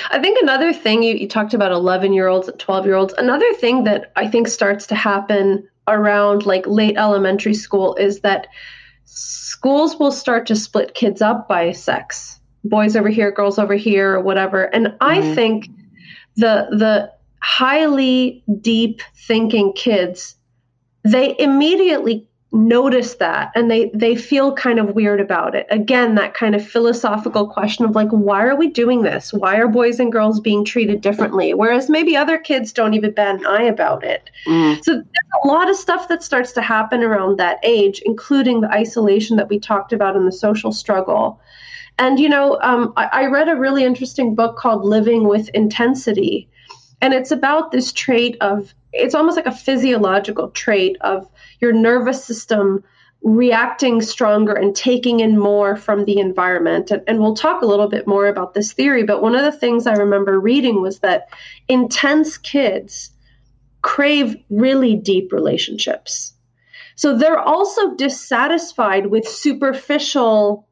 I 0.09 0.19
think 0.19 0.41
another 0.41 0.71
thing 0.71 1.03
you, 1.03 1.15
you 1.15 1.27
talked 1.27 1.53
about 1.53 1.71
11 1.71 2.13
year 2.13 2.27
olds, 2.27 2.49
12 2.57 2.85
year 2.85 2.95
olds, 2.95 3.13
another 3.17 3.51
thing 3.55 3.83
that 3.85 4.11
I 4.15 4.27
think 4.27 4.47
starts 4.47 4.87
to 4.87 4.95
happen 4.95 5.67
around 5.87 6.45
like 6.45 6.65
late 6.65 6.97
elementary 6.97 7.53
school 7.53 7.95
is 7.95 8.21
that 8.21 8.47
schools 9.03 9.97
will 9.97 10.11
start 10.11 10.45
to 10.47 10.55
split 10.55 10.93
kids 10.93 11.21
up 11.21 11.49
by 11.49 11.71
sex 11.71 12.39
boys 12.63 12.95
over 12.95 13.09
here 13.09 13.31
girls 13.31 13.59
over 13.59 13.75
here 13.75 14.15
or 14.15 14.21
whatever. 14.21 14.63
And 14.63 14.87
mm-hmm. 14.87 14.97
i 15.01 15.35
think 15.35 15.67
the 16.35 16.67
the 16.71 17.11
highly 17.41 18.43
deep 18.61 19.01
thinking 19.15 19.73
kids 19.73 20.35
they 21.03 21.35
immediately 21.39 22.27
notice 22.53 23.15
that 23.15 23.49
and 23.55 23.71
they 23.71 23.89
they 23.93 24.13
feel 24.13 24.53
kind 24.53 24.77
of 24.77 24.93
weird 24.93 25.21
about 25.21 25.55
it. 25.55 25.65
Again 25.69 26.15
that 26.15 26.33
kind 26.33 26.53
of 26.53 26.67
philosophical 26.67 27.47
question 27.47 27.85
of 27.85 27.95
like 27.95 28.09
why 28.09 28.43
are 28.43 28.57
we 28.57 28.67
doing 28.67 29.03
this? 29.03 29.31
Why 29.31 29.55
are 29.55 29.67
boys 29.67 29.99
and 29.99 30.11
girls 30.11 30.41
being 30.41 30.65
treated 30.65 30.99
differently? 30.99 31.53
Whereas 31.53 31.89
maybe 31.89 32.15
other 32.17 32.37
kids 32.37 32.73
don't 32.73 32.93
even 32.93 33.11
bat 33.11 33.39
an 33.39 33.45
eye 33.45 33.63
about 33.63 34.03
it. 34.03 34.29
Mm. 34.45 34.83
so 34.83 34.93
there's 34.93 35.43
a 35.43 35.47
lot 35.47 35.69
of 35.69 35.75
stuff 35.77 36.09
that 36.09 36.23
starts 36.23 36.51
to 36.53 36.61
happen 36.61 37.03
around 37.03 37.37
that 37.37 37.59
age 37.63 38.01
including 38.05 38.61
the 38.61 38.71
isolation 38.71 39.37
that 39.37 39.49
we 39.49 39.57
talked 39.59 39.93
about 39.93 40.15
in 40.15 40.25
the 40.25 40.31
social 40.31 40.71
struggle 40.71 41.39
and 42.01 42.19
you 42.19 42.27
know 42.27 42.59
um, 42.61 42.91
I, 42.97 43.09
I 43.13 43.25
read 43.27 43.47
a 43.47 43.55
really 43.55 43.85
interesting 43.85 44.35
book 44.35 44.57
called 44.57 44.83
living 44.83 45.27
with 45.27 45.47
intensity 45.49 46.49
and 46.99 47.13
it's 47.13 47.31
about 47.31 47.71
this 47.71 47.93
trait 47.93 48.35
of 48.41 48.73
it's 48.91 49.15
almost 49.15 49.37
like 49.37 49.45
a 49.45 49.55
physiological 49.55 50.49
trait 50.49 50.97
of 51.01 51.29
your 51.61 51.71
nervous 51.71 52.25
system 52.25 52.83
reacting 53.23 54.01
stronger 54.01 54.53
and 54.53 54.75
taking 54.75 55.19
in 55.19 55.37
more 55.37 55.75
from 55.75 56.05
the 56.05 56.17
environment. 56.17 56.89
And, 56.89 57.03
and, 57.07 57.19
we'll 57.19 57.35
talk 57.35 57.61
a 57.61 57.67
little 57.67 57.87
bit 57.87 58.07
more 58.07 58.25
about 58.25 58.55
this 58.55 58.73
theory, 58.73 59.03
but 59.03 59.21
one 59.21 59.35
of 59.35 59.43
the 59.43 59.51
things 59.51 59.85
I 59.85 59.93
remember 59.93 60.39
reading 60.39 60.81
was 60.81 60.99
that 60.99 61.29
intense 61.67 62.39
kids 62.39 63.11
crave 63.83 64.35
really 64.49 64.95
deep 64.95 65.31
relationships. 65.31 66.33
So 66.95 67.15
they're 67.15 67.39
also 67.39 67.95
dissatisfied 67.95 69.07
with 69.07 69.27
superficial 69.27 70.67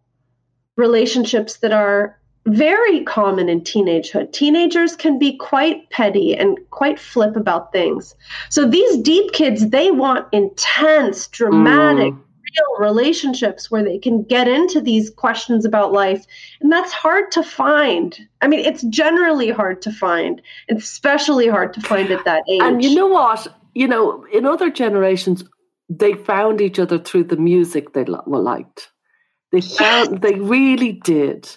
relationships 0.80 1.58
that 1.58 1.72
are 1.72 2.20
very 2.48 3.04
common 3.04 3.50
in 3.50 3.62
teenagehood. 3.62 4.32
Teenagers 4.32 4.96
can 4.96 5.20
be 5.20 5.38
quite 5.38 5.90
petty 5.90 6.36
and 6.36 6.58
quite 6.72 7.00
flip 7.00 7.36
about 7.36 7.72
things. 7.72 8.16
So 8.50 8.68
these 8.68 8.98
deep 8.98 9.34
kids, 9.34 9.70
they 9.70 9.92
want 9.92 10.28
intense, 10.32 11.28
dramatic, 11.28 12.14
mm. 12.14 12.18
real 12.18 12.80
relationships 12.80 13.70
where 13.70 13.84
they 13.84 14.00
can 14.00 14.24
get 14.24 14.48
into 14.48 14.82
these 14.82 15.10
questions 15.10 15.66
about 15.66 15.92
life. 15.92 16.26
And 16.62 16.72
that's 16.72 16.92
hard 16.92 17.32
to 17.34 17.44
find. 17.44 18.18
I 18.42 18.48
mean, 18.48 18.62
it's 18.62 18.84
generally 18.84 19.52
hard 19.52 19.82
to 19.84 19.92
find, 19.92 20.42
it's 20.70 20.86
especially 20.86 21.48
hard 21.48 21.74
to 21.74 21.82
find 21.82 22.10
at 22.10 22.26
that 22.26 22.44
age. 22.50 22.62
And 22.64 22.84
you 22.84 22.96
know 22.96 23.08
what? 23.08 23.48
You 23.76 23.88
know, 23.88 24.26
in 24.34 24.46
other 24.46 24.72
generations, 24.72 25.44
they 25.90 26.14
found 26.14 26.62
each 26.62 26.80
other 26.80 26.98
through 26.98 27.26
the 27.26 27.38
music 27.38 27.94
they 27.94 28.06
liked. 28.06 28.90
They 29.52 29.62
found, 29.62 30.22
they 30.22 30.36
really 30.36 30.94
did 30.94 31.50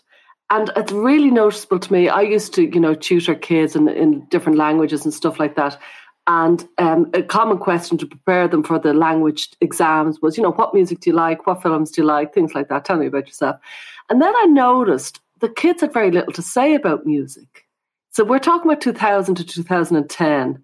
and 0.53 0.71
it's 0.77 0.93
really 0.93 1.31
noticeable 1.31 1.79
to 1.79 1.93
me. 1.93 2.11
I 2.11 2.21
used 2.21 2.53
to, 2.55 2.63
you 2.63 2.79
know, 2.79 2.95
tutor 2.95 3.35
kids 3.35 3.75
in, 3.75 3.89
in 3.89 4.27
different 4.27 4.59
languages 4.59 5.03
and 5.03 5.15
stuff 5.15 5.41
like 5.41 5.57
that. 5.57 5.81
And 6.27 6.69
um, 6.77 7.11
a 7.15 7.23
common 7.23 7.57
question 7.57 7.97
to 7.97 8.07
prepare 8.07 8.47
them 8.49 8.63
for 8.63 8.79
the 8.79 8.93
language 8.93 9.49
exams 9.63 10.21
was, 10.21 10.37
you 10.37 10.43
know, 10.43 10.53
what 10.53 10.75
music 10.75 11.01
do 11.01 11.09
you 11.09 11.17
like? 11.17 11.47
What 11.47 11.63
films 11.63 11.91
do 11.91 12.03
you 12.03 12.07
like? 12.07 12.35
Things 12.35 12.55
like 12.55 12.69
that. 12.69 12.85
Tell 12.85 12.99
me 12.99 13.07
about 13.07 13.29
yourself. 13.29 13.57
And 14.11 14.21
then 14.21 14.35
I 14.37 14.45
noticed 14.45 15.21
the 15.41 15.49
kids 15.49 15.81
had 15.81 15.95
very 15.95 16.11
little 16.11 16.35
to 16.35 16.43
say 16.43 16.75
about 16.75 17.07
music. 17.07 17.67
So 18.11 18.23
we're 18.23 18.39
talking 18.39 18.71
about 18.71 18.83
2000 18.83 19.37
to 19.37 19.45
2010. 19.45 20.63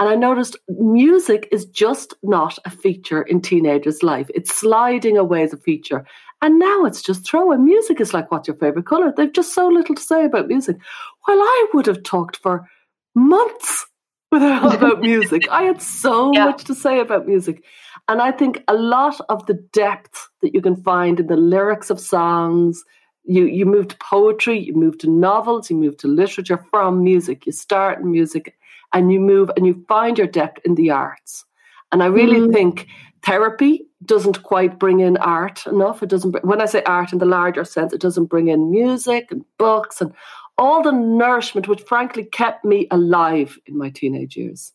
And 0.00 0.08
I 0.08 0.14
noticed 0.14 0.56
music 0.68 1.48
is 1.50 1.66
just 1.66 2.14
not 2.22 2.58
a 2.64 2.70
feature 2.70 3.22
in 3.22 3.40
teenagers' 3.40 4.02
life. 4.02 4.30
It's 4.34 4.54
sliding 4.54 5.16
away 5.16 5.42
as 5.42 5.52
a 5.52 5.56
feature. 5.56 6.06
And 6.40 6.58
now 6.58 6.84
it's 6.84 7.02
just 7.02 7.26
throwing. 7.26 7.64
Music 7.64 8.00
is 8.00 8.14
like, 8.14 8.30
what's 8.30 8.46
your 8.46 8.56
favorite 8.56 8.86
color? 8.86 9.12
They've 9.16 9.32
just 9.32 9.54
so 9.54 9.66
little 9.66 9.96
to 9.96 10.02
say 10.02 10.24
about 10.24 10.46
music. 10.46 10.76
While 11.24 11.40
I 11.40 11.66
would 11.74 11.86
have 11.86 12.04
talked 12.04 12.36
for 12.36 12.68
months 13.14 13.86
about 14.32 15.00
music. 15.00 15.48
I 15.50 15.62
had 15.62 15.80
so 15.80 16.32
yeah. 16.34 16.44
much 16.44 16.64
to 16.64 16.74
say 16.74 17.00
about 17.00 17.26
music. 17.26 17.64
And 18.08 18.20
I 18.20 18.30
think 18.30 18.62
a 18.68 18.74
lot 18.74 19.20
of 19.28 19.46
the 19.46 19.54
depth 19.72 20.28
that 20.42 20.54
you 20.54 20.60
can 20.60 20.76
find 20.76 21.18
in 21.18 21.26
the 21.26 21.36
lyrics 21.36 21.90
of 21.90 21.98
songs, 21.98 22.84
you, 23.24 23.46
you 23.46 23.66
move 23.66 23.88
to 23.88 23.96
poetry, 23.96 24.58
you 24.58 24.74
move 24.74 24.98
to 24.98 25.10
novels, 25.10 25.70
you 25.70 25.76
move 25.76 25.96
to 25.98 26.08
literature 26.08 26.64
from 26.70 27.02
music. 27.02 27.46
You 27.46 27.52
start 27.52 28.00
in 28.00 28.10
music 28.10 28.54
and 28.92 29.12
you 29.12 29.20
move 29.20 29.50
and 29.56 29.66
you 29.66 29.84
find 29.88 30.18
your 30.18 30.26
depth 30.26 30.60
in 30.64 30.74
the 30.74 30.90
arts. 30.90 31.44
And 31.92 32.02
I 32.02 32.06
really 32.06 32.40
mm. 32.40 32.52
think 32.52 32.86
therapy 33.24 33.86
doesn't 34.04 34.42
quite 34.42 34.78
bring 34.78 35.00
in 35.00 35.16
art 35.18 35.66
enough. 35.66 36.02
It 36.02 36.08
doesn't. 36.08 36.44
When 36.44 36.60
I 36.60 36.66
say 36.66 36.82
art 36.84 37.12
in 37.12 37.18
the 37.18 37.26
larger 37.26 37.64
sense, 37.64 37.92
it 37.92 38.00
doesn't 38.00 38.26
bring 38.26 38.48
in 38.48 38.70
music 38.70 39.28
and 39.30 39.44
books 39.58 40.00
and 40.00 40.12
all 40.56 40.82
the 40.82 40.92
nourishment 40.92 41.68
which, 41.68 41.82
frankly, 41.82 42.24
kept 42.24 42.64
me 42.64 42.86
alive 42.90 43.58
in 43.66 43.78
my 43.78 43.90
teenage 43.90 44.36
years. 44.36 44.72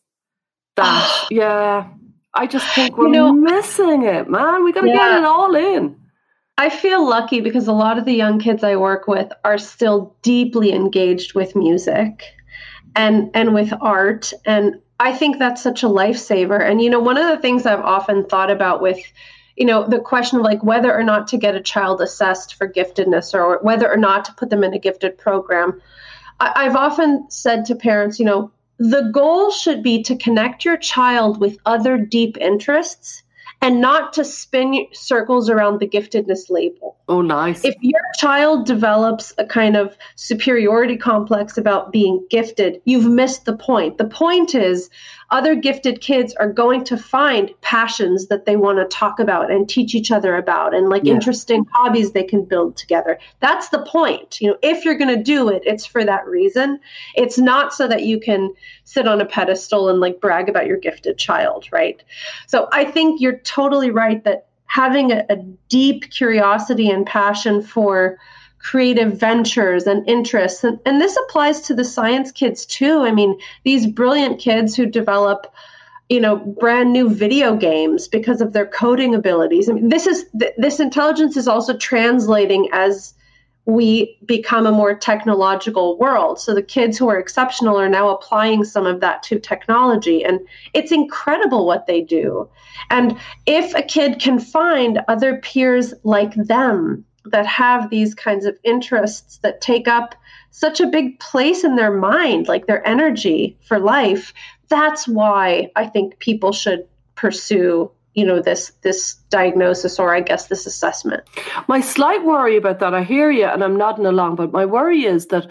That, 0.76 1.26
yeah, 1.30 1.88
I 2.34 2.46
just 2.46 2.66
think 2.74 2.96
we're 2.96 3.06
you 3.06 3.12
know, 3.12 3.32
missing 3.32 4.02
it, 4.02 4.28
man. 4.28 4.64
We 4.64 4.72
got 4.72 4.82
to 4.82 4.88
yeah. 4.88 4.94
get 4.94 5.18
it 5.18 5.24
all 5.24 5.54
in. 5.54 5.96
I 6.56 6.70
feel 6.70 7.06
lucky 7.06 7.40
because 7.40 7.66
a 7.66 7.72
lot 7.72 7.98
of 7.98 8.04
the 8.04 8.12
young 8.12 8.38
kids 8.38 8.62
I 8.62 8.76
work 8.76 9.08
with 9.08 9.32
are 9.44 9.58
still 9.58 10.16
deeply 10.22 10.72
engaged 10.72 11.34
with 11.34 11.56
music 11.56 12.33
and 12.96 13.30
and 13.34 13.54
with 13.54 13.72
art 13.80 14.32
and 14.44 14.76
I 15.00 15.12
think 15.12 15.38
that's 15.38 15.62
such 15.62 15.82
a 15.82 15.88
lifesaver. 15.88 16.60
And, 16.62 16.80
you 16.80 16.88
know, 16.88 17.00
one 17.00 17.16
of 17.16 17.28
the 17.28 17.40
things 17.40 17.66
I've 17.66 17.80
often 17.80 18.24
thought 18.26 18.50
about 18.50 18.80
with, 18.80 18.98
you 19.56 19.66
know, 19.66 19.86
the 19.86 19.98
question 19.98 20.38
of 20.38 20.44
like 20.44 20.62
whether 20.62 20.96
or 20.96 21.02
not 21.02 21.28
to 21.28 21.36
get 21.36 21.56
a 21.56 21.60
child 21.60 22.00
assessed 22.00 22.54
for 22.54 22.68
giftedness 22.68 23.34
or 23.34 23.58
whether 23.62 23.90
or 23.90 23.96
not 23.96 24.24
to 24.26 24.34
put 24.34 24.50
them 24.50 24.62
in 24.62 24.72
a 24.72 24.78
gifted 24.78 25.18
program, 25.18 25.80
I- 26.38 26.52
I've 26.56 26.76
often 26.76 27.26
said 27.28 27.64
to 27.66 27.74
parents, 27.74 28.20
you 28.20 28.24
know, 28.24 28.52
the 28.78 29.10
goal 29.12 29.50
should 29.50 29.82
be 29.82 30.02
to 30.04 30.16
connect 30.16 30.64
your 30.64 30.76
child 30.76 31.40
with 31.40 31.58
other 31.66 31.98
deep 31.98 32.36
interests 32.38 33.23
and 33.64 33.80
not 33.80 34.12
to 34.12 34.26
spin 34.26 34.86
circles 34.92 35.48
around 35.48 35.80
the 35.80 35.88
giftedness 35.88 36.50
label. 36.50 36.98
Oh, 37.08 37.22
nice. 37.22 37.64
If 37.64 37.74
your 37.80 38.02
child 38.18 38.66
develops 38.66 39.32
a 39.38 39.46
kind 39.46 39.74
of 39.74 39.96
superiority 40.16 40.98
complex 40.98 41.56
about 41.56 41.90
being 41.90 42.22
gifted, 42.28 42.82
you've 42.84 43.10
missed 43.10 43.46
the 43.46 43.56
point. 43.56 43.96
The 43.96 44.04
point 44.04 44.54
is, 44.54 44.90
other 45.34 45.56
gifted 45.56 46.00
kids 46.00 46.32
are 46.34 46.48
going 46.48 46.84
to 46.84 46.96
find 46.96 47.50
passions 47.60 48.28
that 48.28 48.46
they 48.46 48.54
want 48.54 48.78
to 48.78 48.84
talk 48.84 49.18
about 49.18 49.50
and 49.50 49.68
teach 49.68 49.92
each 49.92 50.12
other 50.12 50.36
about 50.36 50.72
and 50.72 50.88
like 50.88 51.02
yeah. 51.02 51.12
interesting 51.12 51.66
hobbies 51.72 52.12
they 52.12 52.22
can 52.22 52.44
build 52.44 52.76
together. 52.76 53.18
That's 53.40 53.70
the 53.70 53.82
point. 53.82 54.40
You 54.40 54.50
know, 54.50 54.58
if 54.62 54.84
you're 54.84 54.96
going 54.96 55.12
to 55.14 55.20
do 55.20 55.48
it, 55.48 55.64
it's 55.66 55.84
for 55.84 56.04
that 56.04 56.24
reason. 56.28 56.78
It's 57.16 57.36
not 57.36 57.74
so 57.74 57.88
that 57.88 58.04
you 58.04 58.20
can 58.20 58.54
sit 58.84 59.08
on 59.08 59.20
a 59.20 59.26
pedestal 59.26 59.88
and 59.88 59.98
like 59.98 60.20
brag 60.20 60.48
about 60.48 60.68
your 60.68 60.76
gifted 60.76 61.18
child, 61.18 61.66
right? 61.72 62.00
So 62.46 62.68
I 62.70 62.84
think 62.84 63.20
you're 63.20 63.40
totally 63.40 63.90
right 63.90 64.22
that 64.22 64.46
having 64.66 65.10
a, 65.10 65.26
a 65.28 65.36
deep 65.68 66.10
curiosity 66.10 66.88
and 66.88 67.04
passion 67.04 67.60
for 67.60 68.18
creative 68.64 69.20
ventures 69.20 69.86
and 69.86 70.08
interests. 70.08 70.64
And, 70.64 70.80
and 70.86 71.00
this 71.00 71.16
applies 71.16 71.60
to 71.60 71.74
the 71.74 71.84
science 71.84 72.32
kids 72.32 72.64
too. 72.66 73.02
I 73.02 73.12
mean, 73.12 73.38
these 73.62 73.86
brilliant 73.86 74.40
kids 74.40 74.74
who 74.74 74.86
develop 74.86 75.46
you 76.10 76.20
know 76.20 76.36
brand 76.36 76.92
new 76.92 77.08
video 77.08 77.56
games 77.56 78.08
because 78.08 78.40
of 78.40 78.52
their 78.52 78.66
coding 78.66 79.14
abilities. 79.14 79.68
I 79.68 79.72
mean, 79.72 79.88
this 79.88 80.06
is 80.06 80.24
th- 80.38 80.54
this 80.58 80.80
intelligence 80.80 81.36
is 81.36 81.48
also 81.48 81.76
translating 81.76 82.68
as 82.72 83.14
we 83.66 84.18
become 84.26 84.66
a 84.66 84.72
more 84.72 84.94
technological 84.94 85.96
world. 85.98 86.38
So 86.38 86.54
the 86.54 86.62
kids 86.62 86.98
who 86.98 87.08
are 87.08 87.18
exceptional 87.18 87.80
are 87.80 87.88
now 87.88 88.10
applying 88.10 88.64
some 88.64 88.86
of 88.86 89.00
that 89.00 89.22
to 89.24 89.38
technology. 89.38 90.22
And 90.22 90.40
it's 90.74 90.92
incredible 90.92 91.64
what 91.66 91.86
they 91.86 92.02
do. 92.02 92.46
And 92.90 93.18
if 93.46 93.74
a 93.74 93.82
kid 93.82 94.20
can 94.20 94.38
find 94.38 95.00
other 95.08 95.38
peers 95.38 95.94
like 96.02 96.34
them 96.34 97.06
that 97.26 97.46
have 97.46 97.90
these 97.90 98.14
kinds 98.14 98.44
of 98.44 98.58
interests 98.64 99.38
that 99.38 99.60
take 99.60 99.88
up 99.88 100.14
such 100.50 100.80
a 100.80 100.86
big 100.86 101.18
place 101.18 101.64
in 101.64 101.76
their 101.76 101.92
mind, 101.92 102.48
like 102.48 102.66
their 102.66 102.86
energy 102.86 103.58
for 103.66 103.78
life, 103.78 104.32
that's 104.68 105.08
why 105.08 105.70
I 105.76 105.86
think 105.86 106.18
people 106.18 106.52
should 106.52 106.86
pursue 107.14 107.90
you 108.14 108.24
know 108.24 108.40
this 108.40 108.72
this 108.82 109.14
diagnosis 109.28 109.98
or 109.98 110.14
i 110.14 110.20
guess 110.20 110.46
this 110.46 110.66
assessment. 110.66 111.22
My 111.68 111.80
slight 111.80 112.24
worry 112.24 112.56
about 112.56 112.78
that 112.78 112.94
i 112.94 113.02
hear 113.02 113.30
you 113.30 113.44
and 113.44 113.62
i'm 113.62 113.76
nodding 113.76 114.06
along 114.06 114.36
but 114.36 114.52
my 114.52 114.64
worry 114.64 115.04
is 115.04 115.26
that 115.26 115.50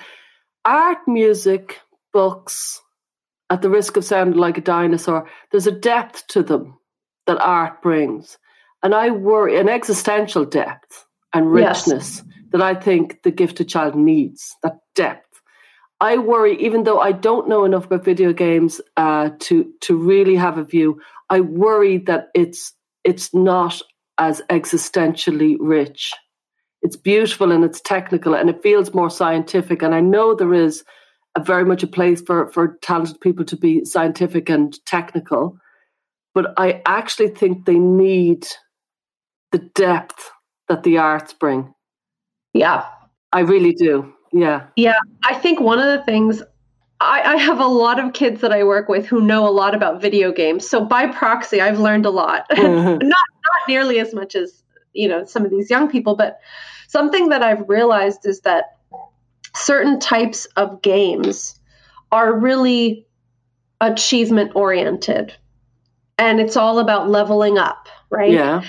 art 0.65 0.99
music 1.07 1.79
books 2.13 2.81
at 3.49 3.61
the 3.61 3.69
risk 3.69 3.97
of 3.97 4.05
sounding 4.05 4.39
like 4.39 4.57
a 4.57 4.61
dinosaur 4.61 5.29
there's 5.51 5.67
a 5.67 5.71
depth 5.71 6.25
to 6.27 6.41
them 6.43 6.77
that 7.27 7.39
art 7.39 7.81
brings. 7.81 8.37
And 8.81 8.95
i 8.95 9.09
worry 9.09 9.57
an 9.57 9.69
existential 9.69 10.45
depth 10.45 11.05
and 11.33 11.51
richness 11.51 12.17
yes. 12.17 12.23
that 12.51 12.61
i 12.61 12.73
think 12.73 13.21
the 13.23 13.31
gifted 13.31 13.69
child 13.69 13.95
needs 13.95 14.55
that 14.63 14.79
depth 14.95 15.33
I 16.03 16.17
worry, 16.17 16.61
even 16.61 16.83
though 16.83 16.99
I 16.99 17.13
don't 17.13 17.47
know 17.47 17.63
enough 17.63 17.85
about 17.85 18.03
video 18.03 18.33
games 18.33 18.81
uh, 18.97 19.29
to 19.39 19.71
to 19.83 19.95
really 19.95 20.35
have 20.35 20.57
a 20.57 20.63
view. 20.65 20.99
I 21.29 21.39
worry 21.39 21.99
that 21.99 22.27
it's 22.35 22.73
it's 23.05 23.33
not 23.33 23.81
as 24.17 24.41
existentially 24.49 25.55
rich. 25.61 26.11
It's 26.81 26.97
beautiful 26.97 27.53
and 27.53 27.63
it's 27.63 27.79
technical 27.79 28.33
and 28.33 28.49
it 28.49 28.61
feels 28.61 28.93
more 28.93 29.09
scientific. 29.09 29.81
And 29.81 29.95
I 29.95 30.01
know 30.01 30.35
there 30.35 30.53
is 30.53 30.83
a 31.35 31.41
very 31.41 31.63
much 31.63 31.83
a 31.83 31.87
place 31.87 32.21
for 32.21 32.51
for 32.51 32.77
talented 32.81 33.21
people 33.21 33.45
to 33.45 33.55
be 33.55 33.85
scientific 33.85 34.49
and 34.49 34.77
technical, 34.85 35.57
but 36.33 36.53
I 36.57 36.81
actually 36.85 37.29
think 37.29 37.63
they 37.63 37.79
need 37.79 38.45
the 39.53 39.59
depth 39.73 40.32
that 40.69 40.83
the 40.83 40.97
arts 40.97 41.33
bring. 41.33 41.73
Yeah, 42.53 42.85
I 43.31 43.41
really 43.41 43.73
do. 43.73 44.13
Yeah. 44.33 44.67
Yeah. 44.75 44.99
I 45.25 45.35
think 45.35 45.59
one 45.59 45.79
of 45.79 45.85
the 45.85 46.03
things 46.03 46.41
I, 46.99 47.21
I, 47.33 47.37
have 47.37 47.59
a 47.59 47.67
lot 47.67 47.99
of 47.99 48.13
kids 48.13 48.41
that 48.41 48.51
I 48.51 48.63
work 48.63 48.87
with 48.89 49.05
who 49.05 49.21
know 49.21 49.47
a 49.47 49.51
lot 49.51 49.75
about 49.75 50.01
video 50.01 50.31
games. 50.31 50.67
So 50.67 50.83
by 50.83 51.07
proxy, 51.07 51.61
I've 51.61 51.79
learned 51.79 52.05
a 52.05 52.09
lot. 52.09 52.49
Mm-hmm. 52.53 53.07
not 53.07 53.27
not 53.45 53.67
nearly 53.67 53.99
as 53.99 54.13
much 54.13 54.35
as 54.35 54.63
you 54.93 55.07
know 55.07 55.25
some 55.25 55.43
of 55.43 55.51
these 55.51 55.69
young 55.69 55.89
people, 55.89 56.15
but 56.15 56.39
something 56.87 57.29
that 57.29 57.43
I've 57.43 57.67
realized 57.67 58.25
is 58.25 58.41
that 58.41 58.77
certain 59.55 59.99
types 59.99 60.45
of 60.55 60.81
games 60.81 61.59
are 62.11 62.33
really 62.33 63.05
achievement 63.81 64.53
oriented, 64.55 65.33
and 66.17 66.39
it's 66.39 66.55
all 66.55 66.79
about 66.79 67.09
leveling 67.09 67.57
up, 67.57 67.89
right? 68.09 68.31
Yeah. 68.31 68.63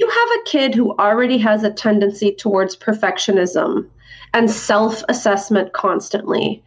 You 0.00 0.08
have 0.08 0.28
a 0.30 0.44
kid 0.48 0.74
who 0.74 0.96
already 0.96 1.36
has 1.38 1.62
a 1.62 1.70
tendency 1.70 2.34
towards 2.34 2.74
perfectionism 2.74 3.86
and 4.32 4.50
self 4.50 5.04
assessment 5.10 5.74
constantly. 5.74 6.64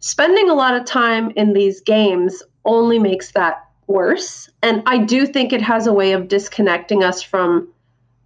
Spending 0.00 0.48
a 0.48 0.54
lot 0.54 0.74
of 0.74 0.86
time 0.86 1.32
in 1.36 1.52
these 1.52 1.82
games 1.82 2.42
only 2.64 2.98
makes 2.98 3.32
that 3.32 3.62
worse. 3.88 4.48
And 4.62 4.82
I 4.86 4.96
do 5.04 5.26
think 5.26 5.52
it 5.52 5.60
has 5.60 5.86
a 5.86 5.92
way 5.92 6.12
of 6.12 6.28
disconnecting 6.28 7.04
us 7.04 7.22
from 7.22 7.68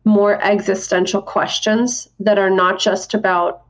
more 0.04 0.40
existential 0.40 1.22
questions 1.22 2.08
that 2.20 2.38
are 2.38 2.48
not 2.48 2.78
just 2.78 3.14
about 3.14 3.64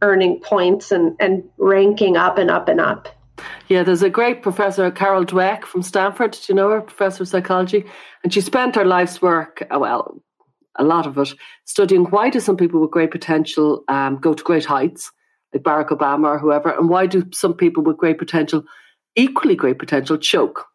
earning 0.00 0.40
points 0.40 0.92
and, 0.92 1.14
and 1.20 1.44
ranking 1.58 2.16
up 2.16 2.38
and 2.38 2.50
up 2.50 2.68
and 2.68 2.80
up. 2.80 3.06
Yeah, 3.68 3.82
there's 3.82 4.02
a 4.02 4.10
great 4.10 4.42
professor, 4.42 4.90
Carol 4.90 5.24
Dweck 5.24 5.64
from 5.64 5.82
Stanford. 5.82 6.32
Do 6.32 6.40
you 6.48 6.54
know 6.54 6.70
her? 6.70 6.80
Professor 6.80 7.22
of 7.22 7.28
psychology. 7.28 7.84
And 8.22 8.32
she 8.32 8.40
spent 8.40 8.76
her 8.76 8.84
life's 8.84 9.22
work, 9.22 9.66
uh, 9.70 9.78
well, 9.78 10.22
a 10.76 10.84
lot 10.84 11.06
of 11.06 11.18
it, 11.18 11.34
studying 11.64 12.04
why 12.04 12.30
do 12.30 12.40
some 12.40 12.56
people 12.56 12.80
with 12.80 12.90
great 12.90 13.10
potential 13.10 13.84
um, 13.88 14.18
go 14.18 14.34
to 14.34 14.42
great 14.42 14.64
heights, 14.64 15.10
like 15.52 15.62
Barack 15.62 15.88
Obama 15.88 16.26
or 16.26 16.38
whoever, 16.38 16.70
and 16.70 16.88
why 16.88 17.06
do 17.06 17.24
some 17.32 17.54
people 17.54 17.82
with 17.82 17.98
great 17.98 18.18
potential, 18.18 18.64
equally 19.16 19.54
great 19.54 19.78
potential, 19.78 20.16
choke? 20.16 20.66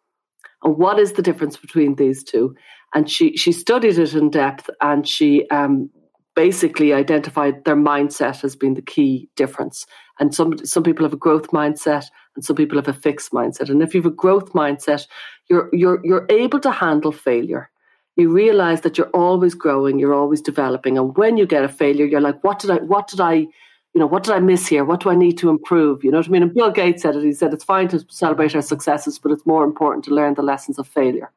And 0.64 0.78
what 0.78 1.00
is 1.00 1.14
the 1.14 1.22
difference 1.22 1.58
between 1.58 1.96
these 1.96 2.24
two? 2.24 2.56
And 2.94 3.10
she 3.10 3.36
she 3.38 3.52
studied 3.52 3.98
it 3.98 4.14
in 4.14 4.30
depth, 4.30 4.70
and 4.82 5.08
she 5.08 5.48
um, 5.50 5.90
basically 6.36 6.94
identified 6.94 7.66
their 7.66 7.76
mindset 7.76 8.44
as 8.44 8.56
being 8.56 8.76
the 8.76 8.82
key 8.82 9.30
difference. 9.36 9.86
And 10.20 10.34
some 10.34 10.58
some 10.66 10.84
people 10.84 11.06
have 11.06 11.14
a 11.14 11.18
growth 11.18 11.48
mindset, 11.48 12.06
and 12.38 12.46
some 12.46 12.56
people 12.56 12.78
have 12.78 12.88
a 12.88 12.94
fixed 12.94 13.34
mindset. 13.34 13.70
And 13.70 13.84
if 13.84 13.94
you 13.94 14.02
have 14.02 14.12
a 14.12 14.16
growth 14.16 14.54
mindset, 14.54 15.08
you're 15.50 15.70
you're 15.74 16.00
you're 16.06 16.26
able 16.30 16.62
to 16.62 16.72
handle 16.72 17.12
failure 17.12 17.70
you 18.18 18.30
realize 18.30 18.82
that 18.82 18.98
you're 18.98 19.10
always 19.10 19.54
growing, 19.54 20.00
you're 20.00 20.14
always 20.14 20.42
developing. 20.42 20.98
And 20.98 21.16
when 21.16 21.38
you 21.38 21.46
get 21.46 21.64
a 21.64 21.70
failure, 21.70 22.06
you're 22.06 22.20
like, 22.20 22.44
what 22.44 22.60
did 22.60 22.72
I, 22.72 22.78
what 22.78 23.08
did 23.08 23.22
I, 23.22 23.34
you 23.34 24.02
know, 24.02 24.08
what 24.08 24.24
did 24.24 24.34
I 24.34 24.40
miss 24.40 24.68
here? 24.68 24.84
What 24.84 25.00
do 25.00 25.10
I 25.10 25.16
need 25.16 25.38
to 25.38 25.50
improve? 25.50 26.04
You 26.04 26.12
know 26.12 26.18
what 26.18 26.28
I 26.28 26.32
mean? 26.32 26.42
And 26.42 26.54
Bill 26.54 26.72
Gates 26.72 27.04
said 27.04 27.16
it. 27.16 27.24
He 27.24 27.32
said, 27.32 27.54
it's 27.54 27.64
fine 27.64 27.88
to 27.90 28.04
celebrate 28.10 28.56
our 28.56 28.62
successes, 28.62 29.20
but 29.20 29.32
it's 29.32 29.46
more 29.46 29.64
important 29.64 30.04
to 30.06 30.16
learn 30.16 30.34
the 30.34 30.42
lessons 30.42 30.80
of 30.80 30.88
failure. 30.88 31.32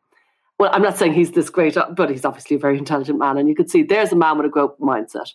Well, 0.59 0.71
I'm 0.73 0.83
not 0.83 0.97
saying 0.97 1.13
he's 1.13 1.33
this 1.33 1.51
great, 1.51 1.77
uh, 1.77 1.91
but 1.91 2.11
he's 2.11 2.25
obviously 2.25 2.57
a 2.57 2.59
very 2.59 2.79
intelligent 2.79 3.19
man. 3.19 3.37
And 3.37 3.49
you 3.49 3.55
can 3.55 3.69
see 3.69 3.83
there's 3.83 4.13
a 4.13 4.17
man 4.17 4.39
with 4.39 4.47
a 4.47 4.51
growth 4.51 4.79
mindset. 4.79 5.33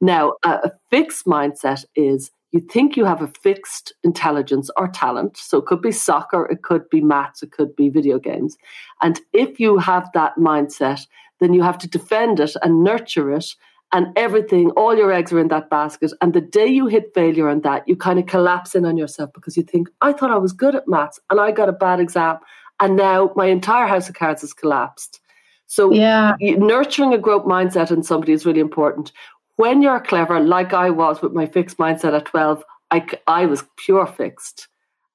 Now, 0.00 0.34
a 0.44 0.70
fixed 0.90 1.26
mindset 1.26 1.84
is 1.96 2.30
you 2.56 2.62
think 2.62 2.96
you 2.96 3.04
have 3.04 3.20
a 3.20 3.30
fixed 3.42 3.92
intelligence 4.02 4.70
or 4.78 4.88
talent. 4.88 5.36
So 5.36 5.58
it 5.58 5.66
could 5.66 5.82
be 5.82 5.92
soccer, 5.92 6.46
it 6.46 6.62
could 6.62 6.88
be 6.88 7.02
maths, 7.02 7.42
it 7.42 7.52
could 7.52 7.76
be 7.76 7.90
video 7.90 8.18
games. 8.18 8.56
And 9.02 9.20
if 9.34 9.60
you 9.60 9.76
have 9.76 10.08
that 10.14 10.36
mindset, 10.38 11.06
then 11.38 11.52
you 11.52 11.62
have 11.62 11.76
to 11.78 11.88
defend 11.88 12.40
it 12.40 12.56
and 12.62 12.82
nurture 12.82 13.30
it 13.30 13.54
and 13.92 14.06
everything, 14.16 14.70
all 14.70 14.96
your 14.96 15.12
eggs 15.12 15.32
are 15.32 15.38
in 15.38 15.48
that 15.48 15.68
basket. 15.68 16.12
And 16.22 16.32
the 16.32 16.40
day 16.40 16.66
you 16.66 16.86
hit 16.86 17.12
failure 17.14 17.48
on 17.50 17.60
that, 17.60 17.86
you 17.86 17.94
kind 17.94 18.18
of 18.18 18.24
collapse 18.24 18.74
in 18.74 18.86
on 18.86 18.96
yourself 18.96 19.34
because 19.34 19.56
you 19.56 19.62
think, 19.62 19.88
I 20.00 20.12
thought 20.12 20.30
I 20.30 20.38
was 20.38 20.52
good 20.52 20.74
at 20.74 20.88
maths 20.88 21.20
and 21.30 21.38
I 21.38 21.52
got 21.52 21.68
a 21.68 21.72
bad 21.72 22.00
exam. 22.00 22.38
And 22.80 22.96
now 22.96 23.32
my 23.36 23.46
entire 23.46 23.86
house 23.86 24.08
of 24.08 24.14
cards 24.14 24.40
has 24.40 24.54
collapsed. 24.54 25.20
So, 25.68 25.92
yeah. 25.92 26.36
nurturing 26.40 27.12
a 27.12 27.18
growth 27.18 27.44
mindset 27.44 27.90
in 27.90 28.02
somebody 28.02 28.32
is 28.32 28.46
really 28.46 28.60
important 28.60 29.12
when 29.56 29.82
you're 29.82 30.00
clever, 30.00 30.40
like 30.40 30.72
I 30.72 30.90
was 30.90 31.20
with 31.20 31.32
my 31.32 31.46
fixed 31.46 31.78
mindset 31.78 32.14
at 32.14 32.26
12, 32.26 32.64
I, 32.90 33.06
I 33.26 33.46
was 33.46 33.64
pure 33.76 34.06
fixed. 34.06 34.68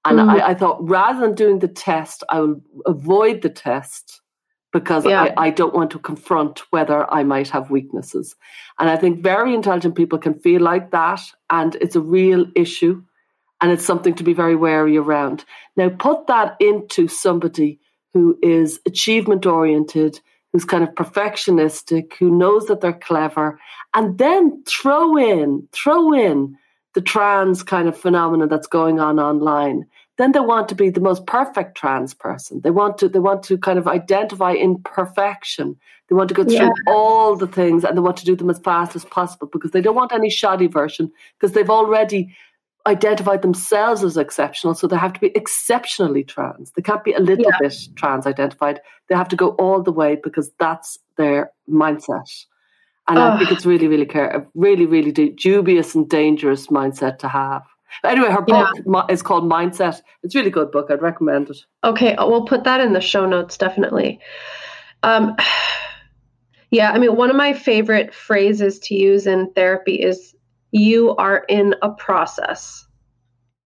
And 0.04 0.19
mm. 0.19 0.30
I, 0.30 0.49
I, 0.49 0.54
thought 0.56 0.80
rather 0.82 1.19
than 1.19 1.36
doing 1.36 1.60
the 1.60 1.67
test, 1.67 2.23
I 2.27 2.39
will 2.39 2.62
avoid 2.88 3.43
the 3.43 3.49
test 3.49 4.21
because 4.73 5.06
yeah. 5.06 5.34
I, 5.38 5.47
I 5.47 5.49
don't 5.51 5.75
want 5.75 5.91
to 5.91 5.99
confront 5.99 6.60
whether 6.71 7.12
I 7.12 7.23
might 7.23 7.49
have 7.49 7.69
weaknesses. 7.69 8.36
And 8.80 8.89
I 8.89 8.97
think 8.97 9.21
very 9.21 9.54
intelligent 9.54 9.95
people 9.95 10.17
can 10.17 10.39
feel 10.39 10.62
like 10.62 10.91
that. 10.91 11.21
And 11.49 11.75
it's 11.75 11.95
a 11.95 12.01
real 12.01 12.47
issue. 12.56 13.04
And 13.62 13.71
it's 13.71 13.86
something 13.86 14.15
to 14.15 14.23
be 14.23 14.34
very 14.34 14.56
wary 14.56 14.97
around. 14.97 15.45
Now, 15.75 15.89
put 15.89 16.27
that 16.27 16.56
into 16.60 17.08
somebody 17.08 17.80
who 18.13 18.39
is 18.41 18.80
achievement 18.88 19.45
oriented, 19.45 20.19
who's 20.51 20.65
kind 20.65 20.83
of 20.83 20.93
perfectionistic, 20.95 22.13
who 22.13 22.29
knows 22.29 22.65
that 22.65 22.81
they're 22.81 22.93
clever, 22.93 23.59
and 23.93 24.17
then 24.17 24.63
throw 24.65 25.17
in, 25.17 25.67
throw 25.71 26.13
in 26.13 26.57
the 26.93 27.01
trans 27.01 27.63
kind 27.63 27.87
of 27.87 27.97
phenomenon 27.97 28.49
that's 28.49 28.67
going 28.67 28.99
on 28.99 29.19
online. 29.19 29.85
Then 30.17 30.33
they 30.33 30.39
want 30.39 30.67
to 30.69 30.75
be 30.75 30.89
the 30.89 30.99
most 30.99 31.25
perfect 31.25 31.75
trans 31.77 32.13
person. 32.13 32.61
They 32.61 32.69
want 32.69 32.97
to 32.99 33.09
they 33.09 33.19
want 33.19 33.43
to 33.43 33.57
kind 33.57 33.79
of 33.79 33.87
identify 33.87 34.53
imperfection. 34.53 35.77
They 36.09 36.15
want 36.15 36.27
to 36.27 36.35
go 36.35 36.43
through 36.43 36.53
yeah. 36.53 36.69
all 36.87 37.37
the 37.37 37.47
things 37.47 37.85
and 37.85 37.95
they 37.95 38.01
want 38.01 38.17
to 38.17 38.25
do 38.25 38.35
them 38.35 38.49
as 38.49 38.59
fast 38.59 38.95
as 38.95 39.05
possible 39.05 39.47
because 39.51 39.71
they 39.71 39.81
don't 39.81 39.95
want 39.95 40.11
any 40.11 40.29
shoddy 40.29 40.67
version 40.67 41.11
because 41.39 41.53
they've 41.53 41.69
already 41.69 42.35
identified 42.87 43.41
themselves 43.41 44.03
as 44.03 44.17
exceptional, 44.17 44.73
so 44.73 44.87
they 44.87 44.97
have 44.97 45.13
to 45.13 45.19
be 45.19 45.31
exceptionally 45.35 46.23
trans. 46.23 46.71
They 46.71 46.81
can't 46.81 47.03
be 47.03 47.13
a 47.13 47.19
little 47.19 47.45
yeah. 47.45 47.57
bit 47.59 47.75
trans 47.95 48.25
identified. 48.25 48.81
They 49.07 49.15
have 49.15 49.29
to 49.29 49.35
go 49.35 49.49
all 49.51 49.81
the 49.81 49.91
way 49.91 50.17
because 50.21 50.51
that's 50.59 50.97
their 51.17 51.51
mindset. 51.69 52.45
And 53.07 53.19
I 53.19 53.37
think 53.37 53.51
it's 53.51 53.65
really, 53.65 53.87
really 53.87 54.05
care, 54.05 54.29
a 54.29 54.47
really, 54.55 54.85
really 54.85 55.11
dubious 55.11 55.95
and 55.95 56.07
dangerous 56.07 56.67
mindset 56.67 57.19
to 57.19 57.27
have. 57.27 57.63
But 58.01 58.13
anyway, 58.13 58.29
her 58.32 58.41
book 58.41 58.69
yeah. 58.75 59.05
is 59.09 59.21
called 59.21 59.43
Mindset. 59.43 60.01
It's 60.23 60.34
a 60.34 60.39
really 60.39 60.49
good 60.49 60.71
book. 60.71 60.88
I'd 60.89 61.01
recommend 61.01 61.49
it. 61.49 61.57
Okay, 61.84 62.15
we'll 62.17 62.45
put 62.45 62.63
that 62.63 62.79
in 62.79 62.93
the 62.93 63.01
show 63.01 63.25
notes 63.25 63.57
definitely. 63.57 64.19
Um, 65.03 65.36
yeah, 66.71 66.91
I 66.91 66.99
mean, 66.99 67.15
one 67.15 67.29
of 67.29 67.36
my 67.36 67.53
favorite 67.53 68.13
phrases 68.13 68.79
to 68.79 68.95
use 68.95 69.27
in 69.27 69.51
therapy 69.53 69.95
is 69.95 70.36
you 70.72 71.15
are 71.17 71.45
in 71.49 71.76
a 71.82 71.89
process. 71.89 72.86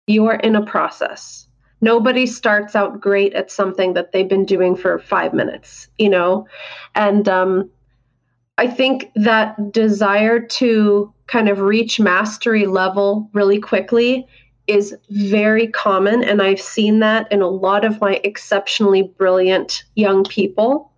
You 0.08 0.26
are 0.26 0.36
in 0.36 0.56
a 0.56 0.66
process. 0.66 1.48
Nobody 1.82 2.26
starts 2.26 2.76
out 2.76 3.02
great 3.02 3.34
at 3.34 3.52
something 3.52 3.94
that 3.94 4.12
they've 4.12 4.28
been 4.28 4.46
doing 4.46 4.76
for 4.76 5.00
five 5.00 5.34
minutes, 5.34 5.90
you 5.98 6.10
know? 6.10 6.48
And 6.96 7.28
um, 7.28 7.70
I 8.58 8.68
think 8.68 9.12
that 9.16 9.72
desire 9.72 10.40
to 10.40 11.14
kind 11.28 11.50
of 11.50 11.60
reach 11.60 12.00
mastery 12.00 12.68
level 12.68 13.30
really 13.34 13.60
quickly 13.60 14.26
is 14.68 14.96
very 15.10 15.68
common. 15.68 16.24
And 16.24 16.42
I've 16.42 16.62
seen 16.62 17.00
that 17.00 17.30
in 17.32 17.42
a 17.42 17.50
lot 17.50 17.84
of 17.84 18.00
my 18.00 18.22
exceptionally 18.24 19.04
brilliant 19.18 19.84
young 19.96 20.24
people. 20.24 20.92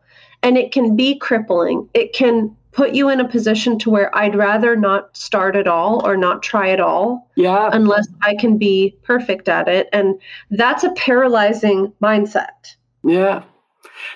And 0.43 0.57
it 0.57 0.71
can 0.71 0.95
be 0.95 1.17
crippling. 1.17 1.89
It 1.95 2.13
can 2.13 2.55
put 2.75 2.93
you 2.93 3.09
in 3.09 3.21
a 3.21 3.27
position 3.27 3.79
to 3.79 3.89
where 3.89 4.15
I'd 4.15 4.35
rather 4.35 4.75
not 4.75 5.15
start 5.15 5.55
at 5.55 5.65
all 5.65 6.05
or 6.05 6.17
not 6.17 6.43
try 6.43 6.69
at 6.69 6.81
all. 6.81 7.31
Yeah. 7.35 7.69
Unless 7.71 8.09
I 8.21 8.35
can 8.35 8.57
be 8.57 8.97
perfect 9.01 9.47
at 9.47 9.69
it. 9.69 9.87
And 9.93 10.21
that's 10.51 10.83
a 10.83 10.91
paralyzing 10.91 11.93
mindset. 12.03 12.75
Yeah. 13.03 13.43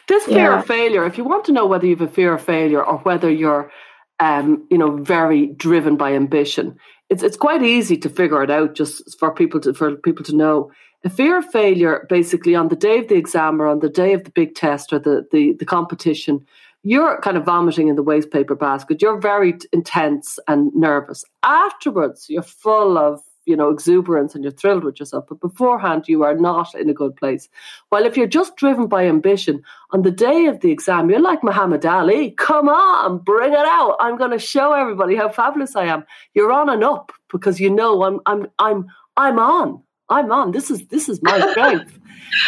This 0.09 0.25
fear 0.25 0.51
yeah. 0.51 0.59
of 0.59 0.67
failure, 0.67 1.05
if 1.05 1.17
you 1.17 1.23
want 1.23 1.45
to 1.45 1.53
know 1.53 1.65
whether 1.65 1.85
you 1.85 1.95
have 1.95 2.07
a 2.07 2.11
fear 2.11 2.33
of 2.33 2.43
failure 2.43 2.83
or 2.83 2.97
whether 2.99 3.31
you're 3.31 3.71
um, 4.19 4.67
you 4.69 4.77
know, 4.77 4.97
very 4.97 5.47
driven 5.47 5.95
by 5.95 6.13
ambition, 6.13 6.77
it's 7.09 7.23
it's 7.23 7.37
quite 7.37 7.63
easy 7.63 7.97
to 7.97 8.09
figure 8.09 8.43
it 8.43 8.51
out 8.51 8.75
just 8.75 9.17
for 9.17 9.33
people 9.33 9.61
to 9.61 9.73
for 9.73 9.95
people 9.95 10.25
to 10.25 10.35
know. 10.35 10.71
A 11.05 11.09
fear 11.09 11.37
of 11.37 11.49
failure 11.49 12.05
basically 12.09 12.55
on 12.55 12.67
the 12.67 12.75
day 12.75 12.99
of 12.99 13.07
the 13.07 13.15
exam 13.15 13.61
or 13.61 13.67
on 13.67 13.79
the 13.79 13.87
day 13.87 14.11
of 14.11 14.25
the 14.25 14.31
big 14.31 14.53
test 14.53 14.91
or 14.91 14.99
the, 14.99 15.25
the, 15.31 15.53
the 15.53 15.65
competition, 15.65 16.45
you're 16.83 17.19
kind 17.21 17.37
of 17.37 17.45
vomiting 17.45 17.87
in 17.87 17.95
the 17.95 18.03
waste 18.03 18.31
paper 18.31 18.55
basket. 18.55 19.01
You're 19.01 19.19
very 19.19 19.57
intense 19.73 20.39
and 20.47 20.71
nervous. 20.73 21.23
Afterwards, 21.43 22.27
you're 22.29 22.41
full 22.41 22.97
of 22.97 23.21
you 23.45 23.55
know 23.55 23.69
exuberance 23.69 24.35
and 24.35 24.43
you're 24.43 24.51
thrilled 24.51 24.83
with 24.83 24.99
yourself 24.99 25.25
but 25.27 25.39
beforehand 25.39 26.07
you 26.07 26.23
are 26.23 26.35
not 26.35 26.75
in 26.75 26.87
a 26.87 26.93
good 26.93 27.15
place. 27.15 27.49
Well 27.89 28.05
if 28.05 28.15
you're 28.15 28.27
just 28.27 28.55
driven 28.57 28.85
by 28.85 29.07
ambition 29.07 29.63
on 29.91 30.03
the 30.03 30.11
day 30.11 30.45
of 30.45 30.59
the 30.59 30.71
exam 30.71 31.09
you're 31.09 31.19
like 31.19 31.43
muhammad 31.43 31.83
ali. 31.83 32.31
Come 32.31 32.69
on 32.69 33.17
bring 33.17 33.53
it 33.53 33.65
out. 33.65 33.95
I'm 33.99 34.17
going 34.17 34.31
to 34.31 34.39
show 34.39 34.73
everybody 34.73 35.15
how 35.15 35.29
fabulous 35.29 35.75
i 35.75 35.85
am. 35.85 36.03
You're 36.35 36.51
on 36.51 36.69
and 36.69 36.83
up 36.83 37.11
because 37.31 37.59
you 37.59 37.71
know 37.71 38.03
i'm 38.03 38.19
i'm 38.27 38.45
i'm 38.59 38.85
i'm 39.17 39.39
on. 39.39 39.81
I'm 40.09 40.31
on. 40.31 40.51
This 40.51 40.69
is 40.69 40.85
this 40.87 41.09
is 41.09 41.19
my 41.23 41.39
strength. 41.51 41.97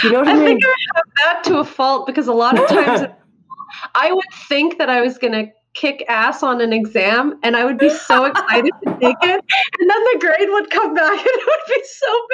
You 0.04 0.12
know 0.12 0.20
what 0.20 0.28
i, 0.28 0.32
I 0.32 0.36
mean? 0.36 0.46
Think 0.46 0.66
i 0.66 0.76
have 0.96 1.06
that 1.24 1.44
to 1.46 1.60
a 1.60 1.66
fault 1.66 2.06
because 2.06 2.28
a 2.28 2.34
lot 2.34 2.60
of 2.60 2.68
times 2.68 3.12
I 3.96 4.12
would 4.12 4.26
think 4.48 4.78
that 4.78 4.90
I 4.90 5.02
was 5.02 5.18
going 5.18 5.34
to 5.34 5.52
kick 5.74 6.04
ass 6.10 6.44
on 6.44 6.60
an 6.60 6.74
exam 6.74 7.40
and 7.44 7.56
I 7.56 7.64
would 7.64 7.78
be 7.78 7.90
so 7.90 8.26
excited 8.32 8.72
to 8.86 8.92
take 9.00 9.16
it. 9.22 9.46
And 9.80 9.90
then 9.90 10.04
the 10.14 10.18
grade 10.20 10.50
would 10.50 10.70
come 10.70 10.94
back 10.94 11.12
and 11.18 11.26
it 11.26 11.46
would 11.46 11.68
be 11.68 11.84
so 11.86 12.28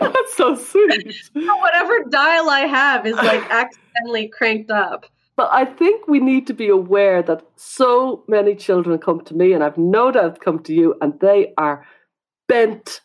bad. 0.00 0.12
That's 0.12 0.36
so 0.36 0.54
sweet. 0.54 1.14
whatever 1.34 2.04
dial 2.10 2.48
I 2.48 2.60
have 2.60 3.06
is 3.06 3.16
like 3.16 3.42
accidentally 3.50 4.28
cranked 4.28 4.70
up. 4.70 5.06
But 5.34 5.48
I 5.50 5.64
think 5.64 6.06
we 6.06 6.20
need 6.20 6.46
to 6.48 6.52
be 6.52 6.68
aware 6.68 7.22
that 7.22 7.42
so 7.56 8.22
many 8.28 8.54
children 8.54 8.98
come 8.98 9.22
to 9.22 9.34
me, 9.34 9.54
and 9.54 9.64
I've 9.64 9.78
no 9.78 10.12
doubt 10.12 10.40
come 10.40 10.62
to 10.64 10.74
you, 10.74 10.94
and 11.00 11.18
they 11.20 11.54
are 11.56 11.86
bent, 12.48 13.00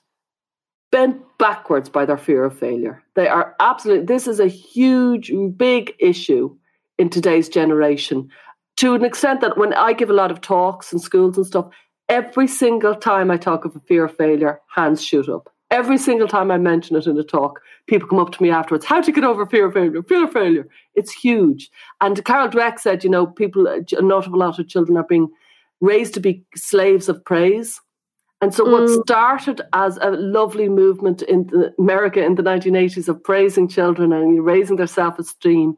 bent 0.92 1.22
backwards 1.38 1.90
by 1.90 2.06
their 2.06 2.18
fear 2.18 2.44
of 2.46 2.58
failure. 2.58 3.04
They 3.16 3.28
are 3.28 3.56
absolutely, 3.60 4.06
this 4.06 4.28
is 4.28 4.40
a 4.40 4.48
huge, 4.48 5.32
big 5.56 5.94
issue 6.00 6.56
in 6.98 7.10
today's 7.10 7.50
generation 7.50 8.30
to 8.78 8.94
an 8.94 9.04
extent 9.04 9.42
that 9.42 9.58
when 9.58 9.74
I 9.74 9.94
give 9.94 10.10
a 10.10 10.14
lot 10.14 10.32
of 10.32 10.42
talks 10.42 10.94
in 10.94 11.00
schools 11.00 11.36
and 11.36 11.46
stuff, 11.46 11.68
every 12.10 12.48
single 12.48 12.96
time 12.96 13.30
I 13.30 13.38
talk 13.38 13.66
of 13.66 13.76
a 13.76 13.80
fear 13.82 14.06
of 14.06 14.16
failure, 14.16 14.62
hands 14.74 15.04
shoot 15.04 15.28
up. 15.28 15.52
Every 15.70 15.98
single 15.98 16.30
time 16.30 16.50
I 16.50 16.58
mention 16.58 16.96
it 16.96 17.08
in 17.08 17.18
a 17.18 17.24
talk, 17.24 17.60
people 17.88 18.08
come 18.08 18.20
up 18.20 18.32
to 18.32 18.42
me 18.42 18.50
afterwards. 18.50 18.86
How 18.86 19.02
to 19.02 19.12
get 19.12 19.26
over 19.26 19.46
fear 19.46 19.66
of 19.66 19.74
failure? 19.74 20.02
Fear 20.04 20.24
of 20.26 20.32
failure. 20.32 20.68
It's 20.96 21.12
huge. 21.12 21.70
And 22.00 22.24
Carol 22.24 22.48
Dweck 22.48 22.80
said, 22.80 23.04
you 23.04 23.10
know, 23.10 23.28
people, 23.28 23.68
of 23.68 23.84
a 24.34 24.38
lot 24.38 24.60
of 24.60 24.68
children 24.70 24.98
are 24.98 25.04
being 25.04 25.28
raised 25.82 26.14
to 26.14 26.20
be 26.22 26.46
slaves 26.56 27.10
of 27.10 27.24
praise. 27.26 27.82
And 28.42 28.54
so, 28.54 28.66
mm. 28.66 28.72
what 28.72 29.06
started 29.06 29.62
as 29.74 29.98
a 30.02 30.12
lovely 30.12 30.70
movement 30.70 31.22
in 31.24 31.50
America 31.80 32.24
in 32.24 32.36
the 32.36 32.44
1980s 32.44 33.08
of 33.08 33.24
praising 33.24 33.68
children 33.68 34.14
and 34.14 34.46
raising 34.46 34.76
their 34.76 34.88
self 34.88 35.18
esteem 35.20 35.76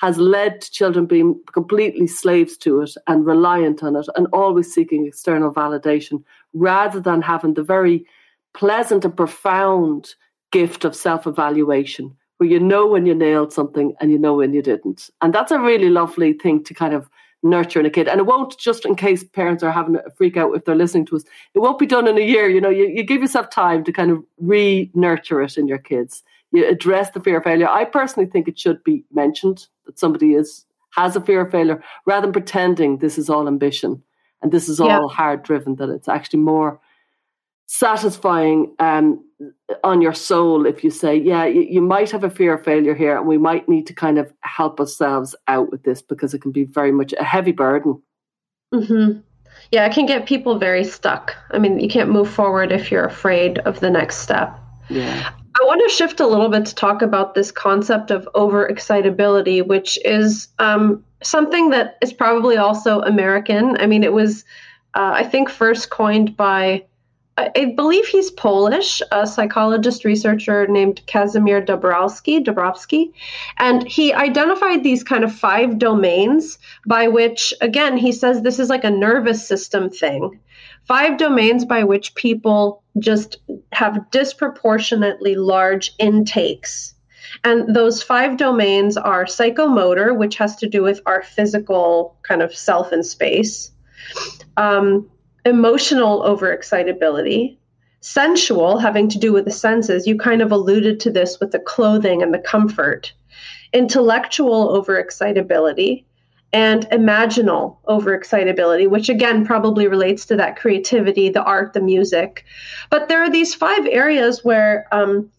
has 0.00 0.18
led 0.18 0.60
to 0.60 0.70
children 0.70 1.06
being 1.06 1.40
completely 1.52 2.08
slaves 2.08 2.56
to 2.56 2.80
it 2.80 2.90
and 3.06 3.24
reliant 3.24 3.82
on 3.84 3.94
it 3.94 4.06
and 4.16 4.26
always 4.32 4.72
seeking 4.72 5.06
external 5.06 5.54
validation 5.54 6.22
rather 6.54 7.00
than 7.00 7.22
having 7.22 7.54
the 7.54 7.62
very 7.62 8.04
pleasant 8.52 9.04
and 9.04 9.16
profound 9.16 10.14
gift 10.50 10.84
of 10.84 10.94
self 10.94 11.26
evaluation 11.26 12.14
where 12.36 12.50
you 12.50 12.58
know 12.58 12.86
when 12.86 13.06
you 13.06 13.14
nailed 13.14 13.52
something 13.52 13.94
and 14.00 14.10
you 14.10 14.18
know 14.18 14.34
when 14.34 14.52
you 14.52 14.60
didn't. 14.60 15.08
And 15.20 15.32
that's 15.32 15.52
a 15.52 15.60
really 15.60 15.88
lovely 15.88 16.32
thing 16.32 16.64
to 16.64 16.74
kind 16.74 16.92
of 16.92 17.08
nurture 17.42 17.80
in 17.80 17.86
a 17.86 17.90
kid. 17.90 18.08
And 18.08 18.20
it 18.20 18.26
won't 18.26 18.56
just 18.58 18.84
in 18.84 18.94
case 18.94 19.24
parents 19.24 19.62
are 19.62 19.72
having 19.72 19.96
a 19.96 20.10
freak 20.16 20.36
out 20.36 20.54
if 20.54 20.64
they're 20.64 20.74
listening 20.74 21.06
to 21.06 21.16
us, 21.16 21.24
it 21.54 21.58
won't 21.58 21.78
be 21.78 21.86
done 21.86 22.06
in 22.06 22.16
a 22.16 22.22
year. 22.22 22.48
You 22.48 22.60
know, 22.60 22.70
you, 22.70 22.86
you 22.88 23.02
give 23.02 23.20
yourself 23.20 23.50
time 23.50 23.84
to 23.84 23.92
kind 23.92 24.10
of 24.10 24.22
re 24.38 24.90
nurture 24.94 25.42
it 25.42 25.56
in 25.56 25.66
your 25.66 25.78
kids 25.78 26.22
you 26.52 26.68
address 26.68 27.10
the 27.10 27.20
fear 27.20 27.38
of 27.38 27.44
failure. 27.44 27.68
I 27.68 27.84
personally 27.84 28.28
think 28.28 28.46
it 28.46 28.58
should 28.58 28.84
be 28.84 29.04
mentioned 29.12 29.66
that 29.86 29.98
somebody 29.98 30.34
is 30.34 30.64
has 30.90 31.16
a 31.16 31.20
fear 31.20 31.40
of 31.40 31.50
failure 31.50 31.82
rather 32.04 32.26
than 32.26 32.32
pretending 32.32 32.98
this 32.98 33.16
is 33.16 33.30
all 33.30 33.48
ambition 33.48 34.02
and 34.42 34.52
this 34.52 34.68
is 34.68 34.78
all 34.78 34.88
yeah. 34.88 35.06
hard 35.08 35.42
driven. 35.42 35.76
That 35.76 35.88
it's 35.88 36.08
actually 36.08 36.40
more 36.40 36.78
satisfying 37.66 38.74
um, 38.78 39.24
on 39.84 40.00
your 40.00 40.14
soul 40.14 40.66
if 40.66 40.84
you 40.84 40.90
say, 40.90 41.16
yeah, 41.16 41.44
you, 41.44 41.62
you, 41.62 41.80
might 41.80 42.10
have 42.10 42.24
a 42.24 42.30
fear 42.30 42.54
of 42.54 42.64
failure 42.64 42.94
here, 42.94 43.16
and 43.16 43.26
we 43.26 43.38
might 43.38 43.68
need 43.68 43.86
to 43.86 43.94
kind 43.94 44.18
of 44.18 44.32
help 44.40 44.78
ourselves 44.78 45.34
out 45.48 45.70
with 45.70 45.82
this 45.82 46.02
because 46.02 46.34
it 46.34 46.40
can 46.40 46.52
be 46.52 46.64
very 46.64 46.92
much 46.92 47.12
a 47.14 47.24
heavy 47.24 47.52
burden. 47.52 48.00
Mm-hmm. 48.72 49.20
Yeah, 49.70 49.86
it 49.86 49.92
can 49.92 50.06
get 50.06 50.26
people 50.26 50.58
very 50.58 50.84
stuck. 50.84 51.34
I 51.50 51.58
mean, 51.58 51.80
you 51.80 51.88
can't 51.88 52.10
move 52.10 52.30
forward 52.30 52.72
if 52.72 52.90
you're 52.90 53.04
afraid 53.04 53.58
of 53.60 53.80
the 53.80 53.90
next 53.90 54.18
step. 54.18 54.58
Yeah. 54.88 55.30
I 55.60 55.64
want 55.64 55.82
to 55.88 55.94
shift 55.94 56.20
a 56.20 56.26
little 56.26 56.48
bit 56.48 56.66
to 56.66 56.74
talk 56.74 57.02
about 57.02 57.34
this 57.34 57.50
concept 57.50 58.10
of 58.10 58.28
overexcitability, 58.34 59.66
which 59.66 59.98
is 60.04 60.48
um, 60.58 61.04
something 61.22 61.70
that 61.70 61.98
is 62.00 62.12
probably 62.12 62.56
also 62.56 63.00
American. 63.00 63.76
I 63.78 63.86
mean, 63.86 64.02
it 64.02 64.12
was, 64.12 64.44
uh, 64.94 65.12
I 65.14 65.24
think, 65.24 65.50
first 65.50 65.90
coined 65.90 66.36
by, 66.36 66.84
I 67.38 67.72
believe 67.76 68.06
he's 68.06 68.30
Polish, 68.30 69.00
a 69.10 69.26
psychologist 69.26 70.04
researcher 70.04 70.66
named 70.66 71.00
Kazimir 71.06 71.64
Dabrowski, 71.64 72.44
Dabrowski, 72.44 73.10
and 73.58 73.88
he 73.88 74.12
identified 74.12 74.84
these 74.84 75.02
kind 75.02 75.24
of 75.24 75.34
five 75.34 75.78
domains 75.78 76.58
by 76.86 77.08
which, 77.08 77.54
again, 77.62 77.96
he 77.96 78.12
says 78.12 78.42
this 78.42 78.58
is 78.58 78.68
like 78.68 78.84
a 78.84 78.90
nervous 78.90 79.46
system 79.46 79.88
thing. 79.88 80.38
Five 80.84 81.16
domains 81.16 81.64
by 81.64 81.84
which 81.84 82.14
people 82.14 82.82
just 82.98 83.38
have 83.72 84.10
disproportionately 84.10 85.34
large 85.34 85.94
intakes. 85.98 86.94
And 87.44 87.74
those 87.74 88.02
five 88.02 88.36
domains 88.36 88.98
are 88.98 89.24
psychomotor, 89.24 90.14
which 90.14 90.36
has 90.36 90.56
to 90.56 90.68
do 90.68 90.82
with 90.82 91.00
our 91.06 91.22
physical 91.22 92.14
kind 92.22 92.42
of 92.42 92.54
self 92.54 92.92
and 92.92 93.06
space, 93.06 93.70
um, 94.58 95.08
emotional 95.44 96.22
overexcitability, 96.22 97.56
sensual, 98.00 98.78
having 98.78 99.08
to 99.08 99.18
do 99.18 99.32
with 99.32 99.44
the 99.44 99.50
senses. 99.50 100.06
You 100.06 100.18
kind 100.18 100.42
of 100.42 100.52
alluded 100.52 101.00
to 101.00 101.10
this 101.10 101.38
with 101.40 101.52
the 101.52 101.58
clothing 101.58 102.22
and 102.22 102.32
the 102.32 102.38
comfort, 102.38 103.12
intellectual 103.72 104.68
overexcitability, 104.80 106.04
and 106.52 106.86
imaginal 106.90 107.78
overexcitability, 107.88 108.88
which 108.88 109.08
again 109.08 109.46
probably 109.46 109.88
relates 109.88 110.26
to 110.26 110.36
that 110.36 110.56
creativity, 110.56 111.30
the 111.30 111.42
art, 111.42 111.72
the 111.72 111.80
music. 111.80 112.44
But 112.90 113.08
there 113.08 113.22
are 113.22 113.30
these 113.30 113.54
five 113.54 113.86
areas 113.86 114.44
where, 114.44 114.86
um, 114.92 115.30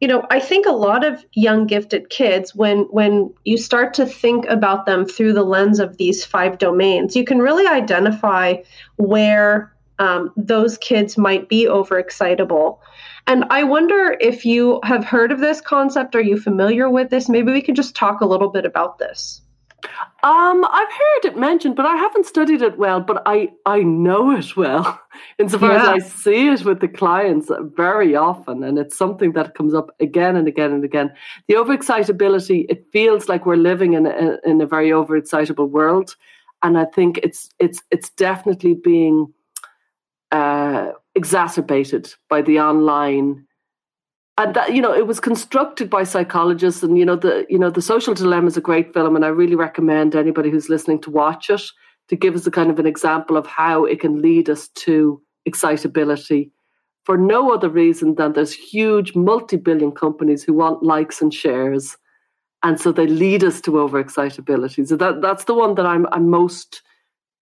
you 0.00 0.06
know, 0.06 0.24
I 0.30 0.38
think 0.38 0.66
a 0.66 0.72
lot 0.72 1.04
of 1.04 1.24
young 1.32 1.66
gifted 1.66 2.08
kids, 2.08 2.54
when 2.54 2.82
when 2.90 3.34
you 3.44 3.58
start 3.58 3.94
to 3.94 4.06
think 4.06 4.46
about 4.46 4.86
them 4.86 5.04
through 5.04 5.32
the 5.32 5.42
lens 5.42 5.80
of 5.80 5.96
these 5.96 6.24
five 6.24 6.58
domains, 6.58 7.16
you 7.16 7.24
can 7.24 7.38
really 7.38 7.66
identify 7.66 8.56
where 8.96 9.72
um, 9.98 10.32
those 10.36 10.78
kids 10.78 11.18
might 11.18 11.48
be 11.48 11.66
overexcitable. 11.66 12.78
And 13.26 13.44
I 13.50 13.64
wonder 13.64 14.16
if 14.20 14.46
you 14.46 14.80
have 14.84 15.04
heard 15.04 15.32
of 15.32 15.40
this 15.40 15.60
concept. 15.60 16.14
Are 16.14 16.20
you 16.20 16.40
familiar 16.40 16.88
with 16.88 17.10
this? 17.10 17.28
Maybe 17.28 17.52
we 17.52 17.62
could 17.62 17.76
just 17.76 17.96
talk 17.96 18.20
a 18.20 18.26
little 18.26 18.50
bit 18.50 18.64
about 18.64 18.98
this. 18.98 19.42
Um, 20.24 20.64
I've 20.64 20.92
heard 20.92 21.24
it 21.24 21.36
mentioned, 21.36 21.76
but 21.76 21.86
I 21.86 21.96
haven't 21.96 22.26
studied 22.26 22.62
it 22.62 22.76
well. 22.78 23.00
But 23.00 23.22
I 23.26 23.50
I 23.66 23.80
know 23.82 24.32
it 24.32 24.56
well, 24.56 25.00
insofar 25.38 25.72
yeah. 25.72 25.82
as 25.82 25.88
I 25.88 25.98
see 26.06 26.48
it 26.48 26.64
with 26.64 26.80
the 26.80 26.88
clients 26.88 27.50
very 27.76 28.16
often, 28.16 28.64
and 28.64 28.78
it's 28.78 28.98
something 28.98 29.32
that 29.32 29.54
comes 29.54 29.74
up 29.74 29.94
again 30.00 30.34
and 30.34 30.48
again 30.48 30.72
and 30.72 30.84
again. 30.84 31.12
The 31.46 31.54
overexcitability. 31.54 32.66
It 32.68 32.86
feels 32.92 33.28
like 33.28 33.46
we're 33.46 33.56
living 33.56 33.92
in 33.92 34.06
a, 34.06 34.38
in 34.44 34.60
a 34.60 34.66
very 34.66 34.90
overexcitable 34.90 35.70
world, 35.70 36.16
and 36.64 36.76
I 36.76 36.86
think 36.86 37.18
it's 37.18 37.50
it's 37.60 37.80
it's 37.92 38.10
definitely 38.10 38.74
being 38.74 39.32
uh, 40.32 40.90
exacerbated 41.14 42.12
by 42.28 42.42
the 42.42 42.58
online 42.58 43.46
and 44.38 44.54
that 44.54 44.74
you 44.74 44.80
know 44.80 44.94
it 44.94 45.06
was 45.06 45.20
constructed 45.20 45.90
by 45.90 46.04
psychologists 46.04 46.82
and 46.82 46.96
you 46.96 47.04
know 47.04 47.16
the 47.16 47.44
you 47.50 47.58
know 47.58 47.70
the 47.70 47.82
social 47.82 48.14
dilemma 48.14 48.46
is 48.46 48.56
a 48.56 48.62
great 48.62 48.94
film 48.94 49.14
and 49.14 49.24
i 49.24 49.28
really 49.28 49.56
recommend 49.56 50.14
anybody 50.14 50.48
who's 50.48 50.70
listening 50.70 51.00
to 51.00 51.10
watch 51.10 51.50
it 51.50 51.62
to 52.08 52.16
give 52.16 52.34
us 52.34 52.46
a 52.46 52.50
kind 52.50 52.70
of 52.70 52.78
an 52.78 52.86
example 52.86 53.36
of 53.36 53.46
how 53.46 53.84
it 53.84 54.00
can 54.00 54.22
lead 54.22 54.48
us 54.48 54.68
to 54.68 55.20
excitability. 55.44 56.50
For 57.04 57.16
no 57.16 57.52
other 57.52 57.68
reason 57.68 58.16
than 58.16 58.32
there's 58.32 58.52
huge 58.52 59.14
multi-billion 59.14 59.92
companies 59.92 60.42
who 60.42 60.52
want 60.52 60.82
likes 60.82 61.22
and 61.22 61.32
shares 61.32 61.96
and 62.64 62.80
so 62.80 62.90
they 62.90 63.06
lead 63.06 63.44
us 63.44 63.60
to 63.60 63.70
overexcitability. 63.72 64.86
So 64.88 64.96
that 64.96 65.22
that's 65.22 65.44
the 65.44 65.54
one 65.54 65.74
that 65.76 65.86
i'm 65.86 66.06
i'm 66.12 66.28
most 66.28 66.82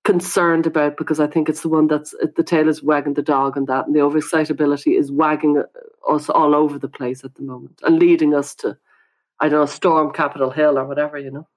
concerned 0.07 0.69
about 0.69 0.97
because 0.97 1.19
I 1.19 1.27
think 1.27 1.49
it's 1.49 1.63
the 1.63 1.69
one 1.69 1.89
that's 1.89 2.15
the 2.37 2.45
tail 2.45 2.69
is 2.69 2.81
wagging 2.81 3.15
the 3.15 3.23
dog 3.23 3.57
and 3.57 3.67
that 3.67 3.87
and 3.87 3.95
the 3.95 3.99
overexcitability 4.01 4.97
is 4.97 5.11
wagging 5.11 5.61
us 6.09 6.31
all 6.31 6.55
over 6.55 6.79
the 6.79 6.89
place 6.89 7.25
at 7.25 7.35
the 7.35 7.43
moment 7.43 7.81
and 7.83 7.99
leading 7.99 8.33
us 8.33 8.55
to 8.57 8.79
I 9.41 9.49
don't 9.49 9.59
know 9.59 9.67
storm 9.67 10.13
Capitol 10.13 10.51
Hill 10.51 10.79
or 10.79 10.87
whatever 10.87 11.19
you 11.19 11.33
know. 11.33 11.49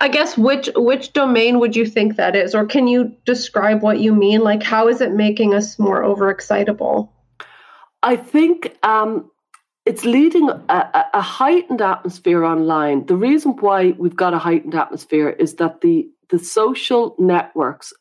I 0.00 0.06
guess 0.06 0.38
which 0.38 0.70
which 0.76 1.12
domain 1.12 1.58
would 1.58 1.74
you 1.74 1.84
think 1.84 2.14
that 2.16 2.36
is 2.36 2.54
or 2.54 2.66
can 2.66 2.86
you 2.86 3.16
describe 3.26 3.82
what 3.82 3.98
you 3.98 4.14
mean 4.14 4.42
like 4.42 4.62
how 4.62 4.86
is 4.86 5.00
it 5.00 5.12
making 5.12 5.52
us 5.52 5.76
more 5.76 6.02
overexcitable? 6.02 7.08
I 8.04 8.14
think 8.14 8.76
um, 8.84 9.28
it's 9.84 10.04
leading 10.04 10.48
a, 10.50 11.04
a 11.14 11.20
heightened 11.20 11.82
atmosphere 11.82 12.44
online. 12.44 13.06
The 13.06 13.16
reason 13.16 13.52
why 13.58 13.90
we've 13.98 14.14
got 14.14 14.34
a 14.34 14.38
heightened 14.38 14.76
atmosphere 14.76 15.30
is 15.30 15.54
that 15.56 15.80
the 15.80 16.08
the 16.32 16.38
social 16.38 17.14
networks 17.18 17.92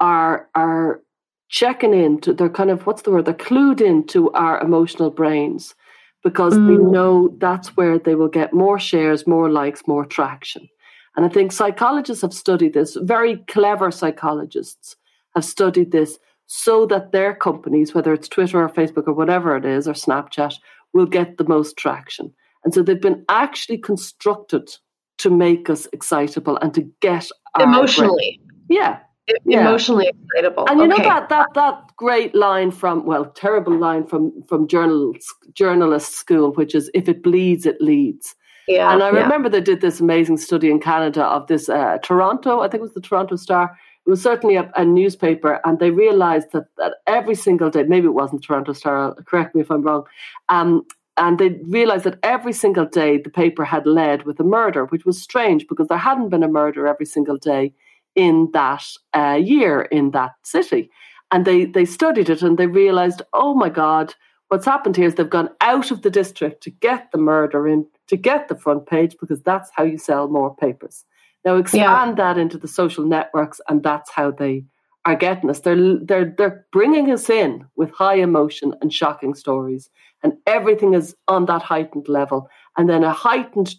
are 0.00 0.48
are 0.54 1.00
checking 1.48 1.94
into 1.94 2.34
they're 2.34 2.50
kind 2.50 2.70
of 2.70 2.86
what's 2.86 3.02
the 3.02 3.10
word? 3.10 3.24
They're 3.24 3.34
clued 3.34 3.80
into 3.80 4.30
our 4.32 4.60
emotional 4.60 5.10
brains 5.10 5.74
because 6.22 6.54
mm. 6.54 6.66
they 6.66 6.84
know 6.92 7.34
that's 7.38 7.76
where 7.76 7.98
they 7.98 8.14
will 8.14 8.28
get 8.28 8.52
more 8.52 8.78
shares 8.78 9.26
more 9.26 9.48
likes 9.48 9.82
more 9.86 10.04
traction. 10.04 10.68
And 11.16 11.24
i 11.26 11.28
think 11.28 11.52
psychologists 11.52 12.22
have 12.22 12.34
studied 12.34 12.74
this 12.74 12.96
very 13.02 13.36
clever 13.48 13.90
psychologists 13.90 14.96
have 15.34 15.44
studied 15.44 15.92
this 15.92 16.18
so 16.46 16.86
that 16.86 17.12
their 17.12 17.34
companies 17.34 17.94
whether 17.94 18.12
it's 18.14 18.28
twitter 18.28 18.62
or 18.62 18.68
facebook 18.70 19.06
or 19.06 19.12
whatever 19.12 19.56
it 19.56 19.66
is 19.66 19.86
or 19.86 19.92
snapchat 19.92 20.54
will 20.92 21.06
get 21.06 21.38
the 21.38 21.48
most 21.48 21.76
traction. 21.76 22.32
And 22.64 22.72
so 22.72 22.82
they've 22.82 23.00
been 23.00 23.24
actually 23.28 23.78
constructed 23.78 24.70
to 25.18 25.30
make 25.30 25.70
us 25.70 25.86
excitable 25.92 26.56
and 26.58 26.72
to 26.74 26.82
get 27.00 27.28
emotionally. 27.60 28.40
Yeah. 28.68 28.98
yeah. 29.44 29.68
Emotionally 29.68 30.08
excitable. 30.08 30.66
And 30.68 30.80
you 30.80 30.92
okay. 30.92 31.02
know 31.02 31.08
that 31.08 31.28
that 31.28 31.48
that 31.54 31.96
great 31.96 32.34
line 32.34 32.70
from 32.70 33.04
well, 33.04 33.26
terrible 33.26 33.76
line 33.76 34.06
from 34.06 34.42
from 34.48 34.66
journalists 34.66 35.32
journalist 35.54 36.14
school, 36.14 36.52
which 36.52 36.74
is 36.74 36.90
if 36.94 37.08
it 37.08 37.22
bleeds, 37.22 37.66
it 37.66 37.80
leads. 37.80 38.34
Yeah, 38.68 38.92
and 38.92 39.02
I 39.02 39.12
yeah. 39.12 39.22
remember 39.22 39.48
they 39.48 39.60
did 39.60 39.80
this 39.80 40.00
amazing 40.00 40.36
study 40.36 40.70
in 40.70 40.78
Canada 40.78 41.24
of 41.24 41.46
this 41.48 41.68
uh, 41.68 41.98
Toronto, 42.02 42.60
I 42.60 42.68
think 42.68 42.80
it 42.80 42.82
was 42.82 42.94
the 42.94 43.00
Toronto 43.00 43.36
Star. 43.36 43.76
It 44.06 44.10
was 44.10 44.22
certainly 44.22 44.56
a, 44.56 44.70
a, 44.76 44.84
newspaper, 44.84 45.60
and 45.64 45.78
they 45.78 45.90
realized 45.90 46.48
that, 46.52 46.64
that 46.76 46.94
every 47.06 47.36
single 47.36 47.70
day, 47.70 47.84
maybe 47.84 48.06
it 48.06 48.14
wasn't 48.14 48.42
Toronto 48.42 48.72
Star, 48.72 49.14
correct 49.26 49.54
me 49.54 49.60
if 49.60 49.70
I'm 49.70 49.82
wrong, 49.82 50.04
um, 50.48 50.84
and 51.16 51.38
they 51.38 51.50
realized 51.64 52.04
that 52.04 52.18
every 52.22 52.52
single 52.52 52.86
day 52.86 53.18
the 53.18 53.30
paper 53.30 53.64
had 53.64 53.86
led 53.86 54.24
with 54.24 54.40
a 54.40 54.44
murder, 54.44 54.86
which 54.86 55.04
was 55.04 55.20
strange 55.20 55.66
because 55.68 55.88
there 55.88 55.98
hadn't 55.98 56.30
been 56.30 56.42
a 56.42 56.48
murder 56.48 56.86
every 56.86 57.06
single 57.06 57.36
day 57.36 57.72
in 58.14 58.50
that 58.52 58.84
uh, 59.14 59.38
year 59.42 59.82
in 59.82 60.10
that 60.12 60.32
city. 60.42 60.90
And 61.30 61.44
they, 61.44 61.64
they 61.64 61.84
studied 61.84 62.28
it 62.28 62.42
and 62.42 62.58
they 62.58 62.66
realized, 62.66 63.22
oh 63.32 63.54
my 63.54 63.68
God, 63.68 64.14
what's 64.48 64.66
happened 64.66 64.96
here 64.96 65.06
is 65.06 65.14
they've 65.14 65.28
gone 65.28 65.50
out 65.60 65.90
of 65.90 66.02
the 66.02 66.10
district 66.10 66.62
to 66.64 66.70
get 66.70 67.10
the 67.10 67.18
murder 67.18 67.66
in, 67.66 67.86
to 68.08 68.16
get 68.16 68.48
the 68.48 68.56
front 68.56 68.86
page, 68.86 69.16
because 69.18 69.40
that's 69.42 69.70
how 69.74 69.82
you 69.82 69.98
sell 69.98 70.28
more 70.28 70.54
papers. 70.54 71.04
Now 71.44 71.56
expand 71.56 72.18
yeah. 72.18 72.34
that 72.34 72.38
into 72.38 72.58
the 72.58 72.68
social 72.68 73.04
networks, 73.04 73.60
and 73.68 73.82
that's 73.82 74.10
how 74.10 74.30
they 74.30 74.64
are 75.04 75.16
getting 75.16 75.50
us. 75.50 75.60
They're 75.60 75.98
they're 75.98 76.34
they're 76.38 76.66
bringing 76.72 77.10
us 77.10 77.28
in 77.28 77.66
with 77.76 77.90
high 77.90 78.16
emotion 78.16 78.74
and 78.80 78.92
shocking 78.92 79.34
stories, 79.34 79.90
and 80.22 80.34
everything 80.46 80.94
is 80.94 81.14
on 81.28 81.46
that 81.46 81.62
heightened 81.62 82.08
level. 82.08 82.48
And 82.76 82.88
then 82.88 83.04
a 83.04 83.12
heightened, 83.12 83.74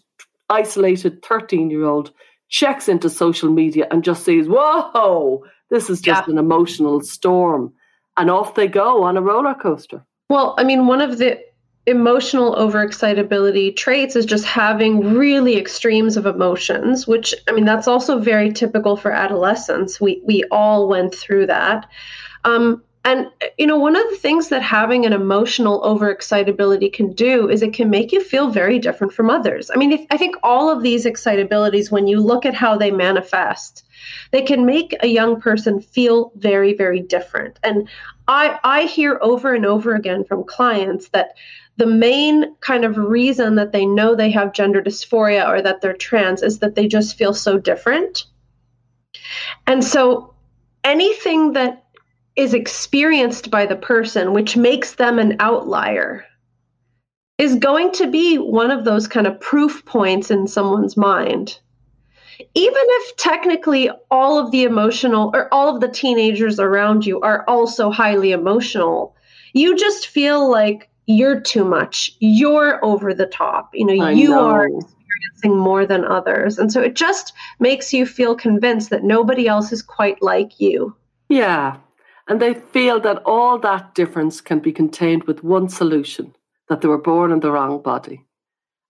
isolated 0.50 1.22
thirteen-year-old 1.22 2.12
checks 2.48 2.88
into 2.88 3.08
social 3.08 3.50
media 3.50 3.86
and 3.90 4.04
just 4.04 4.24
sees, 4.24 4.46
"Whoa, 4.48 5.44
this 5.70 5.90
is 5.90 6.00
just 6.00 6.26
yeah. 6.26 6.32
an 6.32 6.38
emotional 6.38 7.00
storm," 7.00 7.72
and 8.16 8.30
off 8.30 8.54
they 8.54 8.68
go 8.68 9.02
on 9.02 9.16
a 9.16 9.22
roller 9.22 9.54
coaster. 9.54 10.04
Well, 10.28 10.54
I 10.58 10.64
mean, 10.64 10.86
one 10.86 11.00
of 11.00 11.18
the 11.18 11.40
emotional 11.86 12.54
overexcitability 12.56 13.76
traits 13.76 14.16
is 14.16 14.24
just 14.24 14.46
having 14.46 15.14
really 15.14 15.58
extremes 15.58 16.16
of 16.16 16.24
emotions 16.24 17.06
which 17.06 17.34
i 17.46 17.52
mean 17.52 17.66
that's 17.66 17.86
also 17.86 18.18
very 18.18 18.50
typical 18.50 18.96
for 18.96 19.12
adolescence 19.12 20.00
we 20.00 20.22
we 20.24 20.44
all 20.50 20.88
went 20.88 21.14
through 21.14 21.46
that. 21.46 21.86
Um, 22.44 22.82
and 23.06 23.28
you 23.58 23.66
know 23.66 23.78
one 23.78 23.96
of 23.96 24.10
the 24.10 24.16
things 24.16 24.48
that 24.48 24.62
having 24.62 25.04
an 25.04 25.12
emotional 25.12 25.82
overexcitability 25.82 26.90
can 26.92 27.12
do 27.12 27.50
is 27.50 27.62
it 27.62 27.74
can 27.74 27.90
make 27.90 28.12
you 28.12 28.22
feel 28.22 28.48
very 28.48 28.78
different 28.78 29.12
from 29.12 29.28
others. 29.28 29.70
I 29.70 29.76
mean 29.76 29.92
if, 29.92 30.06
i 30.10 30.16
think 30.16 30.36
all 30.42 30.70
of 30.70 30.82
these 30.82 31.04
excitabilities 31.04 31.90
when 31.90 32.06
you 32.06 32.20
look 32.20 32.46
at 32.46 32.54
how 32.54 32.76
they 32.76 32.90
manifest 32.90 33.84
they 34.30 34.42
can 34.42 34.66
make 34.66 34.94
a 35.00 35.06
young 35.06 35.40
person 35.40 35.80
feel 35.80 36.32
very 36.36 36.74
very 36.74 37.00
different. 37.00 37.58
And 37.62 37.88
i 38.26 38.58
i 38.64 38.82
hear 38.84 39.18
over 39.20 39.54
and 39.54 39.66
over 39.66 39.94
again 39.94 40.24
from 40.24 40.44
clients 40.44 41.08
that 41.10 41.34
the 41.76 41.86
main 41.86 42.54
kind 42.60 42.84
of 42.84 42.96
reason 42.96 43.56
that 43.56 43.72
they 43.72 43.84
know 43.84 44.14
they 44.14 44.30
have 44.30 44.52
gender 44.52 44.80
dysphoria 44.80 45.48
or 45.48 45.60
that 45.60 45.80
they're 45.80 45.92
trans 45.92 46.42
is 46.42 46.60
that 46.60 46.74
they 46.74 46.86
just 46.86 47.16
feel 47.16 47.34
so 47.34 47.58
different. 47.58 48.24
And 49.66 49.82
so 49.82 50.34
anything 50.84 51.52
that 51.52 51.84
is 52.36 52.54
experienced 52.54 53.50
by 53.50 53.66
the 53.66 53.76
person, 53.76 54.32
which 54.32 54.56
makes 54.56 54.94
them 54.94 55.18
an 55.18 55.36
outlier, 55.40 56.24
is 57.38 57.56
going 57.56 57.90
to 57.92 58.06
be 58.08 58.36
one 58.36 58.70
of 58.70 58.84
those 58.84 59.08
kind 59.08 59.26
of 59.26 59.40
proof 59.40 59.84
points 59.84 60.30
in 60.30 60.46
someone's 60.46 60.96
mind. 60.96 61.58
Even 62.54 62.82
if 62.84 63.16
technically 63.16 63.90
all 64.10 64.38
of 64.38 64.50
the 64.50 64.64
emotional 64.64 65.30
or 65.34 65.52
all 65.52 65.74
of 65.74 65.80
the 65.80 65.88
teenagers 65.88 66.58
around 66.60 67.06
you 67.06 67.20
are 67.20 67.44
also 67.48 67.90
highly 67.90 68.32
emotional, 68.32 69.16
you 69.52 69.76
just 69.76 70.08
feel 70.08 70.50
like 70.50 70.88
you're 71.06 71.40
too 71.40 71.64
much. 71.64 72.12
You're 72.20 72.84
over 72.84 73.14
the 73.14 73.26
top. 73.26 73.70
You 73.74 73.86
know 73.86 74.04
I 74.04 74.12
you 74.12 74.30
know. 74.30 74.46
are 74.46 74.66
experiencing 74.66 75.58
more 75.58 75.86
than 75.86 76.04
others. 76.04 76.58
And 76.58 76.72
so 76.72 76.80
it 76.80 76.94
just 76.94 77.32
makes 77.58 77.92
you 77.92 78.06
feel 78.06 78.34
convinced 78.34 78.90
that 78.90 79.04
nobody 79.04 79.46
else 79.46 79.72
is 79.72 79.82
quite 79.82 80.22
like 80.22 80.60
you. 80.60 80.94
Yeah. 81.28 81.76
And 82.28 82.40
they 82.40 82.54
feel 82.54 83.00
that 83.00 83.22
all 83.26 83.58
that 83.58 83.94
difference 83.94 84.40
can 84.40 84.60
be 84.60 84.72
contained 84.72 85.24
with 85.24 85.44
one 85.44 85.68
solution 85.68 86.34
that 86.68 86.80
they 86.80 86.88
were 86.88 87.00
born 87.00 87.32
in 87.32 87.40
the 87.40 87.52
wrong 87.52 87.82
body. 87.82 88.24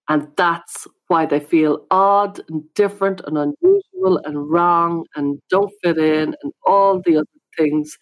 And 0.08 0.28
that's 0.36 0.86
why 1.08 1.26
they 1.26 1.40
feel 1.40 1.84
odd 1.90 2.40
and 2.48 2.62
different 2.74 3.22
and 3.26 3.36
unusual 3.36 4.20
and 4.24 4.50
wrong 4.50 5.06
and 5.16 5.40
don't 5.48 5.72
fit 5.82 5.98
in 5.98 6.34
and 6.42 6.52
all 6.64 7.00
the 7.04 7.16
other 7.16 7.26
things 7.56 7.96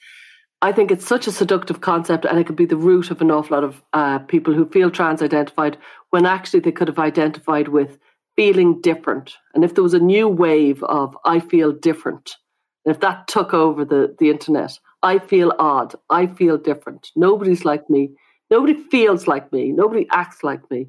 I 0.62 0.70
think 0.70 0.92
it's 0.92 1.06
such 1.06 1.26
a 1.26 1.32
seductive 1.32 1.80
concept, 1.80 2.24
and 2.24 2.38
it 2.38 2.46
could 2.46 2.56
be 2.56 2.66
the 2.66 2.76
root 2.76 3.10
of 3.10 3.20
an 3.20 3.32
awful 3.32 3.56
lot 3.56 3.64
of 3.64 3.82
uh, 3.92 4.20
people 4.20 4.54
who 4.54 4.64
feel 4.68 4.92
trans 4.92 5.20
identified 5.20 5.76
when 6.10 6.24
actually 6.24 6.60
they 6.60 6.70
could 6.70 6.86
have 6.86 7.00
identified 7.00 7.68
with 7.68 7.98
feeling 8.36 8.80
different. 8.80 9.34
And 9.54 9.64
if 9.64 9.74
there 9.74 9.82
was 9.82 9.92
a 9.92 9.98
new 9.98 10.28
wave 10.28 10.82
of 10.84 11.18
I 11.24 11.40
feel 11.40 11.72
different, 11.72 12.36
if 12.84 13.00
that 13.00 13.26
took 13.26 13.52
over 13.52 13.84
the, 13.84 14.14
the 14.20 14.30
internet, 14.30 14.78
I 15.02 15.18
feel 15.18 15.52
odd, 15.58 15.96
I 16.10 16.26
feel 16.26 16.58
different, 16.58 17.10
nobody's 17.16 17.64
like 17.64 17.90
me, 17.90 18.12
nobody 18.48 18.74
feels 18.74 19.26
like 19.26 19.52
me, 19.52 19.72
nobody 19.72 20.06
acts 20.12 20.44
like 20.44 20.70
me, 20.70 20.86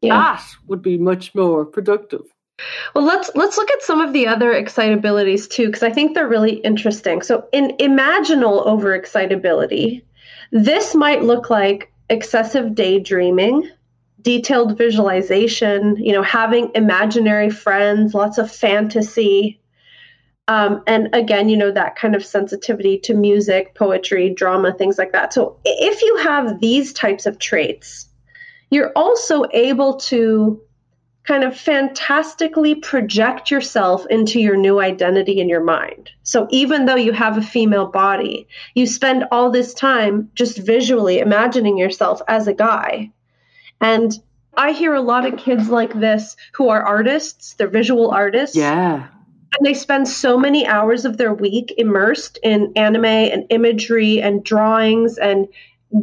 yeah. 0.00 0.14
that 0.14 0.44
would 0.66 0.80
be 0.80 0.96
much 0.96 1.34
more 1.34 1.66
productive. 1.66 2.22
Well, 2.94 3.04
let's 3.04 3.30
let's 3.34 3.56
look 3.56 3.70
at 3.70 3.82
some 3.82 4.00
of 4.00 4.12
the 4.12 4.26
other 4.28 4.52
excitabilities 4.52 5.48
too, 5.48 5.66
because 5.66 5.82
I 5.82 5.90
think 5.90 6.14
they're 6.14 6.28
really 6.28 6.56
interesting. 6.58 7.22
So, 7.22 7.48
in 7.52 7.76
imaginal 7.78 8.64
overexcitability, 8.66 10.02
this 10.52 10.94
might 10.94 11.24
look 11.24 11.50
like 11.50 11.92
excessive 12.10 12.74
daydreaming, 12.74 13.68
detailed 14.22 14.78
visualization, 14.78 15.96
you 15.96 16.12
know, 16.12 16.22
having 16.22 16.70
imaginary 16.76 17.50
friends, 17.50 18.14
lots 18.14 18.38
of 18.38 18.52
fantasy, 18.52 19.60
um, 20.46 20.80
and 20.86 21.08
again, 21.12 21.48
you 21.48 21.56
know, 21.56 21.72
that 21.72 21.96
kind 21.96 22.14
of 22.14 22.24
sensitivity 22.24 22.98
to 22.98 23.14
music, 23.14 23.74
poetry, 23.74 24.30
drama, 24.30 24.72
things 24.72 24.96
like 24.96 25.10
that. 25.10 25.32
So, 25.32 25.58
if 25.64 26.00
you 26.02 26.16
have 26.18 26.60
these 26.60 26.92
types 26.92 27.26
of 27.26 27.40
traits, 27.40 28.08
you're 28.70 28.92
also 28.94 29.44
able 29.52 29.96
to 29.96 30.60
kind 31.26 31.42
of 31.42 31.56
fantastically 31.56 32.74
project 32.74 33.50
yourself 33.50 34.04
into 34.10 34.40
your 34.40 34.56
new 34.56 34.78
identity 34.78 35.40
in 35.40 35.48
your 35.48 35.64
mind. 35.64 36.10
So 36.22 36.46
even 36.50 36.84
though 36.84 36.96
you 36.96 37.12
have 37.12 37.38
a 37.38 37.42
female 37.42 37.86
body, 37.86 38.46
you 38.74 38.86
spend 38.86 39.24
all 39.32 39.50
this 39.50 39.72
time 39.72 40.30
just 40.34 40.58
visually 40.58 41.18
imagining 41.20 41.78
yourself 41.78 42.20
as 42.28 42.46
a 42.46 42.52
guy. 42.52 43.10
And 43.80 44.12
I 44.56 44.72
hear 44.72 44.94
a 44.94 45.00
lot 45.00 45.26
of 45.26 45.38
kids 45.38 45.68
like 45.68 45.98
this 45.98 46.36
who 46.52 46.68
are 46.68 46.82
artists, 46.82 47.54
they're 47.54 47.68
visual 47.68 48.10
artists. 48.10 48.56
Yeah. 48.56 49.08
And 49.56 49.66
they 49.66 49.74
spend 49.74 50.08
so 50.08 50.38
many 50.38 50.66
hours 50.66 51.04
of 51.04 51.16
their 51.16 51.32
week 51.32 51.72
immersed 51.78 52.38
in 52.42 52.72
anime 52.76 53.04
and 53.04 53.46
imagery 53.50 54.20
and 54.20 54.44
drawings 54.44 55.16
and 55.16 55.48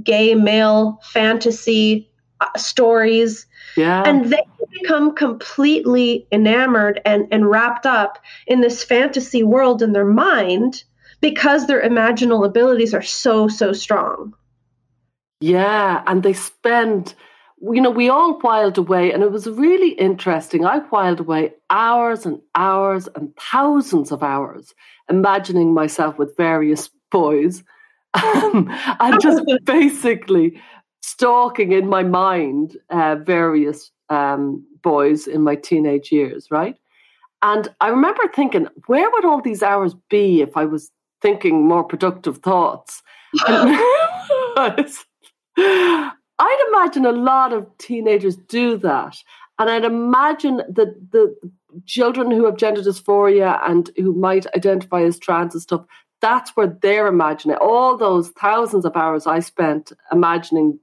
gay 0.04 0.36
male 0.36 1.00
fantasy 1.04 2.10
uh, 2.40 2.48
stories. 2.58 3.46
Yeah. 3.76 4.04
And 4.04 4.32
they 4.32 4.44
become 4.72 5.16
completely 5.16 6.28
enamored 6.32 7.02
and, 7.06 7.28
and 7.32 7.50
wrapped 7.50 7.86
up 7.86 8.20
in 8.48 8.62
this 8.62 8.84
fantasy 8.84 9.44
world 9.44 9.82
in 9.82 9.94
their 9.94 10.06
mind 10.06 10.84
because 11.20 11.68
their 11.68 11.82
imaginal 11.82 12.46
abilities 12.46 12.94
are 12.94 13.02
so, 13.02 13.48
so 13.48 13.74
strong. 13.74 14.34
Yeah. 15.40 16.04
And 16.08 16.24
they 16.24 16.34
spend 16.34 17.16
you 17.62 17.80
know, 17.80 17.92
we 17.92 18.10
all 18.10 18.40
whiled 18.40 18.78
away, 18.80 19.12
and 19.12 19.22
it 19.22 19.32
was 19.32 19.48
really 19.48 19.92
interesting. 19.92 20.66
I 20.66 20.80
whiled 20.80 21.20
away 21.20 21.54
hours 21.70 22.26
and 22.26 22.42
hours 22.56 23.08
and 23.16 23.36
thousands 23.36 24.12
of 24.12 24.24
hours 24.24 24.74
imagining 25.10 25.74
myself 25.74 26.18
with 26.18 26.36
various 26.38 26.90
boys 27.12 27.64
um, 28.14 28.68
and 29.00 29.22
just 29.22 29.44
basically 29.66 30.60
stalking 31.04 31.72
in 31.72 31.88
my 31.88 32.04
mind 32.04 32.78
uh, 32.90 33.16
various 33.16 33.92
um, 34.12 34.64
boys 34.84 35.26
in 35.26 35.42
my 35.42 35.56
teenage 35.56 36.12
years, 36.12 36.52
right? 36.52 36.76
And 37.42 37.70
I 37.80 37.88
remember 37.88 38.22
thinking, 38.36 38.68
where 38.86 39.10
would 39.10 39.26
all 39.26 39.42
these 39.42 39.64
hours 39.64 39.96
be 40.10 40.42
if 40.42 40.56
I 40.56 40.66
was 40.66 40.92
thinking 41.22 41.68
more 41.68 41.84
productive 41.84 42.38
thoughts? 42.40 43.02
I'd 45.58 46.14
imagine 46.70 47.06
a 47.06 47.12
lot 47.12 47.54
of 47.54 47.66
teenagers 47.78 48.36
do 48.36 48.78
that. 48.78 49.16
And 49.58 49.70
I'd 49.70 49.86
imagine 49.86 50.58
that 50.58 51.12
the 51.12 51.36
children 51.86 52.32
who 52.32 52.46
have 52.46 52.58
gender 52.58 52.82
dysphoria 52.82 53.60
and 53.68 53.90
who 53.96 54.14
might 54.14 54.46
identify 54.56 55.04
as 55.04 55.20
trans 55.20 55.54
and 55.54 55.62
stuff, 55.62 55.86
that's 56.20 56.52
where 56.56 56.78
they're 56.82 57.08
imagining 57.08 57.58
all 57.58 57.98
those 57.98 58.30
thousands 58.30 58.86
of 58.86 58.96
hours 58.96 59.26
I 59.26 59.40
spent 59.40 59.92
imagining 60.12 60.80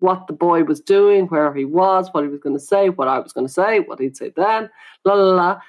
what 0.00 0.26
the 0.26 0.32
boy 0.32 0.64
was 0.64 0.80
doing, 0.80 1.26
where 1.26 1.52
he 1.54 1.64
was, 1.64 2.08
what 2.12 2.24
he 2.24 2.30
was 2.30 2.40
going 2.40 2.56
to 2.56 2.60
say, 2.60 2.88
what 2.88 3.08
I 3.08 3.18
was 3.18 3.32
going 3.32 3.46
to 3.46 3.52
say, 3.52 3.80
what 3.80 4.00
he'd 4.00 4.16
say 4.16 4.32
then, 4.36 4.70
la 5.04 5.14
la 5.14 5.34
la, 5.34 5.60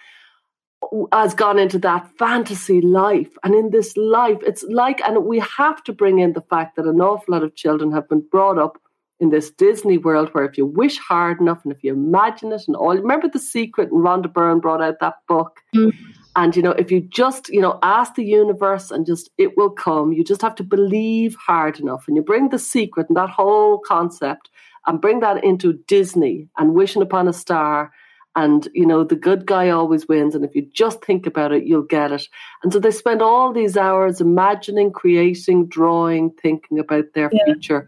has 1.11 1.33
gone 1.33 1.59
into 1.59 1.79
that 1.79 2.09
fantasy 2.17 2.81
life. 2.81 3.29
And 3.43 3.55
in 3.55 3.71
this 3.71 3.95
life, 3.97 4.37
it's 4.45 4.63
like, 4.63 5.01
and 5.01 5.25
we 5.25 5.39
have 5.39 5.83
to 5.85 5.93
bring 5.93 6.19
in 6.19 6.33
the 6.33 6.41
fact 6.41 6.75
that 6.75 6.85
an 6.85 7.01
awful 7.01 7.33
lot 7.33 7.43
of 7.43 7.55
children 7.55 7.91
have 7.91 8.07
been 8.07 8.23
brought 8.31 8.57
up 8.57 8.77
in 9.19 9.29
this 9.29 9.49
Disney 9.49 9.97
world 9.97 10.29
where 10.31 10.45
if 10.45 10.57
you 10.57 10.65
wish 10.65 10.97
hard 10.99 11.41
enough 11.41 11.59
and 11.63 11.73
if 11.73 11.83
you 11.83 11.91
imagine 11.91 12.51
it 12.51 12.61
and 12.67 12.75
all, 12.75 12.95
remember 12.95 13.27
The 13.27 13.39
Secret 13.39 13.91
and 13.91 14.03
Rhonda 14.03 14.31
Byrne 14.31 14.59
brought 14.59 14.81
out 14.81 14.99
that 14.99 15.15
book. 15.27 15.59
Mm. 15.75 15.91
And, 16.37 16.55
you 16.55 16.61
know, 16.61 16.71
if 16.71 16.91
you 16.91 17.01
just, 17.01 17.49
you 17.49 17.59
know, 17.59 17.79
ask 17.83 18.15
the 18.15 18.23
universe 18.23 18.91
and 18.91 19.05
just, 19.05 19.29
it 19.37 19.57
will 19.57 19.71
come. 19.71 20.13
You 20.13 20.23
just 20.23 20.41
have 20.41 20.55
to 20.55 20.63
believe 20.63 21.35
hard 21.35 21.79
enough. 21.79 22.05
And 22.07 22.15
you 22.15 22.21
bring 22.21 22.49
The 22.49 22.59
Secret 22.59 23.07
and 23.09 23.17
that 23.17 23.29
whole 23.29 23.79
concept 23.79 24.49
and 24.85 25.01
bring 25.01 25.19
that 25.19 25.43
into 25.43 25.73
Disney 25.87 26.47
and 26.57 26.73
wishing 26.73 27.01
upon 27.01 27.27
a 27.27 27.33
star. 27.33 27.91
And, 28.35 28.69
you 28.73 28.85
know, 28.85 29.03
the 29.03 29.15
good 29.15 29.45
guy 29.45 29.69
always 29.69 30.07
wins. 30.07 30.35
And 30.35 30.45
if 30.45 30.55
you 30.55 30.69
just 30.71 31.03
think 31.03 31.25
about 31.25 31.51
it, 31.51 31.65
you'll 31.65 31.81
get 31.81 32.11
it. 32.11 32.27
And 32.63 32.71
so 32.71 32.79
they 32.79 32.91
spend 32.91 33.21
all 33.21 33.51
these 33.51 33.75
hours 33.75 34.21
imagining, 34.21 34.91
creating, 34.91 35.67
drawing, 35.67 36.29
thinking 36.41 36.79
about 36.79 37.05
their 37.13 37.31
yeah. 37.33 37.45
future 37.45 37.87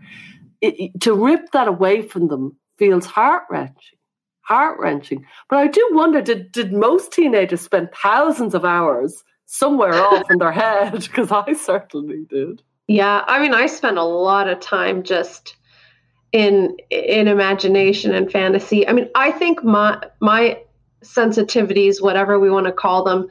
it, 0.61 1.01
to 1.01 1.13
rip 1.13 1.51
that 1.51 1.67
away 1.67 2.01
from 2.01 2.27
them 2.27 2.57
feels 2.77 3.05
heart 3.05 3.43
wrenching, 3.49 3.98
heart 4.49 4.79
wrenching. 4.79 5.25
But 5.47 5.59
I 5.59 5.67
do 5.67 5.87
wonder 5.91 6.21
did, 6.21 6.51
did 6.51 6.73
most 6.73 7.13
teenagers 7.13 7.61
spend 7.61 7.89
thousands 7.93 8.55
of 8.55 8.65
hours 8.65 9.23
somewhere 9.45 9.93
off 9.93 10.29
in 10.29 10.39
their 10.39 10.51
head? 10.51 10.93
Because 11.07 11.31
I 11.31 11.53
certainly 11.53 12.25
did. 12.29 12.61
Yeah, 12.87 13.23
I 13.27 13.39
mean, 13.39 13.53
I 13.53 13.67
spent 13.67 13.99
a 13.99 14.03
lot 14.03 14.49
of 14.49 14.59
time 14.59 15.03
just 15.03 15.55
in 16.31 16.75
in 16.89 17.27
imagination 17.27 18.13
and 18.13 18.31
fantasy. 18.31 18.87
I 18.87 18.93
mean, 18.93 19.09
I 19.13 19.31
think 19.31 19.63
my 19.63 20.01
my 20.19 20.59
sensitivities, 21.03 22.01
whatever 22.01 22.39
we 22.39 22.49
want 22.49 22.65
to 22.65 22.71
call 22.71 23.03
them, 23.03 23.29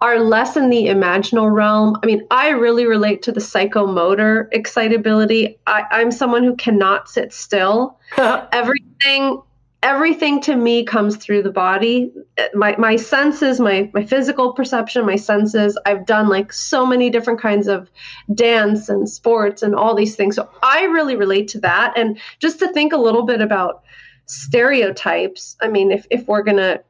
are 0.00 0.20
less 0.20 0.56
in 0.56 0.70
the 0.70 0.86
imaginal 0.86 1.52
realm. 1.52 1.98
I 2.02 2.06
mean, 2.06 2.26
I 2.30 2.50
really 2.50 2.86
relate 2.86 3.22
to 3.22 3.32
the 3.32 3.40
psychomotor 3.40 4.48
excitability. 4.52 5.58
I, 5.66 5.84
I'm 5.90 6.10
someone 6.10 6.44
who 6.44 6.54
cannot 6.56 7.08
sit 7.08 7.32
still. 7.32 7.98
everything, 8.16 9.42
everything 9.82 10.40
to 10.42 10.56
me 10.56 10.84
comes 10.84 11.16
through 11.16 11.42
the 11.42 11.50
body. 11.50 12.12
My 12.54 12.76
my 12.78 12.96
senses, 12.96 13.60
my 13.60 13.90
my 13.94 14.04
physical 14.04 14.52
perception, 14.52 15.06
my 15.06 15.16
senses. 15.16 15.78
I've 15.86 16.06
done 16.06 16.28
like 16.28 16.52
so 16.52 16.84
many 16.86 17.10
different 17.10 17.40
kinds 17.40 17.68
of 17.68 17.90
dance 18.34 18.88
and 18.88 19.08
sports 19.08 19.62
and 19.62 19.74
all 19.74 19.94
these 19.94 20.16
things. 20.16 20.36
So 20.36 20.48
I 20.62 20.84
really 20.84 21.16
relate 21.16 21.48
to 21.48 21.60
that. 21.60 21.96
And 21.96 22.18
just 22.38 22.58
to 22.60 22.72
think 22.72 22.92
a 22.92 22.98
little 22.98 23.24
bit 23.24 23.40
about 23.40 23.82
stereotypes. 24.26 25.56
I 25.60 25.68
mean, 25.68 25.90
if 25.90 26.06
if 26.10 26.26
we're 26.26 26.42
gonna 26.42 26.80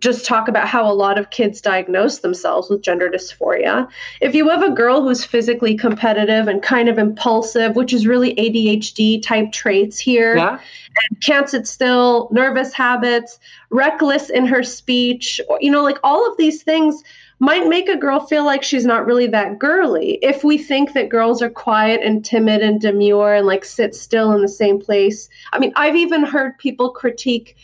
just 0.00 0.26
talk 0.26 0.48
about 0.48 0.66
how 0.66 0.90
a 0.90 0.92
lot 0.92 1.18
of 1.18 1.30
kids 1.30 1.60
diagnose 1.60 2.18
themselves 2.18 2.68
with 2.68 2.82
gender 2.82 3.08
dysphoria. 3.08 3.88
If 4.20 4.34
you 4.34 4.48
have 4.48 4.62
a 4.62 4.70
girl 4.70 5.02
who's 5.02 5.24
physically 5.24 5.76
competitive 5.76 6.48
and 6.48 6.62
kind 6.62 6.88
of 6.88 6.98
impulsive, 6.98 7.76
which 7.76 7.92
is 7.92 8.06
really 8.06 8.34
ADHD 8.34 9.22
type 9.22 9.52
traits 9.52 9.98
here, 9.98 10.36
yeah. 10.36 10.58
and 10.58 11.22
can't 11.22 11.48
sit 11.48 11.68
still, 11.68 12.28
nervous 12.32 12.72
habits, 12.72 13.38
reckless 13.70 14.30
in 14.30 14.46
her 14.46 14.64
speech, 14.64 15.40
you 15.60 15.70
know, 15.70 15.82
like 15.82 15.98
all 16.02 16.28
of 16.28 16.36
these 16.36 16.64
things 16.64 17.04
might 17.38 17.68
make 17.68 17.88
a 17.88 17.96
girl 17.96 18.20
feel 18.20 18.44
like 18.44 18.62
she's 18.62 18.86
not 18.86 19.06
really 19.06 19.26
that 19.28 19.58
girly. 19.58 20.18
If 20.22 20.42
we 20.42 20.58
think 20.58 20.92
that 20.94 21.08
girls 21.08 21.42
are 21.42 21.50
quiet 21.50 22.00
and 22.02 22.24
timid 22.24 22.62
and 22.62 22.80
demure 22.80 23.34
and 23.34 23.46
like 23.46 23.64
sit 23.64 23.94
still 23.94 24.32
in 24.32 24.40
the 24.40 24.48
same 24.48 24.80
place. 24.80 25.28
I 25.52 25.58
mean, 25.58 25.72
I've 25.76 25.96
even 25.96 26.24
heard 26.24 26.58
people 26.58 26.90
critique 26.90 27.56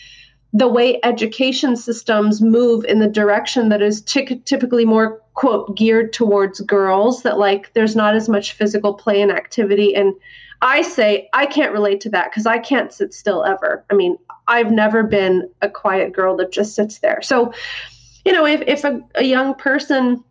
the 0.52 0.68
way 0.68 0.98
education 1.04 1.76
systems 1.76 2.42
move 2.42 2.84
in 2.84 2.98
the 2.98 3.06
direction 3.06 3.68
that 3.68 3.82
is 3.82 4.02
t- 4.02 4.42
typically 4.44 4.84
more 4.84 5.20
quote 5.34 5.76
geared 5.76 6.12
towards 6.12 6.60
girls 6.60 7.22
that 7.22 7.38
like 7.38 7.72
there's 7.74 7.94
not 7.94 8.16
as 8.16 8.28
much 8.28 8.52
physical 8.52 8.94
play 8.94 9.22
and 9.22 9.30
activity. 9.30 9.94
And 9.94 10.14
i 10.62 10.82
say 10.82 11.28
i 11.32 11.46
can't 11.46 11.72
relate 11.72 12.02
to 12.02 12.10
that 12.10 12.30
because 12.30 12.44
i 12.44 12.58
can't 12.58 12.92
sit 12.92 13.14
still 13.14 13.44
ever. 13.44 13.84
I 13.90 13.94
mean 13.94 14.18
i've 14.48 14.70
never 14.70 15.02
been 15.02 15.48
a 15.62 15.70
quiet 15.70 16.12
girl 16.12 16.36
that 16.36 16.52
just 16.52 16.74
sits 16.74 16.98
there. 16.98 17.22
So 17.22 17.52
you 18.24 18.32
know 18.32 18.44
if, 18.44 18.60
if 18.66 18.84
a, 18.84 19.00
a 19.14 19.24
young 19.24 19.54
person 19.54 20.22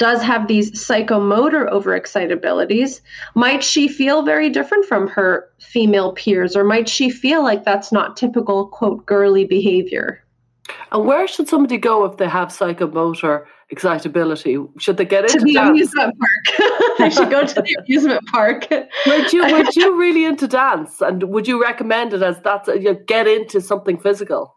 does 0.00 0.22
have 0.22 0.48
these 0.48 0.70
psychomotor 0.72 1.70
overexcitabilities, 1.70 3.02
might 3.34 3.62
she 3.62 3.86
feel 3.86 4.22
very 4.22 4.48
different 4.48 4.86
from 4.86 5.06
her 5.06 5.46
female 5.60 6.12
peers, 6.14 6.56
or 6.56 6.64
might 6.64 6.88
she 6.88 7.10
feel 7.10 7.42
like 7.44 7.64
that's 7.64 7.92
not 7.92 8.16
typical, 8.16 8.66
quote, 8.68 9.04
girly 9.04 9.44
behavior? 9.44 10.24
And 10.90 11.04
where 11.04 11.28
should 11.28 11.48
somebody 11.48 11.76
go 11.76 12.06
if 12.06 12.16
they 12.16 12.28
have 12.28 12.48
psychomotor 12.48 13.44
excitability? 13.68 14.56
Should 14.78 14.96
they 14.96 15.04
get 15.04 15.24
into 15.24 15.40
to 15.40 15.44
the 15.44 15.52
dance? 15.52 15.68
amusement 15.68 16.14
park? 16.18 16.72
they 16.98 17.10
should 17.10 17.30
go 17.30 17.44
to 17.44 17.54
the 17.54 17.76
amusement 17.84 18.26
park. 18.28 18.68
would 18.70 19.32
you 19.34 19.42
would 19.52 19.76
you 19.76 19.98
really 20.00 20.24
into 20.24 20.48
dance, 20.48 21.02
and 21.02 21.24
would 21.24 21.46
you 21.46 21.60
recommend 21.60 22.14
it 22.14 22.22
as 22.22 22.40
that's 22.40 22.70
uh, 22.70 22.72
you 22.72 22.94
get 22.94 23.26
into 23.26 23.60
something 23.60 23.98
physical? 23.98 24.56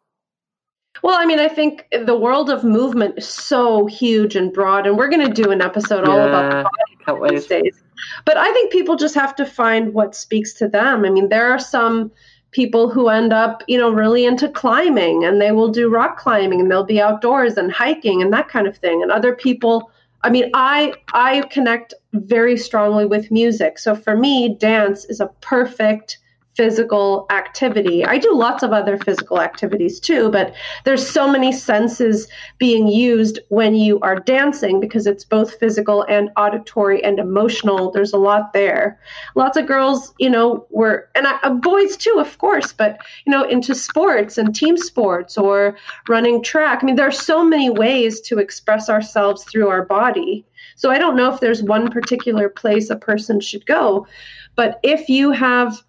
Well, 1.01 1.19
I 1.19 1.25
mean, 1.25 1.39
I 1.39 1.49
think 1.49 1.87
the 2.05 2.17
world 2.17 2.49
of 2.49 2.63
movement 2.63 3.17
is 3.17 3.27
so 3.27 3.87
huge 3.87 4.35
and 4.35 4.53
broad, 4.53 4.85
and 4.85 4.97
we're 4.97 5.09
going 5.09 5.25
to 5.25 5.41
do 5.41 5.51
an 5.51 5.61
episode 5.61 6.07
all 6.07 6.21
about 6.21 6.69
the 7.05 7.13
body 7.13 7.35
these 7.35 7.47
days. 7.47 7.83
But 8.25 8.37
I 8.37 8.51
think 8.53 8.71
people 8.71 8.95
just 8.95 9.15
have 9.15 9.35
to 9.37 9.45
find 9.45 9.93
what 9.93 10.15
speaks 10.15 10.53
to 10.55 10.67
them. 10.67 11.03
I 11.03 11.09
mean, 11.09 11.29
there 11.29 11.51
are 11.51 11.59
some 11.59 12.11
people 12.51 12.89
who 12.89 13.09
end 13.09 13.33
up, 13.33 13.63
you 13.67 13.77
know, 13.77 13.91
really 13.91 14.25
into 14.25 14.47
climbing, 14.47 15.25
and 15.25 15.41
they 15.41 15.51
will 15.51 15.69
do 15.69 15.89
rock 15.89 16.17
climbing, 16.17 16.61
and 16.61 16.71
they'll 16.71 16.83
be 16.83 17.01
outdoors 17.01 17.57
and 17.57 17.71
hiking 17.71 18.21
and 18.21 18.31
that 18.31 18.47
kind 18.47 18.67
of 18.67 18.77
thing. 18.77 19.01
And 19.01 19.11
other 19.11 19.35
people, 19.35 19.91
I 20.21 20.29
mean, 20.29 20.51
I 20.53 20.93
I 21.13 21.41
connect 21.51 21.93
very 22.13 22.55
strongly 22.55 23.05
with 23.05 23.31
music. 23.31 23.79
So 23.79 23.95
for 23.95 24.15
me, 24.15 24.55
dance 24.55 25.05
is 25.05 25.19
a 25.19 25.27
perfect 25.41 26.19
physical 26.55 27.25
activity. 27.31 28.05
I 28.05 28.17
do 28.19 28.35
lots 28.35 28.61
of 28.61 28.71
other 28.71 28.97
physical 28.97 29.41
activities 29.41 29.99
too, 29.99 30.29
but 30.29 30.53
there's 30.85 31.07
so 31.07 31.27
many 31.27 31.51
senses 31.51 32.27
being 32.59 32.87
used 32.87 33.39
when 33.49 33.75
you 33.75 33.99
are 34.01 34.19
dancing 34.19 34.79
because 34.79 35.07
it's 35.07 35.25
both 35.25 35.57
physical 35.59 36.03
and 36.03 36.29
auditory 36.37 37.03
and 37.03 37.17
emotional. 37.17 37.91
There's 37.91 38.13
a 38.13 38.17
lot 38.17 38.53
there. 38.53 38.99
Lots 39.35 39.57
of 39.57 39.65
girls, 39.65 40.13
you 40.19 40.29
know, 40.29 40.67
were 40.69 41.09
and 41.15 41.25
I, 41.25 41.39
uh, 41.41 41.53
boys 41.55 41.97
too, 41.97 42.17
of 42.19 42.37
course, 42.37 42.71
but 42.71 42.99
you 43.25 43.31
know, 43.31 43.43
into 43.43 43.73
sports 43.73 44.37
and 44.37 44.55
team 44.55 44.77
sports 44.77 45.37
or 45.37 45.75
running 46.07 46.43
track. 46.43 46.79
I 46.81 46.85
mean, 46.85 46.95
there 46.95 47.07
are 47.07 47.11
so 47.11 47.43
many 47.43 47.71
ways 47.71 48.21
to 48.21 48.37
express 48.37 48.89
ourselves 48.89 49.43
through 49.45 49.69
our 49.69 49.85
body. 49.85 50.45
So 50.75 50.91
I 50.91 50.97
don't 50.97 51.15
know 51.15 51.33
if 51.33 51.39
there's 51.39 51.63
one 51.63 51.89
particular 51.89 52.47
place 52.49 52.89
a 52.89 52.95
person 52.95 53.39
should 53.39 53.65
go, 53.65 54.07
but 54.55 54.79
if 54.83 55.09
you 55.09 55.31
have 55.31 55.83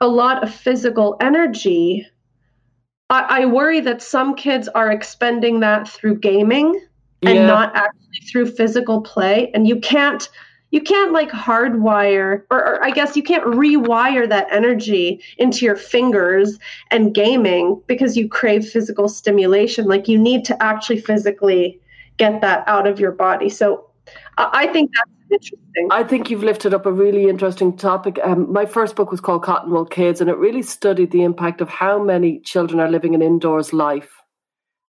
a 0.00 0.08
lot 0.08 0.42
of 0.42 0.52
physical 0.52 1.16
energy, 1.20 2.06
I, 3.10 3.42
I 3.42 3.46
worry 3.46 3.80
that 3.80 4.02
some 4.02 4.34
kids 4.34 4.68
are 4.68 4.90
expending 4.90 5.60
that 5.60 5.88
through 5.88 6.18
gaming 6.20 6.80
and 7.22 7.34
yeah. 7.34 7.46
not 7.46 7.76
actually 7.76 8.26
through 8.30 8.46
physical 8.52 9.02
play. 9.02 9.50
And 9.52 9.68
you 9.68 9.78
can't 9.80 10.28
you 10.70 10.80
can't 10.80 11.12
like 11.12 11.30
hardwire 11.30 12.44
or, 12.50 12.58
or, 12.64 12.84
i 12.84 12.90
guess 12.90 13.16
you 13.16 13.24
can't 13.24 13.44
rewire 13.44 14.28
that 14.28 14.46
energy 14.52 15.20
into 15.36 15.64
your 15.64 15.74
fingers 15.74 16.58
and 16.92 17.12
gaming 17.12 17.82
because 17.86 18.16
you 18.16 18.28
crave 18.28 18.64
physical 18.64 19.08
stimulation 19.08 19.86
like 19.86 20.06
you 20.06 20.16
need 20.16 20.44
to 20.44 20.62
actually 20.62 21.00
physically 21.00 21.80
get 22.18 22.40
that 22.40 22.62
out 22.68 22.86
of 22.86 23.00
your 23.00 23.10
body 23.10 23.48
so 23.48 23.89
i 24.38 24.66
think 24.68 24.90
that's 24.94 25.10
interesting 25.30 25.88
i 25.90 26.02
think 26.02 26.30
you've 26.30 26.42
lifted 26.42 26.74
up 26.74 26.86
a 26.86 26.92
really 26.92 27.28
interesting 27.28 27.76
topic 27.76 28.18
um, 28.22 28.52
my 28.52 28.66
first 28.66 28.96
book 28.96 29.10
was 29.10 29.20
called 29.20 29.42
cotton 29.42 29.70
wool 29.70 29.84
kids 29.84 30.20
and 30.20 30.30
it 30.30 30.36
really 30.36 30.62
studied 30.62 31.10
the 31.10 31.22
impact 31.22 31.60
of 31.60 31.68
how 31.68 32.02
many 32.02 32.40
children 32.40 32.80
are 32.80 32.90
living 32.90 33.14
an 33.14 33.22
indoors 33.22 33.72
life 33.72 34.10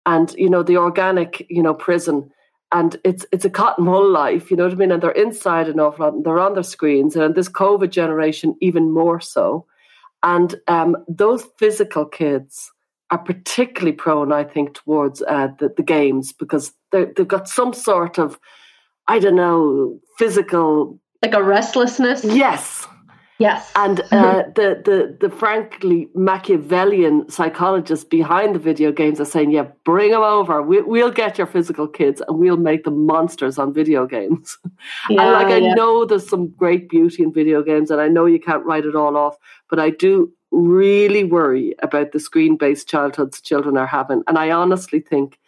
and 0.04 0.34
you 0.36 0.50
know 0.50 0.62
the 0.62 0.76
organic 0.76 1.46
you 1.48 1.62
know 1.62 1.74
prison 1.74 2.30
and 2.72 2.96
it's 3.04 3.24
it's 3.32 3.44
a 3.44 3.50
cotton 3.50 3.86
wool 3.86 4.10
life, 4.10 4.50
you 4.50 4.56
know 4.56 4.64
what 4.64 4.72
I 4.72 4.76
mean? 4.76 4.90
And 4.90 5.02
they're 5.02 5.10
inside 5.12 5.68
an 5.68 5.78
awful 5.80 6.04
lot, 6.04 6.14
and 6.14 6.24
they're 6.24 6.40
on 6.40 6.54
their 6.54 6.62
screens, 6.62 7.14
and 7.14 7.34
this 7.34 7.48
COVID 7.48 7.90
generation 7.90 8.56
even 8.60 8.90
more 8.90 9.20
so. 9.20 9.66
And 10.22 10.56
um, 10.66 10.96
those 11.08 11.46
physical 11.58 12.04
kids 12.04 12.72
are 13.10 13.18
particularly 13.18 13.92
prone, 13.92 14.32
I 14.32 14.42
think, 14.42 14.74
towards 14.74 15.22
uh, 15.22 15.48
the, 15.60 15.72
the 15.76 15.82
games 15.82 16.32
because 16.32 16.72
they've 16.90 17.28
got 17.28 17.48
some 17.48 17.72
sort 17.72 18.18
of, 18.18 18.40
I 19.08 19.18
don't 19.18 19.36
know, 19.36 19.98
physical 20.18 20.98
like 21.22 21.34
a 21.34 21.42
restlessness. 21.42 22.24
Yes, 22.24 22.86
Yes. 23.38 23.70
And 23.76 24.00
uh, 24.12 24.44
the, 24.54 24.80
the, 24.82 25.16
the 25.20 25.28
frankly 25.28 26.08
Machiavellian 26.14 27.28
psychologists 27.28 28.04
behind 28.04 28.54
the 28.54 28.58
video 28.58 28.92
games 28.92 29.20
are 29.20 29.26
saying, 29.26 29.50
yeah, 29.50 29.66
bring 29.84 30.12
them 30.12 30.22
over. 30.22 30.62
We, 30.62 30.80
we'll 30.80 31.10
get 31.10 31.36
your 31.36 31.46
physical 31.46 31.86
kids 31.86 32.22
and 32.26 32.38
we'll 32.38 32.56
make 32.56 32.84
them 32.84 33.04
monsters 33.04 33.58
on 33.58 33.74
video 33.74 34.06
games. 34.06 34.56
Yeah, 35.10 35.22
and 35.22 35.32
like, 35.32 35.46
I 35.48 35.58
yeah. 35.58 35.74
know 35.74 36.06
there's 36.06 36.28
some 36.28 36.48
great 36.48 36.88
beauty 36.88 37.22
in 37.22 37.32
video 37.32 37.62
games 37.62 37.90
and 37.90 38.00
I 38.00 38.08
know 38.08 38.24
you 38.24 38.40
can't 38.40 38.64
write 38.64 38.86
it 38.86 38.96
all 38.96 39.16
off, 39.18 39.36
but 39.68 39.78
I 39.78 39.90
do 39.90 40.32
really 40.50 41.24
worry 41.24 41.74
about 41.82 42.12
the 42.12 42.20
screen 42.20 42.56
based 42.56 42.88
childhoods 42.88 43.42
children 43.42 43.76
are 43.76 43.86
having. 43.86 44.22
And 44.26 44.38
I 44.38 44.50
honestly 44.50 45.00
think 45.00 45.38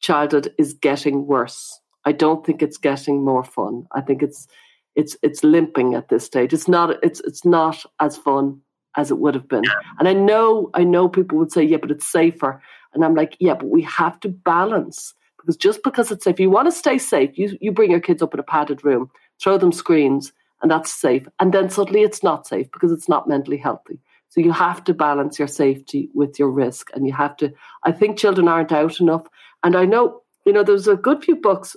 childhood 0.00 0.52
is 0.58 0.74
getting 0.74 1.26
worse. 1.26 1.80
I 2.08 2.12
don't 2.12 2.44
think 2.44 2.62
it's 2.62 2.78
getting 2.78 3.22
more 3.22 3.44
fun. 3.44 3.86
I 3.92 4.00
think 4.00 4.22
it's 4.22 4.48
it's 4.96 5.14
it's 5.22 5.44
limping 5.44 5.94
at 5.94 6.08
this 6.08 6.24
stage. 6.24 6.54
It's 6.54 6.66
not 6.66 6.96
it's 7.02 7.20
it's 7.20 7.44
not 7.44 7.84
as 8.00 8.16
fun 8.16 8.62
as 8.96 9.10
it 9.10 9.18
would 9.18 9.34
have 9.34 9.46
been. 9.46 9.64
And 9.98 10.08
I 10.08 10.14
know 10.14 10.70
I 10.72 10.84
know 10.84 11.06
people 11.06 11.36
would 11.36 11.52
say, 11.52 11.62
yeah, 11.62 11.76
but 11.76 11.90
it's 11.90 12.10
safer. 12.10 12.62
And 12.94 13.04
I'm 13.04 13.14
like, 13.14 13.36
yeah, 13.40 13.52
but 13.52 13.68
we 13.68 13.82
have 13.82 14.18
to 14.20 14.30
balance 14.30 15.12
because 15.38 15.58
just 15.58 15.82
because 15.84 16.10
it's 16.10 16.24
safe, 16.24 16.40
you 16.40 16.48
want 16.48 16.66
to 16.66 16.72
stay 16.72 16.96
safe. 16.96 17.36
You 17.36 17.58
you 17.60 17.72
bring 17.72 17.90
your 17.90 18.00
kids 18.00 18.22
up 18.22 18.32
in 18.32 18.40
a 18.40 18.42
padded 18.54 18.82
room, 18.86 19.10
throw 19.38 19.58
them 19.58 19.70
screens, 19.70 20.32
and 20.62 20.70
that's 20.70 20.90
safe. 20.90 21.28
And 21.40 21.52
then 21.52 21.68
suddenly 21.68 22.04
it's 22.04 22.22
not 22.22 22.46
safe 22.46 22.72
because 22.72 22.90
it's 22.90 23.08
not 23.08 23.28
mentally 23.28 23.58
healthy. 23.58 24.00
So 24.30 24.40
you 24.40 24.52
have 24.52 24.82
to 24.84 24.94
balance 24.94 25.38
your 25.38 25.48
safety 25.48 26.08
with 26.14 26.38
your 26.38 26.50
risk, 26.50 26.90
and 26.94 27.06
you 27.06 27.12
have 27.12 27.36
to. 27.36 27.52
I 27.84 27.92
think 27.92 28.16
children 28.16 28.48
aren't 28.48 28.72
out 28.72 28.98
enough, 28.98 29.26
and 29.62 29.76
I 29.76 29.84
know 29.84 30.22
you 30.46 30.54
know 30.54 30.64
there's 30.64 30.88
a 30.88 30.96
good 30.96 31.22
few 31.22 31.36
books 31.36 31.76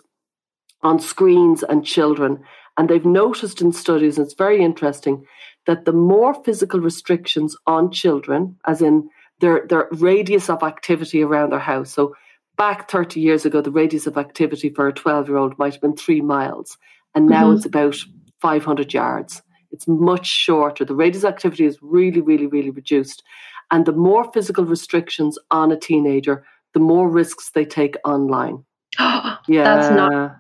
on 0.84 1.00
screens 1.00 1.64
and 1.64 1.86
children 1.86 2.44
and 2.78 2.90
they've 2.90 3.06
noticed 3.06 3.62
in 3.62 3.72
studies, 3.72 4.18
and 4.18 4.26
it's 4.26 4.36
very 4.36 4.64
interesting, 4.64 5.26
that 5.68 5.86
the 5.86 5.94
more 5.94 6.34
physical 6.44 6.80
restrictions 6.80 7.56
on 7.68 7.92
children, 7.92 8.58
as 8.66 8.82
in 8.82 9.10
their, 9.40 9.66
their 9.68 9.88
radius 9.92 10.50
of 10.50 10.64
activity 10.64 11.22
around 11.22 11.52
their 11.52 11.60
house. 11.60 11.92
So 11.94 12.16
back 12.58 12.90
30 12.90 13.20
years 13.20 13.46
ago, 13.46 13.62
the 13.62 13.72
radius 13.72 14.08
of 14.08 14.18
activity 14.18 14.70
for 14.70 14.88
a 14.88 14.94
12 14.94 15.28
year 15.28 15.38
old 15.38 15.58
might 15.60 15.74
have 15.74 15.82
been 15.82 15.96
three 15.96 16.22
miles. 16.22 16.78
And 17.14 17.28
now 17.28 17.46
mm-hmm. 17.48 17.58
it's 17.58 17.66
about 17.66 17.98
500 18.40 18.94
yards. 18.94 19.42
It's 19.72 19.88
much 19.88 20.26
shorter. 20.26 20.86
The 20.86 20.96
radius 20.96 21.24
of 21.24 21.34
activity 21.34 21.66
is 21.66 21.78
really, 21.82 22.22
really, 22.22 22.48
really 22.48 22.72
reduced. 22.72 23.24
And 23.70 23.86
the 23.86 23.94
more 23.94 24.32
physical 24.32 24.66
restrictions 24.66 25.38
on 25.50 25.72
a 25.72 25.78
teenager, 25.78 26.46
the 26.74 26.80
more 26.80 27.10
risks 27.10 27.52
they 27.52 27.66
take 27.66 27.96
online. 28.06 28.64
yeah. 29.00 29.38
That's 29.48 29.96
not 29.96 30.36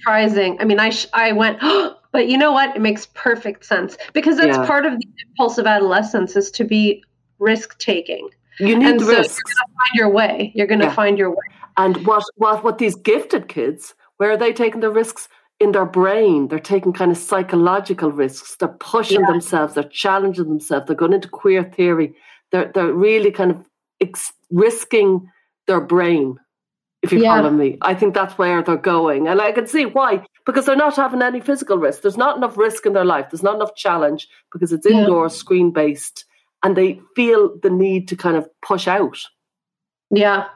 surprising. 0.00 0.56
I 0.60 0.64
mean, 0.64 0.80
I 0.80 0.90
sh- 0.90 1.06
I 1.12 1.32
went, 1.32 1.58
oh, 1.62 1.96
but 2.12 2.28
you 2.28 2.38
know 2.38 2.52
what? 2.52 2.74
It 2.76 2.82
makes 2.82 3.06
perfect 3.14 3.64
sense 3.64 3.96
because 4.12 4.36
that's 4.36 4.56
yeah. 4.56 4.66
part 4.66 4.86
of 4.86 4.98
the 4.98 5.08
impulse 5.28 5.58
of 5.58 5.66
adolescence 5.66 6.36
is 6.36 6.50
to 6.52 6.64
be 6.64 7.04
risk 7.38 7.78
taking. 7.78 8.28
You 8.58 8.78
need 8.78 8.88
and 8.88 9.00
so 9.00 9.08
risks. 9.08 9.40
You're 9.46 9.54
to 9.54 9.72
find 9.78 9.94
your 9.94 10.10
way. 10.10 10.52
You're 10.54 10.66
going 10.66 10.80
to 10.80 10.86
yeah. 10.86 10.94
find 10.94 11.16
your 11.16 11.30
way. 11.30 11.44
And 11.76 12.06
what 12.06 12.24
what 12.36 12.62
what 12.62 12.78
these 12.78 12.94
gifted 12.94 13.48
kids? 13.48 13.94
Where 14.18 14.30
are 14.30 14.36
they 14.36 14.52
taking 14.52 14.80
the 14.80 14.90
risks? 14.90 15.28
In 15.60 15.72
their 15.72 15.84
brain, 15.84 16.48
they're 16.48 16.58
taking 16.58 16.94
kind 16.94 17.10
of 17.10 17.18
psychological 17.18 18.10
risks. 18.10 18.56
They're 18.56 18.68
pushing 18.68 19.20
yeah. 19.20 19.26
themselves. 19.26 19.74
They're 19.74 19.84
challenging 19.84 20.48
themselves. 20.48 20.86
They're 20.86 20.96
going 20.96 21.12
into 21.12 21.28
queer 21.28 21.64
theory. 21.64 22.14
They're 22.50 22.70
they're 22.74 22.94
really 22.94 23.30
kind 23.30 23.50
of 23.50 23.66
ex- 24.00 24.32
risking 24.50 25.28
their 25.66 25.82
brain 25.82 26.38
if 27.02 27.12
you 27.12 27.22
yeah. 27.22 27.36
follow 27.36 27.50
me. 27.50 27.78
I 27.80 27.94
think 27.94 28.14
that's 28.14 28.36
where 28.36 28.62
they're 28.62 28.76
going. 28.76 29.26
And 29.26 29.40
I 29.40 29.52
can 29.52 29.66
see 29.66 29.86
why, 29.86 30.24
because 30.44 30.66
they're 30.66 30.76
not 30.76 30.96
having 30.96 31.22
any 31.22 31.40
physical 31.40 31.78
risk. 31.78 32.02
There's 32.02 32.16
not 32.16 32.36
enough 32.36 32.56
risk 32.56 32.84
in 32.84 32.92
their 32.92 33.04
life. 33.04 33.30
There's 33.30 33.42
not 33.42 33.54
enough 33.54 33.74
challenge 33.74 34.28
because 34.52 34.72
it's 34.72 34.86
indoor, 34.86 35.24
yeah. 35.24 35.28
screen 35.28 35.70
based, 35.70 36.26
and 36.62 36.76
they 36.76 37.00
feel 37.16 37.56
the 37.62 37.70
need 37.70 38.08
to 38.08 38.16
kind 38.16 38.36
of 38.36 38.48
push 38.60 38.86
out. 38.86 39.18
Yeah. 40.10 40.46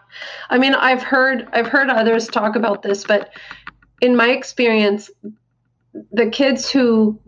I 0.50 0.58
mean, 0.58 0.74
I've 0.74 1.02
heard 1.02 1.48
I've 1.52 1.68
heard 1.68 1.88
others 1.88 2.26
talk 2.26 2.56
about 2.56 2.82
this, 2.82 3.04
but 3.04 3.30
in 4.02 4.16
my 4.16 4.28
experience, 4.30 5.10
the 6.12 6.28
kids 6.28 6.70
who 6.70 7.18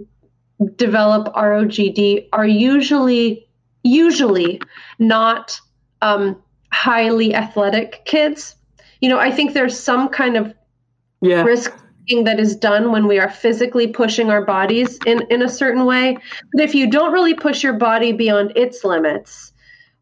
develop 0.75 1.33
ROGD 1.35 2.29
are 2.33 2.47
usually 2.47 3.47
usually 3.83 4.61
not 4.99 5.59
um, 6.03 6.43
highly 6.73 7.35
athletic 7.35 8.05
kids 8.05 8.56
you 9.01 9.09
know, 9.09 9.19
I 9.19 9.31
think 9.31 9.53
there's 9.53 9.79
some 9.79 10.09
kind 10.09 10.37
of 10.37 10.55
yeah. 11.21 11.43
risk 11.43 11.73
that 12.25 12.39
is 12.39 12.55
done 12.55 12.93
when 12.93 13.09
we 13.09 13.19
are 13.19 13.29
physically 13.29 13.89
pushing 13.89 14.31
our 14.31 14.45
bodies 14.45 14.99
in, 15.07 15.23
in 15.29 15.43
a 15.43 15.49
certain 15.49 15.85
way. 15.87 16.17
But 16.53 16.63
if 16.63 16.75
you 16.75 16.89
don't 16.89 17.13
really 17.13 17.35
push 17.35 17.65
your 17.65 17.73
body 17.73 18.13
beyond 18.13 18.53
its 18.55 18.85
limits, 18.85 19.53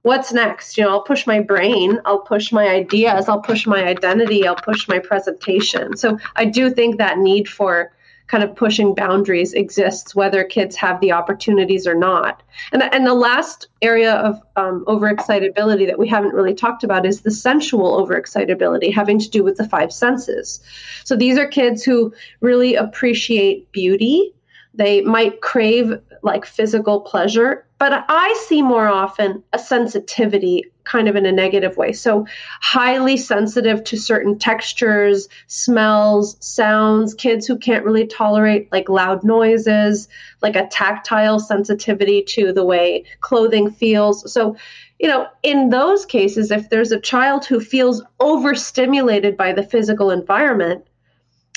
what's 0.02 0.32
next? 0.32 0.76
You 0.76 0.84
know, 0.84 0.90
I'll 0.90 1.02
push 1.02 1.26
my 1.26 1.40
brain, 1.40 1.98
I'll 2.04 2.20
push 2.20 2.52
my 2.52 2.68
ideas, 2.68 3.26
I'll 3.26 3.40
push 3.40 3.66
my 3.66 3.84
identity, 3.84 4.46
I'll 4.46 4.54
push 4.54 4.86
my 4.86 4.98
presentation. 4.98 5.96
So 5.96 6.18
I 6.36 6.44
do 6.44 6.70
think 6.70 6.98
that 6.98 7.18
need 7.18 7.48
for 7.48 7.90
kind 8.26 8.42
of 8.42 8.56
pushing 8.56 8.94
boundaries 8.94 9.52
exists, 9.52 10.14
whether 10.14 10.44
kids 10.44 10.76
have 10.76 11.00
the 11.00 11.12
opportunities 11.12 11.86
or 11.86 11.94
not. 11.94 12.42
And, 12.72 12.82
and 12.82 13.06
the 13.06 13.14
last 13.14 13.68
area 13.82 14.14
of 14.14 14.40
um, 14.56 14.84
overexcitability 14.86 15.86
that 15.86 15.98
we 15.98 16.08
haven't 16.08 16.34
really 16.34 16.54
talked 16.54 16.84
about 16.84 17.04
is 17.04 17.20
the 17.20 17.30
sensual 17.30 18.04
overexcitability, 18.04 18.92
having 18.94 19.18
to 19.18 19.28
do 19.28 19.44
with 19.44 19.56
the 19.56 19.68
five 19.68 19.92
senses. 19.92 20.60
So 21.04 21.16
these 21.16 21.36
are 21.38 21.46
kids 21.46 21.82
who 21.82 22.14
really 22.40 22.74
appreciate 22.74 23.70
beauty. 23.72 24.32
They 24.72 25.02
might 25.02 25.42
crave 25.42 25.92
like 26.22 26.46
physical 26.46 27.02
pleasure, 27.02 27.66
but 27.78 28.04
I 28.08 28.44
see 28.48 28.62
more 28.62 28.88
often 28.88 29.44
a 29.52 29.58
sensitivity 29.58 30.64
kind 30.84 31.08
of 31.08 31.16
in 31.16 31.26
a 31.26 31.32
negative 31.32 31.76
way. 31.76 31.92
So, 31.92 32.26
highly 32.60 33.16
sensitive 33.16 33.84
to 33.84 33.96
certain 33.96 34.38
textures, 34.38 35.28
smells, 35.46 36.36
sounds, 36.40 37.14
kids 37.14 37.46
who 37.46 37.58
can't 37.58 37.84
really 37.84 38.06
tolerate 38.06 38.70
like 38.72 38.88
loud 38.88 39.24
noises, 39.24 40.08
like 40.42 40.56
a 40.56 40.66
tactile 40.68 41.40
sensitivity 41.40 42.22
to 42.28 42.52
the 42.52 42.64
way 42.64 43.04
clothing 43.20 43.70
feels. 43.70 44.30
So, 44.32 44.56
you 44.98 45.08
know, 45.08 45.26
in 45.42 45.70
those 45.70 46.06
cases, 46.06 46.50
if 46.50 46.70
there's 46.70 46.92
a 46.92 47.00
child 47.00 47.44
who 47.44 47.60
feels 47.60 48.02
overstimulated 48.20 49.36
by 49.36 49.52
the 49.52 49.62
physical 49.62 50.10
environment, 50.10 50.84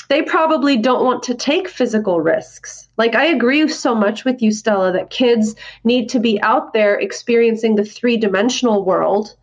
they 0.08 0.22
probably 0.22 0.76
don't 0.76 1.04
want 1.04 1.22
to 1.24 1.34
take 1.34 1.68
physical 1.68 2.20
risks. 2.20 2.88
Like, 2.96 3.14
I 3.14 3.26
agree 3.26 3.68
so 3.68 3.94
much 3.94 4.24
with 4.24 4.40
you, 4.40 4.50
Stella, 4.52 4.90
that 4.92 5.10
kids 5.10 5.54
need 5.84 6.08
to 6.08 6.18
be 6.18 6.40
out 6.40 6.72
there 6.72 6.98
experiencing 6.98 7.74
the 7.74 7.84
three 7.84 8.16
dimensional 8.16 8.84
world. 8.84 9.36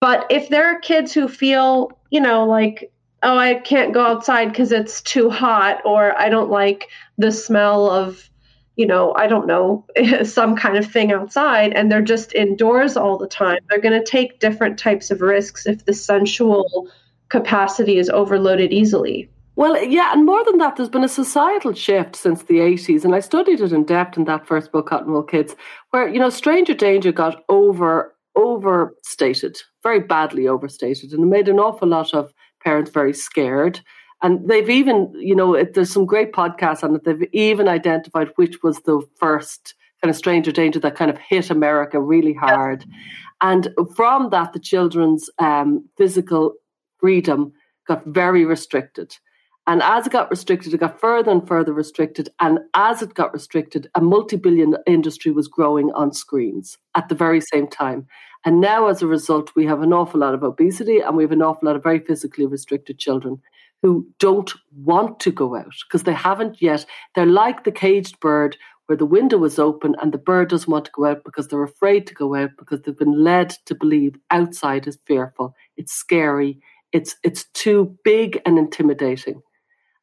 But 0.00 0.26
if 0.30 0.48
there 0.48 0.66
are 0.66 0.80
kids 0.80 1.12
who 1.12 1.28
feel, 1.28 1.92
you 2.10 2.20
know, 2.20 2.44
like, 2.44 2.92
oh, 3.22 3.38
I 3.38 3.54
can't 3.54 3.94
go 3.94 4.04
outside 4.04 4.48
because 4.48 4.72
it's 4.72 5.00
too 5.00 5.30
hot, 5.30 5.80
or 5.84 6.18
I 6.18 6.28
don't 6.28 6.50
like 6.50 6.88
the 7.16 7.30
smell 7.30 7.88
of, 7.88 8.28
you 8.76 8.86
know, 8.86 9.12
I 9.14 9.28
don't 9.28 9.46
know, 9.46 9.84
some 10.24 10.56
kind 10.56 10.76
of 10.76 10.90
thing 10.90 11.12
outside, 11.12 11.72
and 11.72 11.90
they're 11.90 12.02
just 12.02 12.34
indoors 12.34 12.96
all 12.96 13.16
the 13.16 13.28
time, 13.28 13.58
they're 13.68 13.80
going 13.80 13.98
to 13.98 14.04
take 14.04 14.40
different 14.40 14.78
types 14.78 15.10
of 15.12 15.20
risks 15.20 15.66
if 15.66 15.84
the 15.84 15.94
sensual 15.94 16.88
capacity 17.28 17.98
is 17.98 18.08
overloaded 18.10 18.72
easily. 18.72 19.28
Well, 19.58 19.82
yeah, 19.82 20.12
and 20.12 20.24
more 20.24 20.44
than 20.44 20.58
that, 20.58 20.76
there's 20.76 20.88
been 20.88 21.02
a 21.02 21.08
societal 21.08 21.74
shift 21.74 22.14
since 22.14 22.44
the 22.44 22.58
80s, 22.58 23.04
and 23.04 23.12
I 23.12 23.18
studied 23.18 23.60
it 23.60 23.72
in 23.72 23.82
depth 23.82 24.16
in 24.16 24.24
that 24.26 24.46
first 24.46 24.70
book, 24.70 24.86
Cotton 24.86 25.12
Wool 25.12 25.24
Kids, 25.24 25.56
where, 25.90 26.06
you 26.06 26.20
know, 26.20 26.30
stranger 26.30 26.74
danger 26.74 27.10
got 27.10 27.42
over 27.48 28.14
overstated, 28.36 29.56
very 29.82 29.98
badly 29.98 30.46
overstated, 30.46 31.12
and 31.12 31.24
it 31.24 31.26
made 31.26 31.48
an 31.48 31.58
awful 31.58 31.88
lot 31.88 32.14
of 32.14 32.32
parents 32.62 32.92
very 32.92 33.12
scared. 33.12 33.80
And 34.22 34.48
they've 34.48 34.70
even, 34.70 35.12
you 35.16 35.34
know, 35.34 35.54
it, 35.54 35.74
there's 35.74 35.92
some 35.92 36.06
great 36.06 36.32
podcasts 36.32 36.84
on 36.84 36.94
it. 36.94 37.02
They've 37.02 37.28
even 37.32 37.66
identified 37.66 38.28
which 38.36 38.62
was 38.62 38.78
the 38.82 39.02
first 39.16 39.74
kind 40.00 40.08
of 40.08 40.16
stranger 40.16 40.52
danger 40.52 40.78
that 40.78 40.94
kind 40.94 41.10
of 41.10 41.18
hit 41.18 41.50
America 41.50 42.00
really 42.00 42.32
hard. 42.32 42.84
And 43.40 43.70
from 43.96 44.30
that, 44.30 44.52
the 44.52 44.60
children's 44.60 45.28
um, 45.40 45.84
physical 45.96 46.52
freedom 47.00 47.52
got 47.88 48.06
very 48.06 48.44
restricted. 48.44 49.16
And 49.68 49.82
as 49.82 50.06
it 50.06 50.12
got 50.14 50.30
restricted, 50.30 50.72
it 50.72 50.78
got 50.78 50.98
further 50.98 51.30
and 51.30 51.46
further 51.46 51.74
restricted. 51.74 52.30
And 52.40 52.60
as 52.72 53.02
it 53.02 53.12
got 53.12 53.34
restricted, 53.34 53.90
a 53.94 54.00
multi 54.00 54.36
billion 54.36 54.74
industry 54.86 55.30
was 55.30 55.46
growing 55.46 55.92
on 55.92 56.14
screens 56.14 56.78
at 56.94 57.10
the 57.10 57.14
very 57.14 57.42
same 57.42 57.68
time. 57.68 58.06
And 58.46 58.62
now, 58.62 58.86
as 58.86 59.02
a 59.02 59.06
result, 59.06 59.52
we 59.54 59.66
have 59.66 59.82
an 59.82 59.92
awful 59.92 60.20
lot 60.20 60.32
of 60.32 60.42
obesity 60.42 61.00
and 61.00 61.14
we 61.14 61.22
have 61.22 61.32
an 61.32 61.42
awful 61.42 61.66
lot 61.66 61.76
of 61.76 61.82
very 61.82 61.98
physically 61.98 62.46
restricted 62.46 62.98
children 62.98 63.42
who 63.82 64.06
don't 64.18 64.50
want 64.74 65.20
to 65.20 65.30
go 65.30 65.54
out 65.54 65.74
because 65.86 66.04
they 66.04 66.14
haven't 66.14 66.62
yet. 66.62 66.86
They're 67.14 67.26
like 67.26 67.64
the 67.64 67.70
caged 67.70 68.18
bird 68.20 68.56
where 68.86 68.96
the 68.96 69.04
window 69.04 69.44
is 69.44 69.58
open 69.58 69.94
and 70.00 70.12
the 70.12 70.18
bird 70.18 70.48
doesn't 70.48 70.72
want 70.72 70.86
to 70.86 70.92
go 70.92 71.04
out 71.04 71.24
because 71.24 71.48
they're 71.48 71.62
afraid 71.62 72.06
to 72.06 72.14
go 72.14 72.34
out 72.34 72.50
because 72.58 72.80
they've 72.80 72.96
been 72.96 73.22
led 73.22 73.50
to 73.66 73.74
believe 73.74 74.16
outside 74.30 74.86
is 74.86 74.98
fearful, 75.06 75.54
it's 75.76 75.92
scary, 75.92 76.58
it's 76.92 77.16
it's 77.22 77.44
too 77.52 77.98
big 78.02 78.40
and 78.46 78.58
intimidating. 78.58 79.42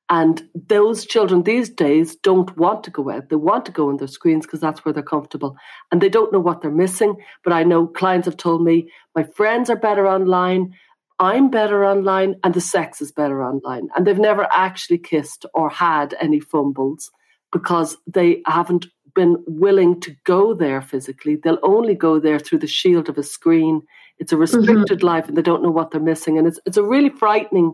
And 0.10 0.48
those 0.54 1.06
children 1.06 1.44
these 1.44 1.70
days 1.70 2.16
don't 2.18 2.56
want 2.58 2.84
to 2.84 2.92
go 2.92 3.10
out. 3.10 3.30
They 3.30 3.36
want 3.36 3.66
to 3.66 3.72
go 3.72 3.90
on 3.90 3.98
their 3.98 4.08
screens 4.08 4.46
because 4.46 4.60
that's 4.60 4.86
where 4.86 4.94
they're 4.94 5.02
comfortable. 5.02 5.58
And 5.92 6.00
they 6.00 6.10
don't 6.10 6.32
know 6.32 6.40
what 6.40 6.62
they're 6.62 6.72
missing. 6.72 7.16
But 7.44 7.54
I 7.54 7.64
know 7.64 7.88
clients 7.88 8.26
have 8.26 8.38
told 8.38 8.64
me 8.64 8.92
my 9.16 9.24
friends 9.24 9.70
are 9.70 9.76
better 9.76 10.08
online, 10.08 10.76
I'm 11.20 11.50
better 11.50 11.86
online, 11.86 12.36
and 12.44 12.54
the 12.54 12.62
sex 12.62 13.02
is 13.02 13.12
better 13.12 13.44
online. 13.44 13.88
And 13.96 14.06
they've 14.06 14.18
never 14.18 14.48
actually 14.52 15.00
kissed 15.00 15.46
or 15.54 15.70
had 15.70 16.14
any 16.22 16.40
fumbles 16.40 17.10
because 17.52 17.98
they 18.06 18.42
haven't 18.46 18.86
been 19.16 19.38
willing 19.48 20.00
to 20.02 20.16
go 20.26 20.54
there 20.54 20.82
physically. 20.82 21.38
They'll 21.38 21.58
only 21.64 21.96
go 21.96 22.20
there 22.20 22.38
through 22.38 22.60
the 22.60 22.68
shield 22.68 23.10
of 23.10 23.18
a 23.18 23.24
screen. 23.24 23.82
It's 24.20 24.32
a 24.32 24.36
mm-hmm. 24.36 24.42
restricted 24.42 25.00
mm-hmm. 25.00 25.08
life 25.08 25.28
and 25.28 25.38
they 25.38 25.42
don't 25.42 25.64
know 25.64 25.72
what 25.72 25.92
they're 25.92 26.02
missing. 26.02 26.38
And 26.38 26.48
it's 26.48 26.60
it's 26.66 26.78
a 26.78 26.84
really 26.84 27.10
frightening 27.10 27.74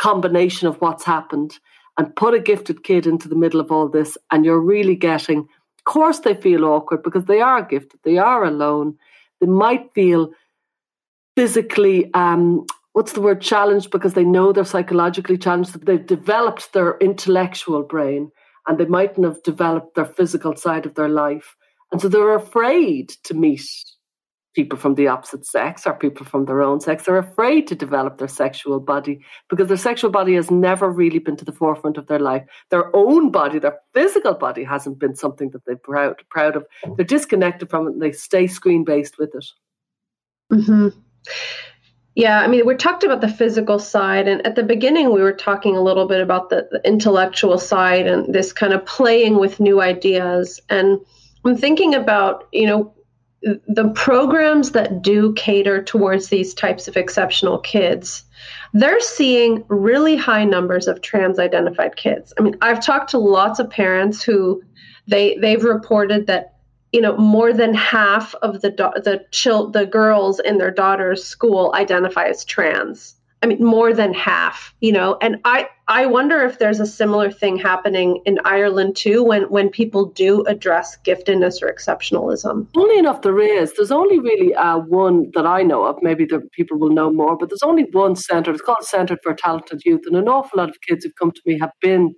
combination 0.00 0.66
of 0.66 0.80
what's 0.80 1.04
happened. 1.04 1.58
And 1.98 2.16
put 2.16 2.34
a 2.34 2.40
gifted 2.40 2.82
kid 2.82 3.06
into 3.06 3.28
the 3.28 3.34
middle 3.36 3.60
of 3.60 3.70
all 3.70 3.86
this, 3.86 4.16
and 4.30 4.44
you're 4.44 4.60
really 4.60 4.96
getting, 4.96 5.40
of 5.40 5.84
course, 5.84 6.20
they 6.20 6.34
feel 6.34 6.64
awkward 6.64 7.02
because 7.02 7.26
they 7.26 7.42
are 7.42 7.62
gifted, 7.62 8.00
they 8.04 8.16
are 8.16 8.44
alone. 8.44 8.96
They 9.40 9.46
might 9.46 9.92
feel 9.94 10.30
physically 11.36 12.12
um, 12.14 12.64
what's 12.92 13.12
the 13.12 13.20
word 13.20 13.40
challenged 13.40 13.90
because 13.90 14.14
they 14.14 14.24
know 14.24 14.52
they're 14.52 14.64
psychologically 14.64 15.38
challenged 15.38 15.84
they've 15.86 16.06
developed 16.06 16.72
their 16.72 16.96
intellectual 16.98 17.82
brain 17.82 18.30
and 18.66 18.78
they 18.78 18.84
mightn't 18.86 19.26
have 19.26 19.42
developed 19.42 19.94
their 19.94 20.04
physical 20.04 20.56
side 20.56 20.86
of 20.86 20.94
their 20.94 21.08
life. 21.08 21.56
And 21.92 22.00
so 22.00 22.08
they're 22.08 22.34
afraid 22.34 23.10
to 23.24 23.34
meet 23.34 23.68
people 24.54 24.78
from 24.78 24.96
the 24.96 25.06
opposite 25.06 25.46
sex 25.46 25.86
or 25.86 25.94
people 25.94 26.26
from 26.26 26.44
their 26.44 26.62
own 26.62 26.80
sex. 26.80 27.04
They're 27.04 27.18
afraid 27.18 27.66
to 27.68 27.74
develop 27.74 28.18
their 28.18 28.28
sexual 28.28 28.80
body 28.80 29.20
because 29.48 29.68
their 29.68 29.76
sexual 29.76 30.10
body 30.10 30.34
has 30.34 30.50
never 30.50 30.90
really 30.90 31.20
been 31.20 31.36
to 31.36 31.44
the 31.44 31.52
forefront 31.52 31.96
of 31.96 32.06
their 32.08 32.18
life. 32.18 32.44
Their 32.70 32.94
own 32.94 33.30
body, 33.30 33.58
their 33.58 33.78
physical 33.94 34.34
body, 34.34 34.64
hasn't 34.64 34.98
been 34.98 35.14
something 35.14 35.50
that 35.50 35.64
they're 35.66 35.76
proud, 35.76 36.16
proud 36.30 36.56
of. 36.56 36.66
They're 36.96 37.04
disconnected 37.04 37.70
from 37.70 37.86
it 37.86 37.92
and 37.92 38.02
they 38.02 38.12
stay 38.12 38.46
screen 38.46 38.84
based 38.84 39.18
with 39.18 39.34
it. 39.34 39.46
Mm-hmm. 40.52 40.88
Yeah, 42.16 42.40
I 42.40 42.48
mean, 42.48 42.66
we 42.66 42.74
talked 42.74 43.04
about 43.04 43.20
the 43.20 43.28
physical 43.28 43.78
side, 43.78 44.26
and 44.26 44.44
at 44.44 44.56
the 44.56 44.64
beginning, 44.64 45.12
we 45.12 45.22
were 45.22 45.32
talking 45.32 45.76
a 45.76 45.80
little 45.80 46.08
bit 46.08 46.20
about 46.20 46.50
the, 46.50 46.68
the, 46.72 46.80
intellectual 46.84 47.56
side 47.56 48.08
and 48.08 48.34
this 48.34 48.52
kind 48.52 48.72
of 48.72 48.84
playing 48.84 49.38
with 49.38 49.60
new 49.60 49.80
ideas. 49.80 50.60
And 50.68 50.98
I'm 51.44 51.56
thinking 51.56 51.94
about, 51.94 52.48
you 52.52 52.66
know, 52.66 52.92
the 53.42 53.90
programs 53.94 54.72
that 54.72 55.02
do 55.02 55.32
cater 55.34 55.82
towards 55.82 56.28
these 56.28 56.52
types 56.52 56.88
of 56.88 56.96
exceptional 56.96 57.58
kids. 57.58 58.24
They're 58.72 59.00
seeing 59.00 59.64
really 59.68 60.16
high 60.16 60.44
numbers 60.44 60.86
of 60.86 61.00
trans 61.00 61.38
identified 61.38 61.96
kids. 61.96 62.32
I 62.38 62.42
mean, 62.42 62.56
I've 62.60 62.84
talked 62.84 63.10
to 63.10 63.18
lots 63.18 63.58
of 63.58 63.70
parents 63.70 64.22
who 64.22 64.62
they 65.06 65.36
they've 65.38 65.64
reported 65.64 66.26
that 66.26 66.54
you 66.92 67.00
know 67.00 67.16
more 67.16 67.52
than 67.52 67.74
half 67.74 68.34
of 68.36 68.60
the 68.60 68.70
the 68.70 69.24
chil- 69.30 69.70
the 69.70 69.86
girls 69.86 70.40
in 70.40 70.58
their 70.58 70.70
daughter's 70.70 71.24
school 71.24 71.72
identify 71.74 72.26
as 72.26 72.44
trans 72.44 73.14
i 73.42 73.46
mean 73.46 73.64
more 73.64 73.92
than 73.92 74.12
half 74.12 74.74
you 74.80 74.92
know 74.92 75.16
and 75.20 75.36
i 75.44 75.68
i 75.88 76.06
wonder 76.06 76.40
if 76.40 76.58
there's 76.58 76.80
a 76.80 76.86
similar 76.86 77.30
thing 77.30 77.56
happening 77.56 78.20
in 78.24 78.38
ireland 78.44 78.96
too 78.96 79.22
when 79.22 79.42
when 79.44 79.68
people 79.68 80.06
do 80.06 80.44
address 80.44 80.96
giftedness 81.04 81.62
or 81.62 81.72
exceptionalism 81.72 82.66
only 82.76 82.98
enough 82.98 83.22
there 83.22 83.40
is 83.40 83.74
there's 83.74 83.92
only 83.92 84.18
really 84.18 84.54
uh, 84.54 84.78
one 84.78 85.30
that 85.34 85.46
i 85.46 85.62
know 85.62 85.84
of 85.84 85.96
maybe 86.02 86.24
the 86.24 86.40
people 86.52 86.78
will 86.78 86.90
know 86.90 87.12
more 87.12 87.36
but 87.36 87.48
there's 87.48 87.62
only 87.62 87.84
one 87.92 88.16
centre 88.16 88.50
it's 88.50 88.62
called 88.62 88.82
centre 88.82 89.18
for 89.22 89.34
talented 89.34 89.82
youth 89.84 90.02
and 90.06 90.16
an 90.16 90.28
awful 90.28 90.58
lot 90.58 90.68
of 90.68 90.80
kids 90.86 91.04
who've 91.04 91.16
come 91.16 91.30
to 91.30 91.42
me 91.46 91.58
have 91.58 91.72
been 91.80 92.14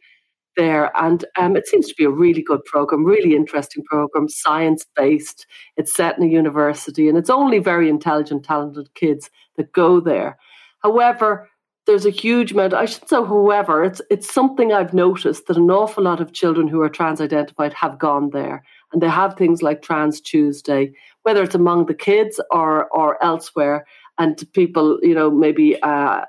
there. 0.56 0.90
And 0.96 1.24
um, 1.38 1.56
it 1.56 1.66
seems 1.66 1.88
to 1.88 1.94
be 1.96 2.04
a 2.04 2.10
really 2.10 2.42
good 2.42 2.64
program, 2.64 3.04
really 3.04 3.34
interesting 3.34 3.84
program, 3.84 4.28
science 4.28 4.84
based. 4.96 5.46
It's 5.76 5.94
set 5.94 6.18
in 6.18 6.24
a 6.24 6.30
university, 6.30 7.08
and 7.08 7.16
it's 7.16 7.30
only 7.30 7.58
very 7.58 7.88
intelligent, 7.88 8.44
talented 8.44 8.94
kids 8.94 9.30
that 9.56 9.72
go 9.72 10.00
there. 10.00 10.38
However, 10.82 11.48
there's 11.86 12.06
a 12.06 12.10
huge 12.10 12.52
amount. 12.52 12.74
I 12.74 12.84
should 12.84 13.08
say, 13.08 13.16
however, 13.16 13.82
it's 13.82 14.00
it's 14.10 14.32
something 14.32 14.72
I've 14.72 14.94
noticed 14.94 15.46
that 15.46 15.56
an 15.56 15.70
awful 15.70 16.04
lot 16.04 16.20
of 16.20 16.32
children 16.32 16.68
who 16.68 16.80
are 16.80 16.88
trans 16.88 17.20
identified 17.20 17.72
have 17.74 17.98
gone 17.98 18.30
there, 18.30 18.62
and 18.92 19.02
they 19.02 19.08
have 19.08 19.34
things 19.34 19.62
like 19.62 19.82
Trans 19.82 20.20
Tuesday, 20.20 20.92
whether 21.22 21.42
it's 21.42 21.54
among 21.54 21.86
the 21.86 21.94
kids 21.94 22.40
or 22.50 22.86
or 22.90 23.22
elsewhere, 23.22 23.84
and 24.18 24.44
people, 24.52 24.98
you 25.02 25.14
know, 25.14 25.30
maybe 25.30 25.80
uh, 25.82 26.22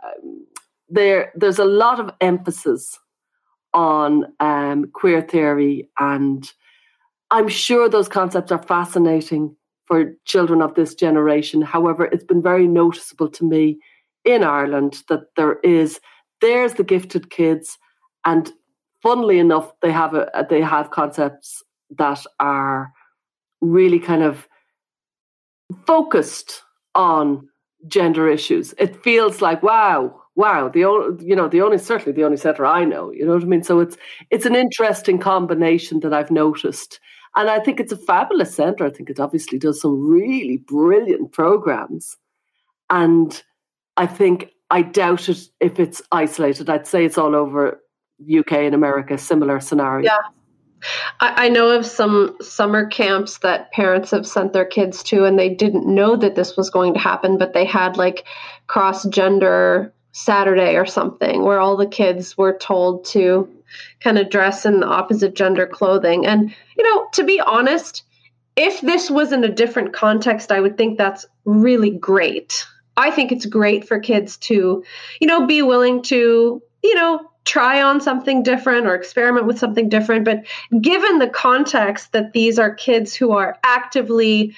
there 0.89 1.32
there's 1.36 1.60
a 1.60 1.66
lot 1.66 1.99
of 1.99 2.10
emphasis 2.20 2.99
on 3.74 4.26
um, 4.39 4.89
queer 4.93 5.22
theory. 5.22 5.89
And 5.99 6.51
I'm 7.32 7.47
sure 7.47 7.89
those 7.89 8.10
concepts 8.10 8.51
are 8.51 8.62
fascinating 8.62 9.56
for 9.86 10.14
children 10.26 10.62
of 10.62 10.76
this 10.76 10.95
generation. 10.95 11.62
However, 11.62 12.06
it's 12.06 12.24
been 12.24 12.41
very 12.41 12.68
noticeable 12.68 13.30
to 13.30 13.43
me 13.43 13.80
in 14.26 14.43
Ireland 14.43 15.03
that 15.09 15.36
there 15.36 15.59
is 15.63 15.99
there's 16.41 16.74
the 16.74 16.84
gifted 16.84 17.30
kids, 17.30 17.78
and 18.26 18.51
funnily 19.01 19.39
enough, 19.39 19.71
they 19.82 19.91
have 19.91 20.13
a 20.13 20.45
they 20.49 20.61
have 20.61 20.91
concepts 20.91 21.63
that 21.97 22.24
are 22.39 22.91
really 23.61 23.99
kind 23.99 24.24
of 24.24 24.47
focused 25.86 26.63
on 26.95 27.47
gender 27.88 28.30
issues. 28.30 28.74
It 28.78 29.01
feels 29.03 29.41
like 29.41 29.63
wow, 29.63 30.21
wow, 30.36 30.69
the 30.69 30.86
only, 30.86 31.26
you 31.26 31.36
know, 31.36 31.47
the 31.47 31.61
only 31.61 31.78
certainly 31.78 32.13
the 32.13 32.24
only 32.24 32.38
centre 32.38 32.65
I 32.65 32.86
know. 32.86 33.11
You 33.11 33.26
know 33.26 33.34
what 33.34 33.43
I 33.43 33.47
mean? 33.47 33.63
So 33.63 33.80
it's 33.80 33.97
it's 34.30 34.45
an 34.45 34.55
interesting 34.55 35.19
combination 35.19 35.99
that 36.01 36.13
I've 36.13 36.32
noticed, 36.32 36.99
and 37.36 37.49
I 37.49 37.59
think 37.59 37.80
it's 37.80 37.93
a 37.93 37.97
fabulous 37.97 38.55
centre. 38.55 38.86
I 38.86 38.89
think 38.89 39.09
it 39.09 39.19
obviously 39.19 39.59
does 39.59 39.82
some 39.82 40.07
really 40.07 40.57
brilliant 40.57 41.32
programs, 41.32 42.17
and 42.89 43.43
I 43.98 44.06
think 44.08 44.52
I 44.70 44.82
doubt 44.82 45.30
it 45.30 45.50
if 45.60 45.80
it's 45.80 46.02
isolated. 46.12 46.70
I'd 46.70 46.88
say 46.88 47.06
it's 47.06 47.18
all 47.18 47.36
over 47.36 47.82
UK 48.22 48.54
and 48.54 48.76
America, 48.76 49.18
similar 49.18 49.60
scenario. 49.60 50.06
Yeah. 50.06 50.18
I, 51.20 51.46
I 51.46 51.50
know 51.50 51.70
of 51.70 51.86
some 51.86 52.36
summer 52.41 52.86
camps 52.88 53.39
that 53.39 53.72
parents 53.72 54.12
have 54.12 54.28
sent 54.28 54.54
their 54.54 54.66
kids 54.66 55.04
to, 55.04 55.26
and 55.26 55.38
they 55.38 55.50
didn't 55.50 55.88
know 55.88 56.16
that 56.18 56.36
this 56.36 56.58
was 56.58 56.70
going 56.70 56.94
to 56.94 57.00
happen, 57.00 57.38
but 57.38 57.54
they 57.54 57.66
had 57.66 57.98
like 57.98 58.26
cross 58.68 59.08
gender 59.08 59.94
Saturday 60.12 60.76
or 60.76 60.86
something 60.86 61.44
where 61.44 61.60
all 61.60 61.76
the 61.76 61.88
kids 61.88 62.38
were 62.38 62.58
told 62.58 63.06
to 63.06 63.50
kind 64.00 64.20
of 64.20 64.30
dress 64.30 64.66
in 64.66 64.80
the 64.80 64.88
opposite 64.88 65.36
gender 65.36 65.66
clothing. 65.66 66.26
And, 66.26 66.54
you 66.78 66.84
know, 66.84 67.08
to 67.14 67.24
be 67.24 67.41
honest, 67.41 68.04
if 68.56 68.82
this 68.82 69.10
was 69.10 69.32
in 69.32 69.44
a 69.44 69.52
different 69.52 69.94
context, 69.94 70.52
I 70.52 70.60
would 70.60 70.78
think 70.78 70.98
that's 70.98 71.26
really 71.46 71.89
great. 71.89 72.66
I 72.98 73.12
think 73.12 73.32
it's 73.32 73.46
great 73.46 73.88
for 73.88 74.00
kids 74.00 74.38
to, 74.38 74.84
you 75.20 75.28
know, 75.28 75.46
be 75.46 75.62
willing 75.62 76.02
to, 76.04 76.62
you 76.84 76.96
know, 76.96 77.30
try 77.46 77.82
on 77.82 78.00
something 78.00 78.44
different 78.44 78.88
or 78.88 78.96
experiment 78.96 79.46
with 79.46 79.60
something 79.60 79.89
different. 79.89 80.26
But 80.26 80.46
given 80.80 81.20
the 81.20 81.28
context 81.28 82.12
that 82.14 82.34
these 82.34 82.58
are 82.60 82.74
kids 82.74 83.14
who 83.14 83.32
are 83.32 83.58
actively 83.64 84.56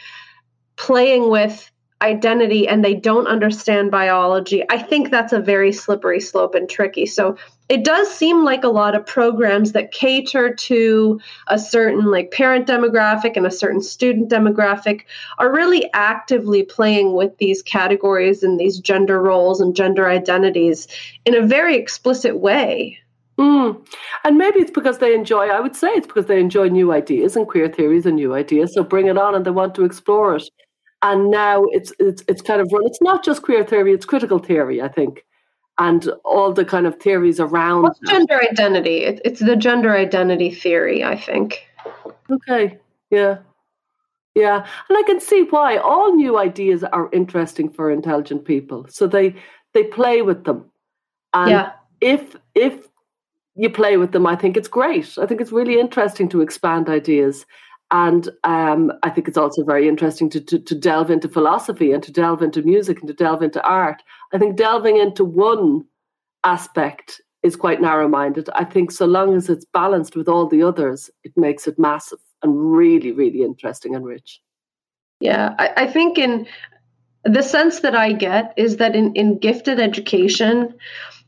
playing 0.75 1.29
with 1.29 1.71
identity 2.01 2.67
and 2.67 2.83
they 2.83 2.93
don't 2.93 3.27
understand 3.27 3.89
biology, 3.89 4.63
I 4.69 4.77
think 4.77 5.09
that's 5.09 5.33
a 5.33 5.39
very 5.39 5.71
slippery 5.71 6.19
slope 6.19 6.53
and 6.53 6.69
tricky. 6.69 7.05
So 7.05 7.37
it 7.69 7.83
does 7.83 8.13
seem 8.13 8.43
like 8.43 8.63
a 8.63 8.69
lot 8.69 8.95
of 8.95 9.05
programs 9.05 9.71
that 9.71 9.91
cater 9.91 10.53
to 10.53 11.19
a 11.47 11.57
certain 11.57 12.11
like 12.11 12.31
parent 12.31 12.67
demographic 12.67 13.37
and 13.37 13.45
a 13.45 13.51
certain 13.51 13.81
student 13.81 14.29
demographic 14.29 15.01
are 15.39 15.51
really 15.51 15.89
actively 15.93 16.63
playing 16.63 17.13
with 17.13 17.37
these 17.37 17.63
categories 17.63 18.43
and 18.43 18.59
these 18.59 18.79
gender 18.79 19.21
roles 19.21 19.61
and 19.61 19.75
gender 19.75 20.07
identities 20.07 20.87
in 21.25 21.33
a 21.35 21.47
very 21.47 21.75
explicit 21.75 22.39
way. 22.39 22.99
Mm. 23.39 23.85
And 24.23 24.37
maybe 24.37 24.59
it's 24.59 24.71
because 24.71 24.99
they 24.99 25.13
enjoy, 25.13 25.47
I 25.47 25.59
would 25.59 25.75
say 25.75 25.89
it's 25.89 26.07
because 26.07 26.27
they 26.27 26.39
enjoy 26.39 26.69
new 26.69 26.91
ideas 26.91 27.35
and 27.35 27.47
queer 27.47 27.67
theories 27.67 28.05
and 28.05 28.15
new 28.15 28.33
ideas. 28.33 28.73
So 28.73 28.83
bring 28.83 29.07
it 29.07 29.17
on 29.17 29.35
and 29.35 29.43
they 29.43 29.51
want 29.51 29.75
to 29.75 29.85
explore 29.85 30.35
it. 30.35 30.49
And 31.05 31.29
now 31.29 31.65
it's 31.65 31.93
it's 31.99 32.23
it's 32.27 32.41
kind 32.41 32.59
of 32.59 32.71
run. 32.73 32.81
It's 32.87 33.01
not 33.01 33.23
just 33.23 33.43
queer 33.43 33.63
theory; 33.63 33.93
it's 33.93 34.07
critical 34.07 34.39
theory. 34.39 34.81
I 34.81 34.87
think, 34.87 35.23
and 35.77 36.09
all 36.23 36.51
the 36.51 36.65
kind 36.65 36.87
of 36.87 36.99
theories 36.99 37.39
around 37.39 37.83
What's 37.83 37.99
gender 38.09 38.41
identity. 38.41 39.03
It, 39.03 39.21
it's 39.23 39.39
the 39.39 39.55
gender 39.55 39.95
identity 39.95 40.49
theory. 40.49 41.03
I 41.03 41.15
think. 41.15 41.67
Okay. 42.31 42.79
Yeah. 43.11 43.37
Yeah, 44.33 44.65
and 44.89 44.97
I 44.97 45.03
can 45.03 45.21
see 45.21 45.43
why 45.43 45.77
all 45.77 46.13
new 46.13 46.37
ideas 46.37 46.83
are 46.83 47.09
interesting 47.13 47.69
for 47.69 47.91
intelligent 47.91 48.43
people. 48.43 48.87
So 48.89 49.05
they 49.05 49.35
they 49.73 49.83
play 49.83 50.23
with 50.23 50.43
them, 50.43 50.65
and 51.35 51.51
yeah. 51.51 51.71
if 52.01 52.35
if 52.55 52.89
you 53.55 53.69
play 53.69 53.95
with 53.97 54.11
them, 54.11 54.25
I 54.25 54.35
think 54.35 54.57
it's 54.57 54.67
great. 54.67 55.17
I 55.17 55.27
think 55.27 55.39
it's 55.39 55.51
really 55.51 55.79
interesting 55.79 56.29
to 56.29 56.41
expand 56.41 56.89
ideas. 56.89 57.45
And 57.91 58.29
um, 58.43 58.91
I 59.03 59.09
think 59.09 59.27
it's 59.27 59.37
also 59.37 59.63
very 59.63 59.87
interesting 59.87 60.29
to, 60.31 60.41
to, 60.41 60.59
to, 60.59 60.75
delve 60.75 61.11
into 61.11 61.29
philosophy 61.29 61.91
and 61.91 62.01
to 62.01 62.11
delve 62.11 62.41
into 62.41 62.63
music 62.63 62.99
and 62.99 63.07
to 63.07 63.13
delve 63.13 63.43
into 63.43 63.63
art. 63.63 64.01
I 64.33 64.39
think 64.39 64.57
delving 64.57 64.97
into 64.97 65.23
one 65.23 65.85
aspect 66.43 67.21
is 67.43 67.55
quite 67.55 67.81
narrow 67.81 68.07
minded. 68.07 68.49
I 68.55 68.63
think 68.63 68.91
so 68.91 69.05
long 69.05 69.35
as 69.35 69.49
it's 69.49 69.65
balanced 69.65 70.15
with 70.15 70.27
all 70.27 70.47
the 70.47 70.63
others, 70.63 71.11
it 71.23 71.33
makes 71.35 71.67
it 71.67 71.77
massive 71.77 72.17
and 72.41 72.75
really, 72.75 73.11
really 73.11 73.43
interesting 73.43 73.95
and 73.95 74.03
rich. 74.03 74.41
Yeah, 75.19 75.53
I, 75.59 75.73
I 75.77 75.87
think 75.87 76.17
in 76.17 76.47
the 77.23 77.43
sense 77.43 77.79
that 77.81 77.95
I 77.95 78.13
get 78.13 78.53
is 78.57 78.77
that 78.77 78.95
in, 78.95 79.13
in 79.13 79.37
gifted 79.37 79.79
education, 79.79 80.73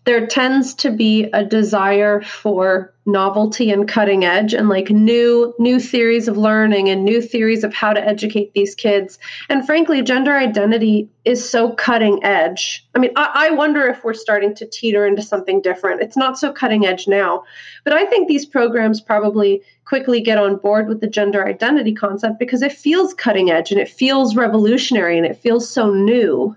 there 0.07 0.25
tends 0.25 0.73
to 0.73 0.89
be 0.89 1.25
a 1.33 1.43
desire 1.43 2.21
for 2.21 2.93
novelty 3.05 3.71
and 3.71 3.89
cutting 3.89 4.23
edge 4.23 4.53
and 4.53 4.69
like 4.69 4.89
new 4.89 5.53
new 5.59 5.81
theories 5.81 6.29
of 6.29 6.37
learning 6.37 6.87
and 6.87 7.03
new 7.03 7.21
theories 7.21 7.65
of 7.65 7.73
how 7.73 7.91
to 7.91 8.07
educate 8.07 8.53
these 8.53 8.73
kids. 8.73 9.19
And 9.49 9.65
frankly 9.65 10.01
gender 10.01 10.31
identity 10.33 11.09
is 11.25 11.47
so 11.47 11.73
cutting 11.73 12.23
edge. 12.23 12.87
I 12.95 12.99
mean 12.99 13.11
I, 13.17 13.49
I, 13.49 13.49
wonder 13.51 13.85
if 13.85 14.05
we're 14.05 14.13
starting 14.13 14.55
to 14.55 14.65
teeter 14.65 15.05
into 15.05 15.21
something 15.21 15.61
different. 15.61 16.01
It's 16.01 16.15
not 16.15 16.39
so 16.39 16.53
cutting 16.53 16.85
edge 16.85 17.09
now. 17.09 17.43
But 17.83 17.91
i 17.91 18.05
think 18.05 18.29
these 18.29 18.45
programs 18.45 19.01
probably 19.01 19.61
quickly 19.83 20.21
get 20.21 20.37
on 20.37 20.55
board 20.55 20.87
with 20.87 21.01
the 21.01 21.09
gender 21.09 21.45
identity 21.45 21.93
concept 21.93 22.39
because 22.39 22.61
it 22.61 22.71
feels 22.71 23.13
cutting 23.13 23.51
edge 23.51 23.71
and 23.71 23.81
it 23.81 23.89
feels 23.89 24.37
revolutionary 24.37 25.17
and 25.17 25.27
it 25.27 25.37
feels 25.37 25.69
so 25.69 25.91
new. 25.93 26.55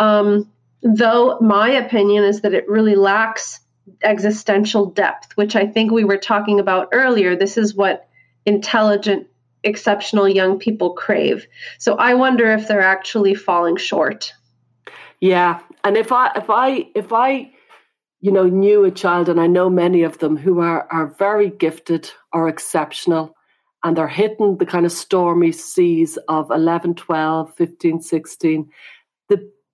Um, 0.00 0.48
though 0.82 1.38
my 1.40 1.70
opinion 1.70 2.24
is 2.24 2.42
that 2.42 2.54
it 2.54 2.68
really 2.68 2.94
lacks 2.94 3.60
existential 4.02 4.86
depth, 4.86 5.32
which 5.36 5.56
I 5.56 5.66
think 5.66 5.90
we 5.90 6.04
were 6.04 6.18
talking 6.18 6.60
about 6.60 6.88
earlier. 6.92 7.36
This 7.36 7.56
is 7.56 7.74
what 7.74 8.08
intelligent, 8.46 9.26
exceptional 9.64 10.28
young 10.28 10.58
people 10.58 10.94
crave. 10.94 11.46
So 11.78 11.96
I 11.96 12.14
wonder 12.14 12.50
if 12.52 12.68
they're 12.68 12.80
actually 12.80 13.34
falling 13.34 13.76
short. 13.76 14.32
Yeah, 15.20 15.60
and 15.84 15.96
if 15.96 16.12
I 16.12 16.30
if 16.36 16.48
I 16.48 16.86
if 16.94 17.12
I 17.12 17.50
you 18.20 18.30
know 18.30 18.44
knew 18.46 18.84
a 18.84 18.90
child 18.90 19.28
and 19.28 19.40
I 19.40 19.46
know 19.46 19.68
many 19.68 20.02
of 20.02 20.18
them 20.18 20.36
who 20.36 20.60
are 20.60 20.86
are 20.92 21.14
very 21.18 21.50
gifted 21.50 22.10
or 22.32 22.48
exceptional 22.48 23.34
and 23.84 23.96
they're 23.96 24.08
hitting 24.08 24.58
the 24.58 24.66
kind 24.66 24.86
of 24.86 24.92
stormy 24.92 25.52
seas 25.52 26.18
of 26.28 26.50
11 26.50 26.94
12 26.94 27.54
15 27.54 28.00
16 28.00 28.62
the 28.62 28.68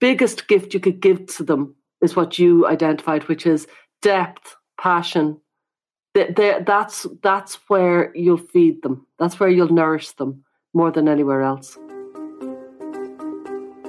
biggest 0.04 0.48
gift 0.48 0.74
you 0.74 0.80
could 0.80 1.00
give 1.00 1.24
to 1.24 1.42
them 1.42 1.74
is 2.02 2.14
what 2.14 2.38
you 2.38 2.66
identified, 2.66 3.26
which 3.26 3.46
is 3.46 3.66
depth, 4.02 4.54
passion. 4.78 5.40
that's 6.14 7.06
that's 7.22 7.54
where 7.68 8.14
you'll 8.14 8.36
feed 8.36 8.82
them. 8.82 9.06
That's 9.18 9.40
where 9.40 9.48
you'll 9.48 9.72
nourish 9.72 10.10
them 10.10 10.44
more 10.74 10.90
than 10.90 11.08
anywhere 11.08 11.40
else. 11.40 11.78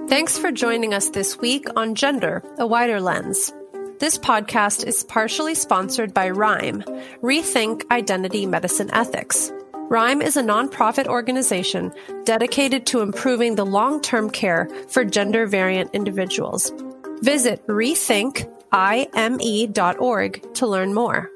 Thanks 0.07 0.37
for 0.37 0.53
joining 0.53 0.93
us 0.93 1.09
this 1.09 1.37
week 1.37 1.65
on 1.75 1.95
Gender, 1.95 2.41
a 2.59 2.65
Wider 2.65 3.01
Lens. 3.01 3.51
This 3.99 4.17
podcast 4.17 4.87
is 4.87 5.03
partially 5.03 5.55
sponsored 5.55 6.13
by 6.13 6.29
RIME, 6.29 6.83
Rethink 7.21 7.83
Identity 7.91 8.45
Medicine 8.45 8.89
Ethics. 8.93 9.51
RIME 9.89 10.21
is 10.23 10.35
a 10.35 10.41
nonprofit 10.41 11.05
organization 11.05 11.93
dedicated 12.23 12.87
to 12.87 13.01
improving 13.01 13.53
the 13.53 13.65
long 13.65 14.01
term 14.01 14.31
care 14.31 14.67
for 14.87 15.05
gender 15.05 15.45
variant 15.45 15.93
individuals. 15.93 16.73
Visit 17.21 17.65
rethinkime.org 17.67 20.53
to 20.55 20.67
learn 20.67 20.93
more. 20.93 21.29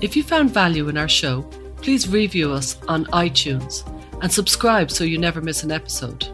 If 0.00 0.16
you 0.16 0.22
found 0.22 0.50
value 0.50 0.88
in 0.88 0.96
our 0.96 1.08
show, 1.08 1.42
please 1.82 2.08
review 2.08 2.50
us 2.50 2.78
on 2.88 3.04
iTunes 3.06 3.86
and 4.22 4.32
subscribe 4.32 4.90
so 4.90 5.04
you 5.04 5.18
never 5.18 5.42
miss 5.42 5.62
an 5.62 5.70
episode. 5.70 6.26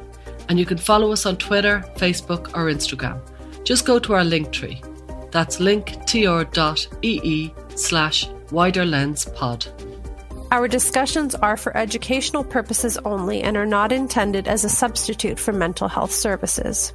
And 0.49 0.61
you 0.61 0.67
can 0.67 0.79
follow 0.79 1.11
us 1.11 1.27
on 1.27 1.39
Twitter, 1.39 1.85
Facebook, 1.97 2.51
or 2.55 2.73
Instagram. 2.73 3.21
Just 3.65 3.85
go 3.85 3.99
to 3.99 4.15
our 4.15 4.23
link 4.23 4.53
tree. 4.53 4.81
That's 5.33 5.57
linktr.ee 5.57 7.53
slash 7.75 8.29
widerlenspod. 8.51 9.94
Our 10.55 10.69
discussions 10.69 11.35
are 11.35 11.57
for 11.57 11.77
educational 11.77 12.45
purposes 12.45 12.97
only 12.99 13.43
and 13.43 13.57
are 13.57 13.67
not 13.67 13.91
intended 13.91 14.47
as 14.47 14.63
a 14.63 14.69
substitute 14.69 15.37
for 15.37 15.53
mental 15.53 15.89
health 15.89 16.13
services. 16.13 16.93